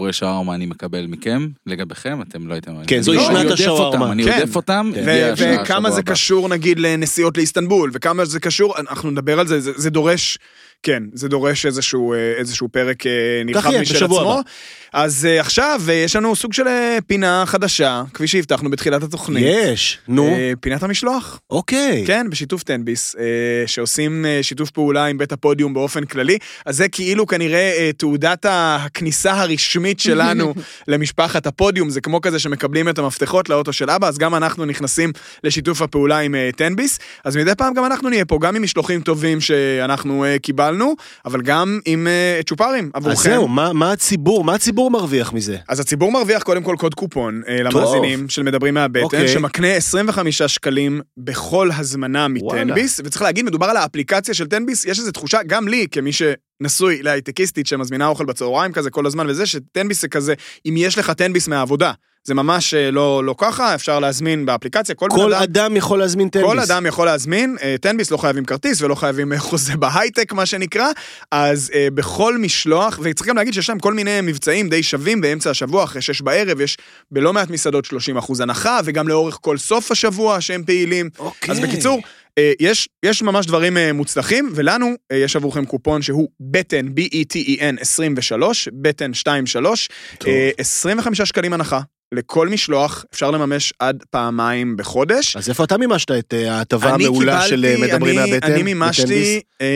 לסיקורי 0.09 0.13
שווארמה 0.13 0.55
אני 0.55 0.65
מקבל 0.65 1.07
מכם, 1.07 1.47
לגביכם, 1.67 2.21
אתם 2.21 2.47
לא 2.47 2.53
הייתם... 2.53 2.71
כן, 2.87 3.01
זוהי 3.01 3.17
לא- 3.17 3.23
שנת 3.23 3.51
השווארמה. 3.51 4.11
אני 4.11 4.23
כן. 4.23 4.39
יודף 4.39 4.55
אותם, 4.55 4.91
וכמה 5.37 5.91
זה. 5.91 6.03
קשור 6.03 6.49
נגיד 6.49 6.79
לנסיעות 6.79 7.37
לאיסטנבול, 7.37 7.91
וכמה 7.93 8.25
זה 8.25 8.39
קשור, 8.39 8.79
אנחנו 8.79 9.11
נדבר 9.11 9.39
על 9.39 9.47
זה, 9.47 9.59
זה 9.59 9.89
דורש, 9.89 10.37
כן, 10.83 11.03
זה 11.13 11.27
דורש 11.29 11.65
איזשהו, 11.65 12.13
אה, 12.13 12.33
איזשהו 12.37 12.69
פרק 12.69 13.07
אה, 13.07 13.11
נרחב 13.45 13.71
משל 13.81 14.05
עצמו. 14.05 14.21
הבא. 14.21 14.41
אז 14.93 15.25
אה, 15.25 15.39
עכשיו 15.39 15.81
יש 16.05 16.15
לנו 16.15 16.35
סוג 16.35 16.53
של 16.53 16.63
פינה 17.07 17.43
חדשה, 17.45 18.03
כפי 18.13 18.27
שהבטחנו 18.27 18.71
בתחילת 18.71 19.03
התוכנית. 19.03 19.43
יש, 19.47 19.99
נו, 20.07 20.37
פינת 20.59 20.83
המשלוח. 20.83 21.39
אוקיי. 21.49 22.03
כן, 22.07 22.27
בשיתוף 22.29 22.63
תן-ביס, 22.63 23.15
אה, 23.19 23.23
שעושים 23.67 24.25
שיתוף 24.41 24.71
פעולה 24.71 25.05
עם 25.05 25.17
בית 25.17 25.31
הפודיום 25.31 25.73
באופן 25.73 26.05
כללי. 26.05 26.37
אז 26.65 26.77
זה 26.77 26.87
כאילו 26.89 27.27
כנראה 27.27 27.71
אה, 27.77 27.89
תעודת 27.97 28.45
הכניסה 28.49 29.33
הרשמית 29.33 29.99
שלנו 29.99 30.53
למשפחת 30.87 31.47
הפודיום, 31.47 31.89
זה 31.89 32.01
כמו 32.01 32.21
כזה 32.21 32.39
שמקבלים 32.39 32.89
את 32.89 32.99
המפתחות 32.99 33.49
לאוטו 33.49 33.73
של 33.73 33.89
אבא, 33.89 34.07
אז 34.07 34.17
גם 34.17 34.35
אנחנו 34.35 34.65
נכנסים 34.65 35.11
לשיתוף 35.43 35.81
הפעולה 35.81 36.19
עם 36.19 36.35
תן-ביס. 36.55 36.99
אז 37.23 37.37
מדי 37.37 37.55
פעם 37.57 37.73
גם 37.73 37.85
אנחנו 37.85 38.09
נהיה 38.09 38.25
פה, 38.25 38.37
גם 38.41 38.55
עם 38.55 38.63
משלוחים 38.63 39.01
טובים 39.01 39.41
שאנחנו 39.41 40.25
אה, 40.25 40.37
קיבלנו. 40.71 40.81
שהתחלנו, 40.81 40.95
אבל 41.25 41.41
גם 41.41 41.79
עם 41.85 42.07
אה, 42.07 42.39
צ'ופרים 42.45 42.91
עבורכם. 42.93 43.19
אז 43.19 43.23
זהו, 43.23 43.47
מה 43.47 43.73
מה 43.73 43.91
הציבור, 43.91 44.43
מה 44.43 44.55
הציבור 44.55 44.91
מרוויח 44.91 45.33
מזה? 45.33 45.57
אז 45.67 45.79
הציבור 45.79 46.11
מרוויח 46.11 46.43
קודם 46.43 46.63
כל 46.63 46.75
קוד 46.79 46.95
קופון 46.95 47.41
אה, 47.47 47.63
למאזינים 47.63 48.29
של 48.29 48.43
מדברים 48.43 48.73
מהבטן, 48.73 49.03
אוקיי. 49.03 49.27
שמקנה 49.27 49.67
25 49.67 50.41
שקלים 50.41 51.01
בכל 51.17 51.69
הזמנה. 51.77 52.27
מטנביס, 52.27 52.99
וצריך 53.05 53.21
להגיד, 53.21 53.45
מדובר 53.45 53.65
על 53.65 53.77
האפליקציה 53.77 54.33
של 54.33 54.47
טנביס, 54.47 54.85
יש 54.85 54.99
איזו 54.99 55.11
תחושה, 55.11 55.39
גם 55.47 55.67
לי, 55.67 55.87
כמי 55.91 56.11
שנשוי 56.11 57.03
להייטקיסטית 57.03 57.67
שמזמינה 57.67 58.07
אוכל 58.07 58.25
בצהריים 58.25 58.73
כזה 58.73 58.89
כל 58.89 59.05
הזמן 59.05 59.29
וזה, 59.29 59.45
שטנביס 59.45 60.01
זה 60.01 60.07
כזה, 60.07 60.33
אם 60.65 60.73
יש 60.77 60.97
לך 60.97 61.11
טנביס 61.11 61.47
מהעבודה. 61.47 61.91
זה 62.23 62.33
ממש 62.33 62.73
אה, 62.73 62.91
לא, 62.91 63.23
לא 63.23 63.35
ככה, 63.37 63.75
אפשר 63.75 63.99
להזמין 63.99 64.45
באפליקציה, 64.45 64.95
כל, 64.95 65.07
כל 65.11 65.33
אדם... 65.33 65.43
אדם 65.43 65.77
יכול 65.77 65.99
להזמין 65.99 66.29
טנביס. 66.29 66.49
כל 66.49 66.59
אדם 66.59 66.85
יכול 66.85 67.05
להזמין, 67.05 67.57
אה, 67.61 67.75
טנביס 67.81 68.11
לא 68.11 68.17
חייבים 68.17 68.45
כרטיס 68.45 68.81
ולא 68.81 68.95
חייבים 68.95 69.33
אה, 69.33 69.39
חוזה 69.39 69.77
בהייטק, 69.77 70.33
מה 70.33 70.45
שנקרא, 70.45 70.87
אז 71.31 71.71
אה, 71.73 71.87
בכל 71.93 72.37
משלוח, 72.37 72.99
וצריך 73.03 73.29
גם 73.29 73.35
להגיד 73.35 73.53
שיש 73.53 73.69
להם 73.69 73.79
כל 73.79 73.93
מיני 73.93 74.21
מבצעים 74.21 74.69
די 74.69 74.83
שווים 74.83 75.21
באמצע 75.21 75.49
השבוע, 75.49 75.83
אחרי 75.83 76.01
שש 76.01 76.21
בערב, 76.21 76.61
יש 76.61 76.77
בלא 77.11 77.33
מעט 77.33 77.49
מסעדות 77.49 77.85
30 77.85 78.17
אחוז 78.17 78.41
הנחה, 78.41 78.79
וגם 78.85 79.07
לאורך 79.07 79.37
כל 79.41 79.57
סוף 79.57 79.91
השבוע 79.91 80.41
שהם 80.41 80.63
פעילים. 80.63 81.09
אוקיי. 81.19 81.51
אז 81.51 81.59
בקיצור, 81.59 82.01
אה, 82.37 82.51
יש, 82.59 82.89
יש 83.05 83.21
ממש 83.21 83.45
דברים 83.45 83.77
אה, 83.77 83.93
מוצלחים, 83.93 84.49
ולנו 84.55 84.93
אה, 85.11 85.17
יש 85.17 85.35
עבורכם 85.35 85.65
קופון 85.65 86.01
שהוא 86.01 86.29
בטן, 86.39 86.87
B-E-T-E-N 86.87 87.81
23, 87.81 88.69
בטן 88.73 89.11
23, 89.11 89.89
טוב. 90.17 90.29
אה, 90.29 90.49
25 90.57 91.21
שקלים 91.21 91.53
הנחה. 91.53 91.81
לכל 92.13 92.49
משלוח 92.49 93.05
אפשר 93.13 93.31
לממש 93.31 93.73
עד 93.79 94.03
פעמיים 94.09 94.77
בחודש. 94.77 95.35
אז 95.35 95.49
איפה 95.49 95.63
אתה 95.63 95.77
מימשת 95.77 96.11
את 96.11 96.33
אה, 96.33 96.53
ההטבה 96.57 96.89
המעולה 96.93 97.41
של 97.47 97.65
אה, 97.65 97.75
מדברים 97.81 98.19
אני- 98.19 98.31
מהבטן? 98.31 98.51
אני? 98.53 98.63
מימשתי 98.63 99.41
אה, 99.61 99.67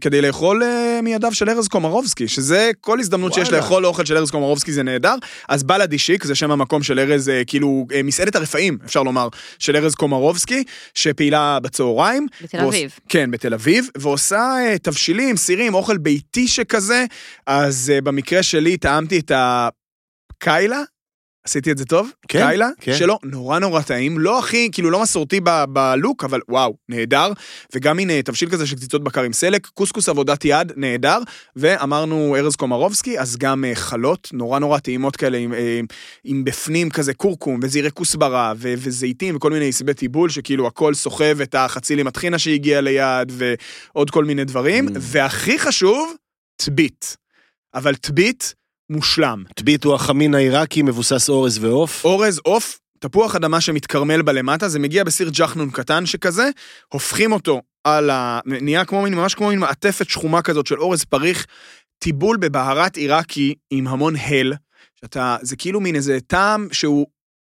כדי 0.00 0.20
לאכול 0.22 0.62
אה, 0.62 1.00
מידיו 1.02 1.34
של 1.34 1.50
ארז 1.50 1.68
קומרובסקי, 1.68 2.28
שזה 2.28 2.70
כל 2.80 3.00
הזדמנות 3.00 3.32
שיש 3.34 3.48
וואלה. 3.48 3.58
לאכול 3.62 3.86
אוכל 3.86 4.04
של 4.04 4.16
ארז 4.16 4.30
קומרובסקי 4.30 4.72
זה 4.72 4.82
נהדר. 4.82 5.14
אז 5.48 5.62
בלאדי 5.62 5.98
שיק, 5.98 6.24
זה 6.24 6.34
שם 6.34 6.50
המקום 6.50 6.82
של 6.82 6.98
ארז, 6.98 7.28
אה, 7.28 7.42
כאילו, 7.46 7.86
אה, 7.94 8.02
מסעדת 8.02 8.36
הרפאים, 8.36 8.78
אפשר 8.84 9.02
לומר, 9.02 9.28
של 9.58 9.76
ארז 9.76 9.94
קומרובסקי, 9.94 10.64
שפעילה 10.94 11.58
בצהריים. 11.62 12.26
בתל 12.42 12.58
ועוש- 12.58 12.74
אביב. 12.74 12.90
כן, 13.08 13.30
בתל 13.30 13.54
אביב, 13.54 13.86
ועושה 13.98 14.40
אה, 14.66 14.78
תבשילים, 14.82 15.36
סירים, 15.36 15.74
אוכל 15.74 15.96
ביתי 15.96 16.48
שכזה. 16.48 17.04
אז 17.46 17.92
אה, 17.94 18.00
במקרה 18.00 18.42
שלי 18.42 18.76
טעמתי 18.76 19.18
את 19.18 19.32
הקיילה. 19.34 20.80
עשיתי 21.44 21.72
את 21.72 21.78
זה 21.78 21.84
טוב? 21.84 22.10
כן, 22.28 22.38
קיילה, 22.38 22.68
כן. 22.80 22.94
שלו 22.96 23.18
נורא 23.24 23.58
נורא 23.58 23.82
טעים, 23.82 24.18
לא 24.18 24.38
הכי, 24.38 24.68
כאילו 24.72 24.90
לא 24.90 25.02
מסורתי 25.02 25.40
ב- 25.40 25.64
בלוק, 25.68 26.24
אבל 26.24 26.40
וואו, 26.48 26.76
נהדר. 26.88 27.32
וגם 27.74 28.00
אה, 28.10 28.22
תבשיל 28.22 28.50
כזה 28.50 28.66
של 28.66 28.76
קציצות 28.76 29.04
בקר 29.04 29.22
עם 29.22 29.32
סלק, 29.32 29.66
קוסקוס 29.66 30.08
עבודת 30.08 30.44
יד, 30.44 30.72
נהדר. 30.76 31.18
ואמרנו 31.56 32.36
ארז 32.36 32.56
קומרובסקי, 32.56 33.18
אז 33.20 33.36
גם 33.36 33.64
אה, 33.64 33.74
חלות 33.74 34.28
נורא 34.32 34.58
נורא 34.58 34.78
טעימות 34.78 35.16
כאלה, 35.16 35.38
עם, 35.38 35.54
אה, 35.54 35.80
עם 36.24 36.44
בפנים 36.44 36.90
כזה 36.90 37.14
קורקום 37.14 37.60
וזירי 37.62 37.90
כוסברה 37.90 38.52
ו- 38.56 38.74
וזיתים 38.78 39.36
וכל 39.36 39.50
מיני 39.50 39.68
עשבי 39.68 39.94
טיבול, 39.94 40.30
שכאילו 40.30 40.66
הכל 40.66 40.94
סוחב 40.94 41.40
את 41.40 41.54
החצי 41.54 41.96
לימטחינה 41.96 42.38
שהגיע 42.38 42.80
ליד, 42.80 43.32
ועוד 43.32 44.10
כל 44.10 44.24
מיני 44.24 44.44
דברים. 44.44 44.88
Mm. 44.88 44.92
והכי 45.00 45.58
חשוב, 45.58 46.14
טבית. 46.56 47.16
אבל 47.74 47.94
טבית 47.94 48.54
מושלם. 48.90 49.44
טבית 49.54 49.84
הוא 49.84 49.94
החמין 49.94 50.34
העיראקי, 50.34 50.82
מבוסס 50.82 51.28
אורז 51.28 51.64
ועוף. 51.64 52.04
אורז, 52.04 52.38
עוף, 52.38 52.78
תפוח 52.98 53.36
אדמה 53.36 53.60
שמתקרמל 53.60 54.22
בלמטה, 54.22 54.68
זה 54.68 54.78
מגיע 54.78 55.04
בסיר 55.04 55.30
ג'חנון 55.32 55.70
קטן 55.70 56.06
שכזה, 56.06 56.50
הופכים 56.88 57.32
אותו 57.32 57.62
על 57.84 58.10
ה... 58.10 58.40
נהיה 58.46 58.84
כמו 58.84 59.02
מין, 59.02 59.14
ממש 59.14 59.34
כמו 59.34 59.48
מין 59.48 59.58
מעטפת 59.58 60.10
שחומה 60.10 60.42
כזאת 60.42 60.66
של 60.66 60.78
אורז 60.78 61.04
פריך, 61.04 61.46
טיבול 61.98 62.36
בבהרת 62.36 62.96
עיראקי 62.96 63.54
עם 63.70 63.88
המון 63.88 64.16
הל, 64.16 64.54
שאתה, 65.00 65.36
זה 65.42 65.56
כאילו 65.56 65.80
מין 65.80 65.94
איזה 65.94 66.18
טעם 66.26 66.68
שהוא 66.72 67.06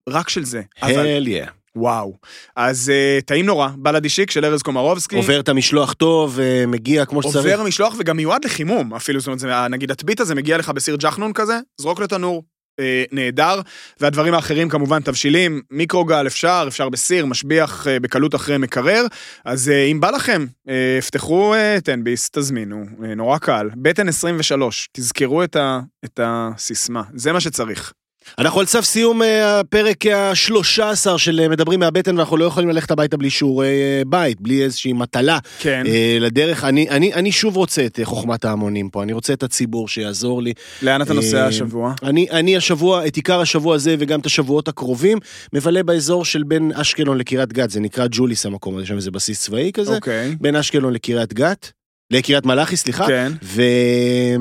רק 0.09 0.29
של 0.29 0.45
זה. 0.45 0.63
אבל 0.83 1.07
הל 1.07 1.29
יא. 1.29 1.47
וואו. 1.77 2.19
אז 2.57 2.93
uh, 2.95 3.25
טעים 3.25 3.47
נורא, 3.47 3.69
בלאדי 3.77 4.09
שיק 4.09 4.31
של 4.31 4.45
ארז 4.45 4.63
קומרובסקי. 4.63 5.17
עובר 5.17 5.41
את 5.41 5.49
המשלוח 5.49 5.93
טוב, 5.93 6.41
אה, 6.41 6.65
מגיע 6.67 7.05
כמו 7.05 7.23
שצריך. 7.23 7.37
עובר 7.37 7.63
משלוח 7.63 7.95
וגם 7.99 8.17
מיועד 8.17 8.45
לחימום 8.45 8.95
אפילו, 8.95 9.21
זאת 9.21 9.27
אומרת, 9.27 9.39
זה, 9.39 9.69
נגיד 9.71 9.91
הטבית 9.91 10.21
הזה 10.21 10.35
מגיע 10.35 10.59
לך 10.59 10.69
בסיר 10.69 10.97
ג'חנון 10.97 11.33
כזה, 11.33 11.59
זרוק 11.81 12.01
לתנור, 12.01 12.43
אה, 12.81 13.05
נהדר, 13.13 13.61
והדברים 14.01 14.35
האחרים 14.35 14.69
כמובן 14.69 15.03
תבשילים, 15.03 15.63
מיקרוגל 15.71 16.27
אפשר, 16.27 16.65
אפשר 16.69 16.89
בסיר, 16.89 17.27
משביח 17.27 17.87
אה, 17.87 18.01
בקלות 18.01 18.35
אחרי 18.35 18.59
מקרר, 18.59 19.07
אז 19.45 19.69
אה, 19.69 19.85
אם 19.85 20.01
בא 20.01 20.11
לכם, 20.11 20.47
אה, 20.69 20.99
פתחו 21.07 21.55
אה, 21.55 21.79
תנביס, 21.85 22.31
תזמינו, 22.31 22.85
אה, 23.05 23.15
נורא 23.15 23.39
קל, 23.39 23.71
בטן 23.77 24.09
23, 24.09 24.89
תזכרו 24.93 25.45
את, 25.45 25.57
ה, 25.57 25.81
את 26.05 26.21
הסיסמה, 26.23 27.03
זה 27.15 27.33
מה 27.33 27.41
שצריך. 27.41 27.93
אנחנו 28.39 28.61
על 28.61 28.67
סף 28.67 28.85
סיום 28.85 29.23
אה, 29.23 29.61
הפרק 29.61 30.07
ה-13 30.07 31.19
של 31.19 31.41
אה, 31.41 31.49
מדברים 31.49 31.81
מהבטן, 31.81 32.17
ואנחנו 32.17 32.37
לא 32.37 32.45
יכולים 32.45 32.69
ללכת 32.69 32.91
הביתה 32.91 33.17
בלי 33.17 33.31
שיעורי 33.31 33.67
אה, 33.67 34.03
בית, 34.07 34.41
בלי 34.41 34.65
איזושהי 34.65 34.93
מטלה 34.93 35.39
כן, 35.59 35.83
לדרך. 36.21 36.65
אני, 36.65 36.91
אני, 36.91 37.15
אני 37.15 37.33
שוב 37.33 37.57
רוצה 37.57 37.87
את 37.87 38.01
חוכמת 38.05 38.45
ההמונים 38.45 38.89
פה, 38.89 39.03
אני 39.03 39.13
רוצה 39.13 39.33
את 39.33 39.43
הציבור 39.43 39.89
שיעזור 39.89 40.43
לי. 40.43 40.53
לאן 40.83 41.03
אתה 41.03 41.15
נוסע 41.15 41.47
השבוע? 41.47 41.95
אני, 42.03 42.27
אני 42.31 42.57
השבוע, 42.57 43.07
את 43.07 43.17
עיקר 43.17 43.41
השבוע 43.41 43.75
הזה 43.75 43.97
וגם 43.99 44.21
את 44.21 44.27
השבועות 44.27 44.69
הקרובים, 44.69 45.19
מבלה 45.53 45.83
באזור 45.83 46.25
של 46.25 46.43
בין 46.43 46.73
אשקלון 46.75 47.19
לקריית 47.19 47.53
גת, 47.53 47.71
זה 47.71 47.81
נקרא 47.81 48.07
ג'וליס 48.11 48.47
המקום 48.47 48.77
הזה, 48.77 48.87
שם 48.87 48.97
איזה 48.97 49.11
בסיס 49.11 49.43
צבאי 49.43 49.71
כזה, 49.75 49.97
אוקיי, 49.97 50.37
בין 50.41 50.57
אשקלון 50.57 50.93
לקריית 50.93 51.35
גת, 51.35 51.73
לקריית 52.11 52.47
מלאכי, 52.47 52.77
סליחה. 52.77 53.07
כן. 53.07 53.33
ו... 53.43 53.63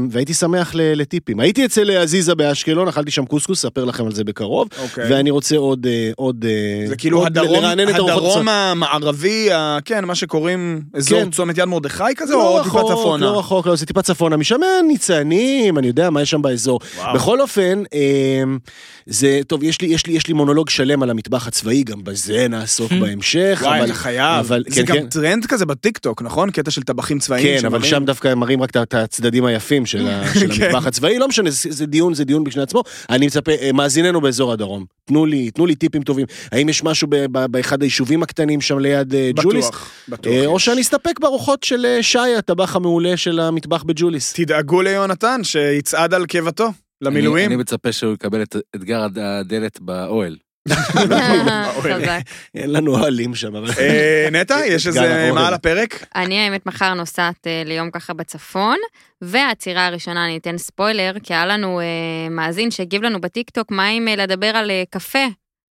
והייתי 0.09 0.34
שמח 0.34 0.76
ל... 0.76 0.82
לטיפים. 1.01 1.39
הייתי 1.39 1.66
אצל 1.66 1.91
עזיזה 1.91 2.36
באשקלון, 2.36 2.88
אכלתי 2.88 3.11
שם 3.11 3.26
קוסקוס, 3.26 3.66
אספר 3.66 3.86
לכם 3.86 4.05
על 4.05 4.11
זה 4.11 4.24
בקרוב, 4.24 4.68
אוקיי. 4.82 5.11
ואני 5.14 5.30
רוצה 5.30 5.57
עוד... 5.57 5.86
אה, 5.86 6.11
עוד 6.16 6.45
אה, 6.45 6.88
זה 6.88 6.95
כאילו 6.95 7.18
עוד 7.18 7.28
הדרום, 7.38 7.66
הדרום. 7.66 8.47
המערבי, 8.47 9.51
ה- 9.51 9.78
כן, 9.86 10.05
מה 10.05 10.16
שקוראים 10.16 10.82
אזור 10.93 11.20
כן. 11.24 11.32
צומת 11.32 11.57
יד 11.57 11.66
מרדכי 11.66 12.03
כזה, 12.18 12.34
או 12.34 12.57
לא 12.57 12.64
טיפה 12.64 12.80
רחוק, 12.80 12.91
צפונה? 12.99 13.26
לא 13.26 13.39
רחוק, 13.39 13.68
לא, 13.68 13.76
זה 13.76 13.86
טיפה 13.86 14.01
צפונה, 14.01 14.38
משם 14.38 14.59
ניצנים, 14.88 15.78
אני 15.78 15.88
יודע 15.88 16.09
מה 16.09 16.22
יש 16.22 16.30
שם 16.30 16.41
באזור. 16.41 16.80
וואו. 16.97 17.14
בכל 17.16 17.41
אופן, 17.41 17.84
אה, 17.93 18.43
זה, 19.05 19.39
טוב, 19.47 19.64
יש 19.64 19.82
לי, 19.82 19.88
יש 19.88 20.05
לי, 20.07 20.14
יש 20.14 20.28
לי 20.28 20.34
מונולוג 20.34 20.70
שלם 20.70 21.03
על 21.03 21.09
המטבח 21.09 21.47
הצבאי, 21.47 21.84
גם 21.84 22.03
בזה 22.03 22.47
נעסוק 22.49 22.91
בהמשך, 23.01 23.59
וואי, 23.66 23.80
אבל... 23.80 23.93
חייב. 23.93 24.39
אבל- 24.45 24.64
זה 24.68 24.76
כן, 24.76 24.86
גם 24.86 24.95
כן. 24.95 25.07
טרנד 25.07 25.45
כזה 25.45 25.66
בטיקטוק, 25.66 26.22
נכון? 26.22 26.51
קטע 26.51 26.72
של 26.72 26.84
טבחים 26.84 27.20
צבאיים. 27.20 27.47
כן, 27.47 27.52
אבל 27.59 27.69
שמראים. 27.69 27.85
שם 27.85 28.05
דווקא 28.05 28.27
הם 28.27 28.39
מראים 28.39 28.61
רק 28.63 28.69
את- 28.77 28.93
הצדדים 28.93 29.45
היפים 29.45 29.85
של 29.91 30.07
כן. 30.33 30.63
המטבח 30.63 30.87
הצבאי, 30.87 31.19
לא 31.19 31.27
משנה, 31.27 31.49
זה 31.49 31.71
זה 31.71 31.85
דיון, 31.85 32.13
זה 32.13 32.25
דיון 32.25 32.43
בפני 32.43 32.61
עצמו. 32.63 32.83
אני 33.09 33.25
מצפה, 33.25 33.51
אה, 33.51 33.71
מאזיננו 33.73 34.21
באזור 34.21 34.53
הדרום, 34.53 34.85
תנו 35.05 35.25
לי, 35.25 35.51
תנו 35.51 35.65
לי 35.65 35.75
טיפים 35.75 36.03
טובים. 36.03 36.25
האם 36.51 36.69
יש 36.69 36.83
משהו 36.83 37.07
באחד 37.51 37.81
היישובים 37.81 38.23
הקטנים 38.23 38.61
שם 38.61 38.79
ליד 38.79 39.15
אה, 39.15 39.29
ג'וליס? 39.43 39.67
בטוח, 39.67 39.91
בטוח. 40.09 40.33
אה, 40.33 40.45
או. 40.45 40.59
שאני 40.59 40.81
אסתפק 40.81 41.19
בארוחות 41.19 41.63
של 41.63 41.85
שי, 42.01 42.35
הטבח 42.37 42.75
המעולה 42.75 43.17
של 43.17 43.39
המטבח 43.39 43.83
בג'וליס. 43.83 44.33
תדאגו 44.33 44.81
ליונתן 44.81 45.39
שיצעד 45.43 46.13
על 46.13 46.25
קיבתו, 46.25 46.63
אני, 46.65 46.73
למילואים. 47.01 47.47
אני 47.47 47.55
מצפה 47.55 47.91
שהוא 47.91 48.13
יקבל 48.13 48.41
את 48.41 48.55
אתגר 48.75 49.07
הדלת 49.21 49.79
באוהל. 49.81 50.35
חזק. 50.70 52.20
אין 52.55 52.72
לנו 52.74 52.95
אוהלים 52.99 53.36
שם. 53.36 53.55
אה, 53.55 54.28
נטע, 54.32 54.66
יש 54.74 54.88
איזה. 54.88 55.32
מה 55.34 55.47
על 55.47 55.53
הפרק? 55.53 56.05
אני 56.16 56.39
האמת 56.39 56.66
מחר 56.66 56.93
נוסעת 56.93 57.47
אה, 57.47 57.61
ליום 57.66 57.91
ככה 57.91 58.14
בצפון, 58.14 58.78
והעצירה 59.22 59.86
הראשונה 59.86 60.26
אני 60.26 60.38
אתן 60.38 60.57
ספוילר, 60.57 61.14
כי 61.24 61.34
היה 61.34 61.45
לנו 61.45 61.80
אה, 61.80 61.86
מאזין 62.30 62.72
שהגיב 62.72 63.01
לנו 63.01 63.22
בטיקטוק 63.22 63.72
מה 63.72 63.89
אם 63.89 64.07
אה, 64.07 64.16
לדבר 64.16 64.47
על 64.47 64.72
אה, 64.72 64.84
קפה, 64.89 65.26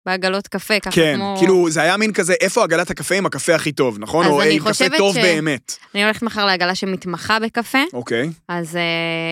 בעגלות 0.06 0.48
קפה, 0.48 0.80
ככה 0.80 0.90
כן, 0.90 1.14
כמו... 1.16 1.34
כאילו 1.38 1.70
זה 1.70 1.82
היה 1.82 1.96
מין 1.96 2.12
כזה, 2.12 2.34
איפה 2.40 2.64
עגלת 2.64 2.90
הקפה 2.90 3.14
עם 3.14 3.26
הקפה 3.26 3.54
הכי 3.54 3.72
טוב, 3.72 3.98
נכון? 3.98 4.26
אז 4.26 4.30
או 4.32 4.42
אני 4.42 4.58
קפה 4.58 4.84
טוב 4.98 5.14
ש- 5.14 5.18
באמת. 5.18 5.76
אני 5.94 6.04
הולכת 6.04 6.22
מחר 6.22 6.46
לעגלה 6.46 6.74
שמתמחה 6.74 7.38
בקפה, 7.38 7.78
אוקיי. 7.92 8.30
אז 8.48 8.76
אה, 8.76 8.82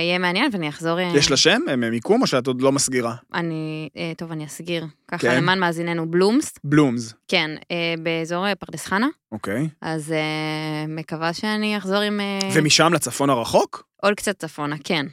יהיה 0.02 0.18
מעניין 0.18 0.50
ואני 0.52 0.68
אחזור... 0.68 0.98
אה, 1.00 1.12
יש 1.14 1.30
לה 1.30 1.36
שם? 1.36 1.60
מיקום 1.90 2.22
או 2.22 2.26
שאת 2.26 2.46
עוד 2.46 2.62
לא 2.62 2.72
מסגירה? 2.72 3.14
אני... 3.34 3.88
אה, 3.96 4.12
טוב, 4.16 4.32
אני 4.32 4.46
אסגיר. 4.46 4.86
ככה 5.08 5.18
כן. 5.18 5.36
למען 5.36 5.58
מאזיננו 5.58 6.10
בלומס, 6.10 6.54
בלומס. 6.64 7.14
כן, 7.28 7.50
אה, 7.70 7.94
באזור 8.02 8.54
פרדס 8.54 8.86
חנה, 8.86 9.08
אוקיי. 9.32 9.68
אז 9.82 10.12
אה, 10.12 10.86
מקווה 10.88 11.32
שאני 11.32 11.76
אחזור 11.78 11.98
עם 11.98 12.20
אה, 12.20 12.38
ומשם 12.52 12.92
לצפון 12.94 13.30
הרחוק? 13.30 13.84
עוד 14.02 14.14
קצת 14.14 14.38
צפונה, 14.38 14.76
כן. 14.84 15.06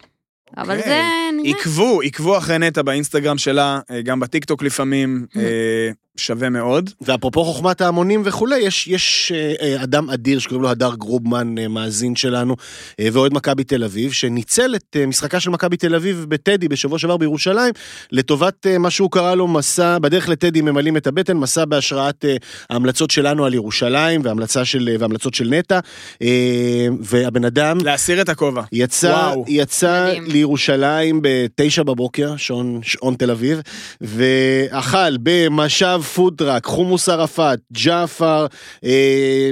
אבל 0.58 0.78
אוקיי. 0.78 0.92
זה. 0.92 1.50
עקבו, 1.50 2.02
עקבו 2.02 2.38
אחרי 2.38 2.60
נטע 2.60 2.82
באינסטגרם 2.82 3.38
שלה, 3.38 3.80
אה, 3.92 4.02
גם 4.02 4.20
בטיקטוק 4.20 4.64
לפעמים. 4.64 5.26
שווה 6.18 6.50
מאוד. 6.50 6.90
ואפרופו 7.02 7.44
חוכמת 7.44 7.82
ההמונים 7.82 8.22
וכולי, 8.26 8.58
יש, 8.60 8.88
יש 8.88 9.32
אה, 9.36 9.54
אה, 9.62 9.84
אדם 9.84 10.10
אדיר 10.10 10.40
שקוראים 10.40 10.64
לו 10.64 10.70
הדר 10.70 10.96
גרובמן, 10.96 11.58
אה, 11.58 11.68
מאזין 11.68 12.16
שלנו, 12.16 12.56
אה, 13.00 13.08
ואוהד 13.14 13.34
מכבי 13.34 13.64
תל 13.64 13.84
אביב, 13.84 14.12
שניצל 14.12 14.76
את 14.76 14.96
אה, 15.00 15.06
משחקה 15.06 15.40
של 15.40 15.50
מכבי 15.50 15.78
תל 15.78 15.96
אביב 15.96 16.26
בטדי 16.30 16.68
בשבוע 16.68 17.00
שעבר 17.00 17.18
בירושלים, 17.18 17.74
לטובת 18.12 18.68
אה, 18.68 18.78
מה 18.78 18.90
שהוא 18.90 19.12
קרא 19.12 19.36
לו 19.36 19.48
מסע, 19.48 20.00
בדרך 20.00 20.30
לטדי 20.30 20.62
ממלאים 20.62 20.98
את 20.98 21.08
הבטן, 21.08 21.38
מסע 21.38 21.66
בהשראת 21.66 22.26
אה, 22.26 22.36
ההמלצות 22.70 23.12
שלנו 23.12 23.46
על 23.46 23.54
ירושלים 23.54 24.22
והמלצה 24.24 24.66
של, 24.66 24.96
והמלצות 25.00 25.34
של 25.34 25.50
נטע, 25.50 25.80
אה, 26.22 26.88
והבן 27.00 27.46
אדם... 27.46 27.78
להסיר 27.84 28.22
את 28.22 28.30
הכובע. 28.30 28.62
יצא, 28.72 29.08
וואו. 29.08 29.46
יצא 29.48 30.08
מדהים. 30.08 30.24
לירושלים 30.28 31.20
בתשע 31.24 31.84
בבוקר, 31.84 32.38
שעון, 32.38 32.80
שעון 32.84 33.16
תל 33.16 33.32
אביב, 33.32 33.62
ואכל 34.02 35.18
במשב 35.24 36.02
פודטראק, 36.06 36.66
חומוס 36.66 37.10
ערפאת, 37.10 37.60
ג'עפר, 37.74 38.46
אה, 38.86 38.92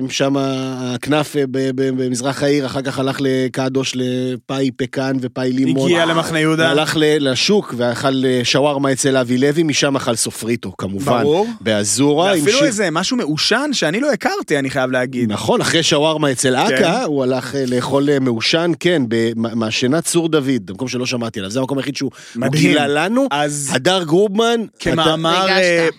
שם 0.09 0.33
הכנאפה 0.37 1.39
במזרח 1.51 2.43
העיר, 2.43 2.65
אחר 2.65 2.81
כך 2.81 2.99
הלך 2.99 3.17
לקדוש 3.19 3.93
לפאי 3.95 4.71
פקן 4.77 5.17
ופאי 5.21 5.51
לימון. 5.53 5.85
הגיע 5.89 6.05
למחנה 6.05 6.39
יהודה. 6.39 6.69
הלך 6.71 6.93
ל- 6.99 7.31
לשוק 7.31 7.73
ואכל 7.77 8.25
אה, 8.25 8.39
שווארמה 8.43 8.91
אצל 8.91 9.17
אבי 9.17 9.37
לוי, 9.37 9.63
משם 9.63 9.95
אכל 9.95 10.15
סופריטו, 10.15 10.73
כמובן. 10.77 11.23
ברור. 11.23 11.47
באזורה. 11.61 12.31
עם 12.33 12.39
ואפילו 12.39 12.57
שיר- 12.57 12.67
איזה 12.67 12.91
משהו 12.91 13.17
מעושן 13.17 13.69
שאני 13.73 13.99
לא 13.99 14.11
הכרתי, 14.11 14.59
אני 14.59 14.69
חייב 14.69 14.91
להגיד. 14.91 15.31
נכון, 15.31 15.61
אחרי 15.61 15.83
שווארמה 15.83 16.31
אצל 16.31 16.55
כן. 16.67 16.73
אכ"א, 16.75 17.03
הוא 17.05 17.23
הלך 17.23 17.55
אה, 17.55 17.63
לאכול 17.67 18.19
מעושן, 18.19 18.71
כן, 18.79 19.01
במעשנת 19.07 20.03
צור 20.05 20.29
דוד, 20.29 20.65
במקום 20.65 20.87
שלא 20.87 21.05
שמעתי 21.05 21.39
עליו, 21.39 21.51
זה 21.51 21.59
המקום 21.59 21.77
היחיד 21.77 21.95
שהוא. 21.95 22.11
גילה 22.51 22.87
לנו. 22.87 23.27
אז 23.31 23.69
הדר 23.73 24.03
גרובמן, 24.03 24.61
כמאמר 24.79 25.45
ריגשת. 25.45 25.93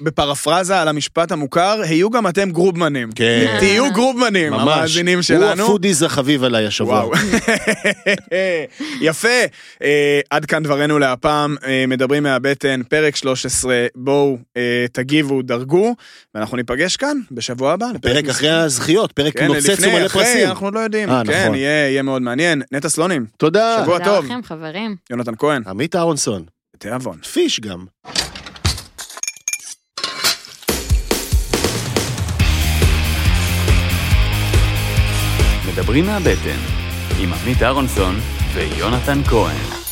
בפרפרזה 0.45 0.81
על 0.81 0.89
המשפט 0.89 1.33
המוכר, 1.33 1.81
היו 1.83 2.11
גם 2.11 2.27
אתם 2.27 2.51
גרובמנים. 2.51 3.11
כן. 3.15 3.57
תהיו 3.61 3.93
גרובמנים, 3.93 4.53
ממש, 4.53 4.63
המאזינים 4.63 5.19
האלו 5.19 5.23
שלנו. 5.23 5.63
הפודיז 5.65 6.03
החביב 6.03 6.45
עליי 6.45 6.67
השבוע. 6.67 6.95
וואו. 7.05 7.13
יפה. 9.01 9.29
אה, 9.83 10.21
עד 10.31 10.45
כאן 10.45 10.63
דברנו 10.63 10.99
להפעם, 10.99 11.57
אה, 11.67 11.85
מדברים 11.89 12.23
מהבטן, 12.23 12.81
פרק 12.89 13.17
13, 13.17 13.87
בואו 13.95 14.39
אה, 14.57 14.87
תגיבו, 14.93 15.43
דרגו, 15.43 15.95
ואנחנו 16.35 16.57
ניפגש 16.57 16.97
כאן 16.97 17.17
בשבוע 17.31 17.73
הבא. 17.73 17.87
פרק 18.03 18.25
מס'- 18.25 18.31
אחרי 18.31 18.51
הזכיות, 18.51 19.13
פרק 19.13 19.39
כן, 19.39 19.47
נוצץ 19.47 19.69
לפני, 19.69 19.87
ומלא 19.89 20.07
אחרי, 20.07 20.25
פרסים. 20.25 20.49
אנחנו 20.49 20.67
עוד 20.67 20.75
לא 20.75 20.81
יודעים. 20.81 21.11
אה, 21.11 21.23
כן, 21.27 21.43
נכון. 21.45 21.55
יהיה 21.57 21.89
יהיה 21.91 22.03
מאוד 22.03 22.23
מעניין. 22.23 22.63
נטע 22.73 22.89
סלונים, 22.89 23.27
תודה. 23.37 23.79
שבוע 23.83 23.99
תודה 23.99 24.11
טוב. 24.11 24.25
לכם, 24.25 24.41
חברים. 24.45 24.97
יונתן 25.11 25.33
כהן, 25.39 25.63
עמית 25.67 25.97
אהרונסון, 25.97 26.43
תיאבון. 26.79 27.19
פיש 27.33 27.61
גם. 27.61 27.85
מדברים 35.95 36.13
מהבטן, 36.13 36.59
עם 37.19 37.33
עמית 37.33 37.63
אהרונסון 37.63 38.15
ויונתן 38.55 39.23
כהן. 39.25 39.84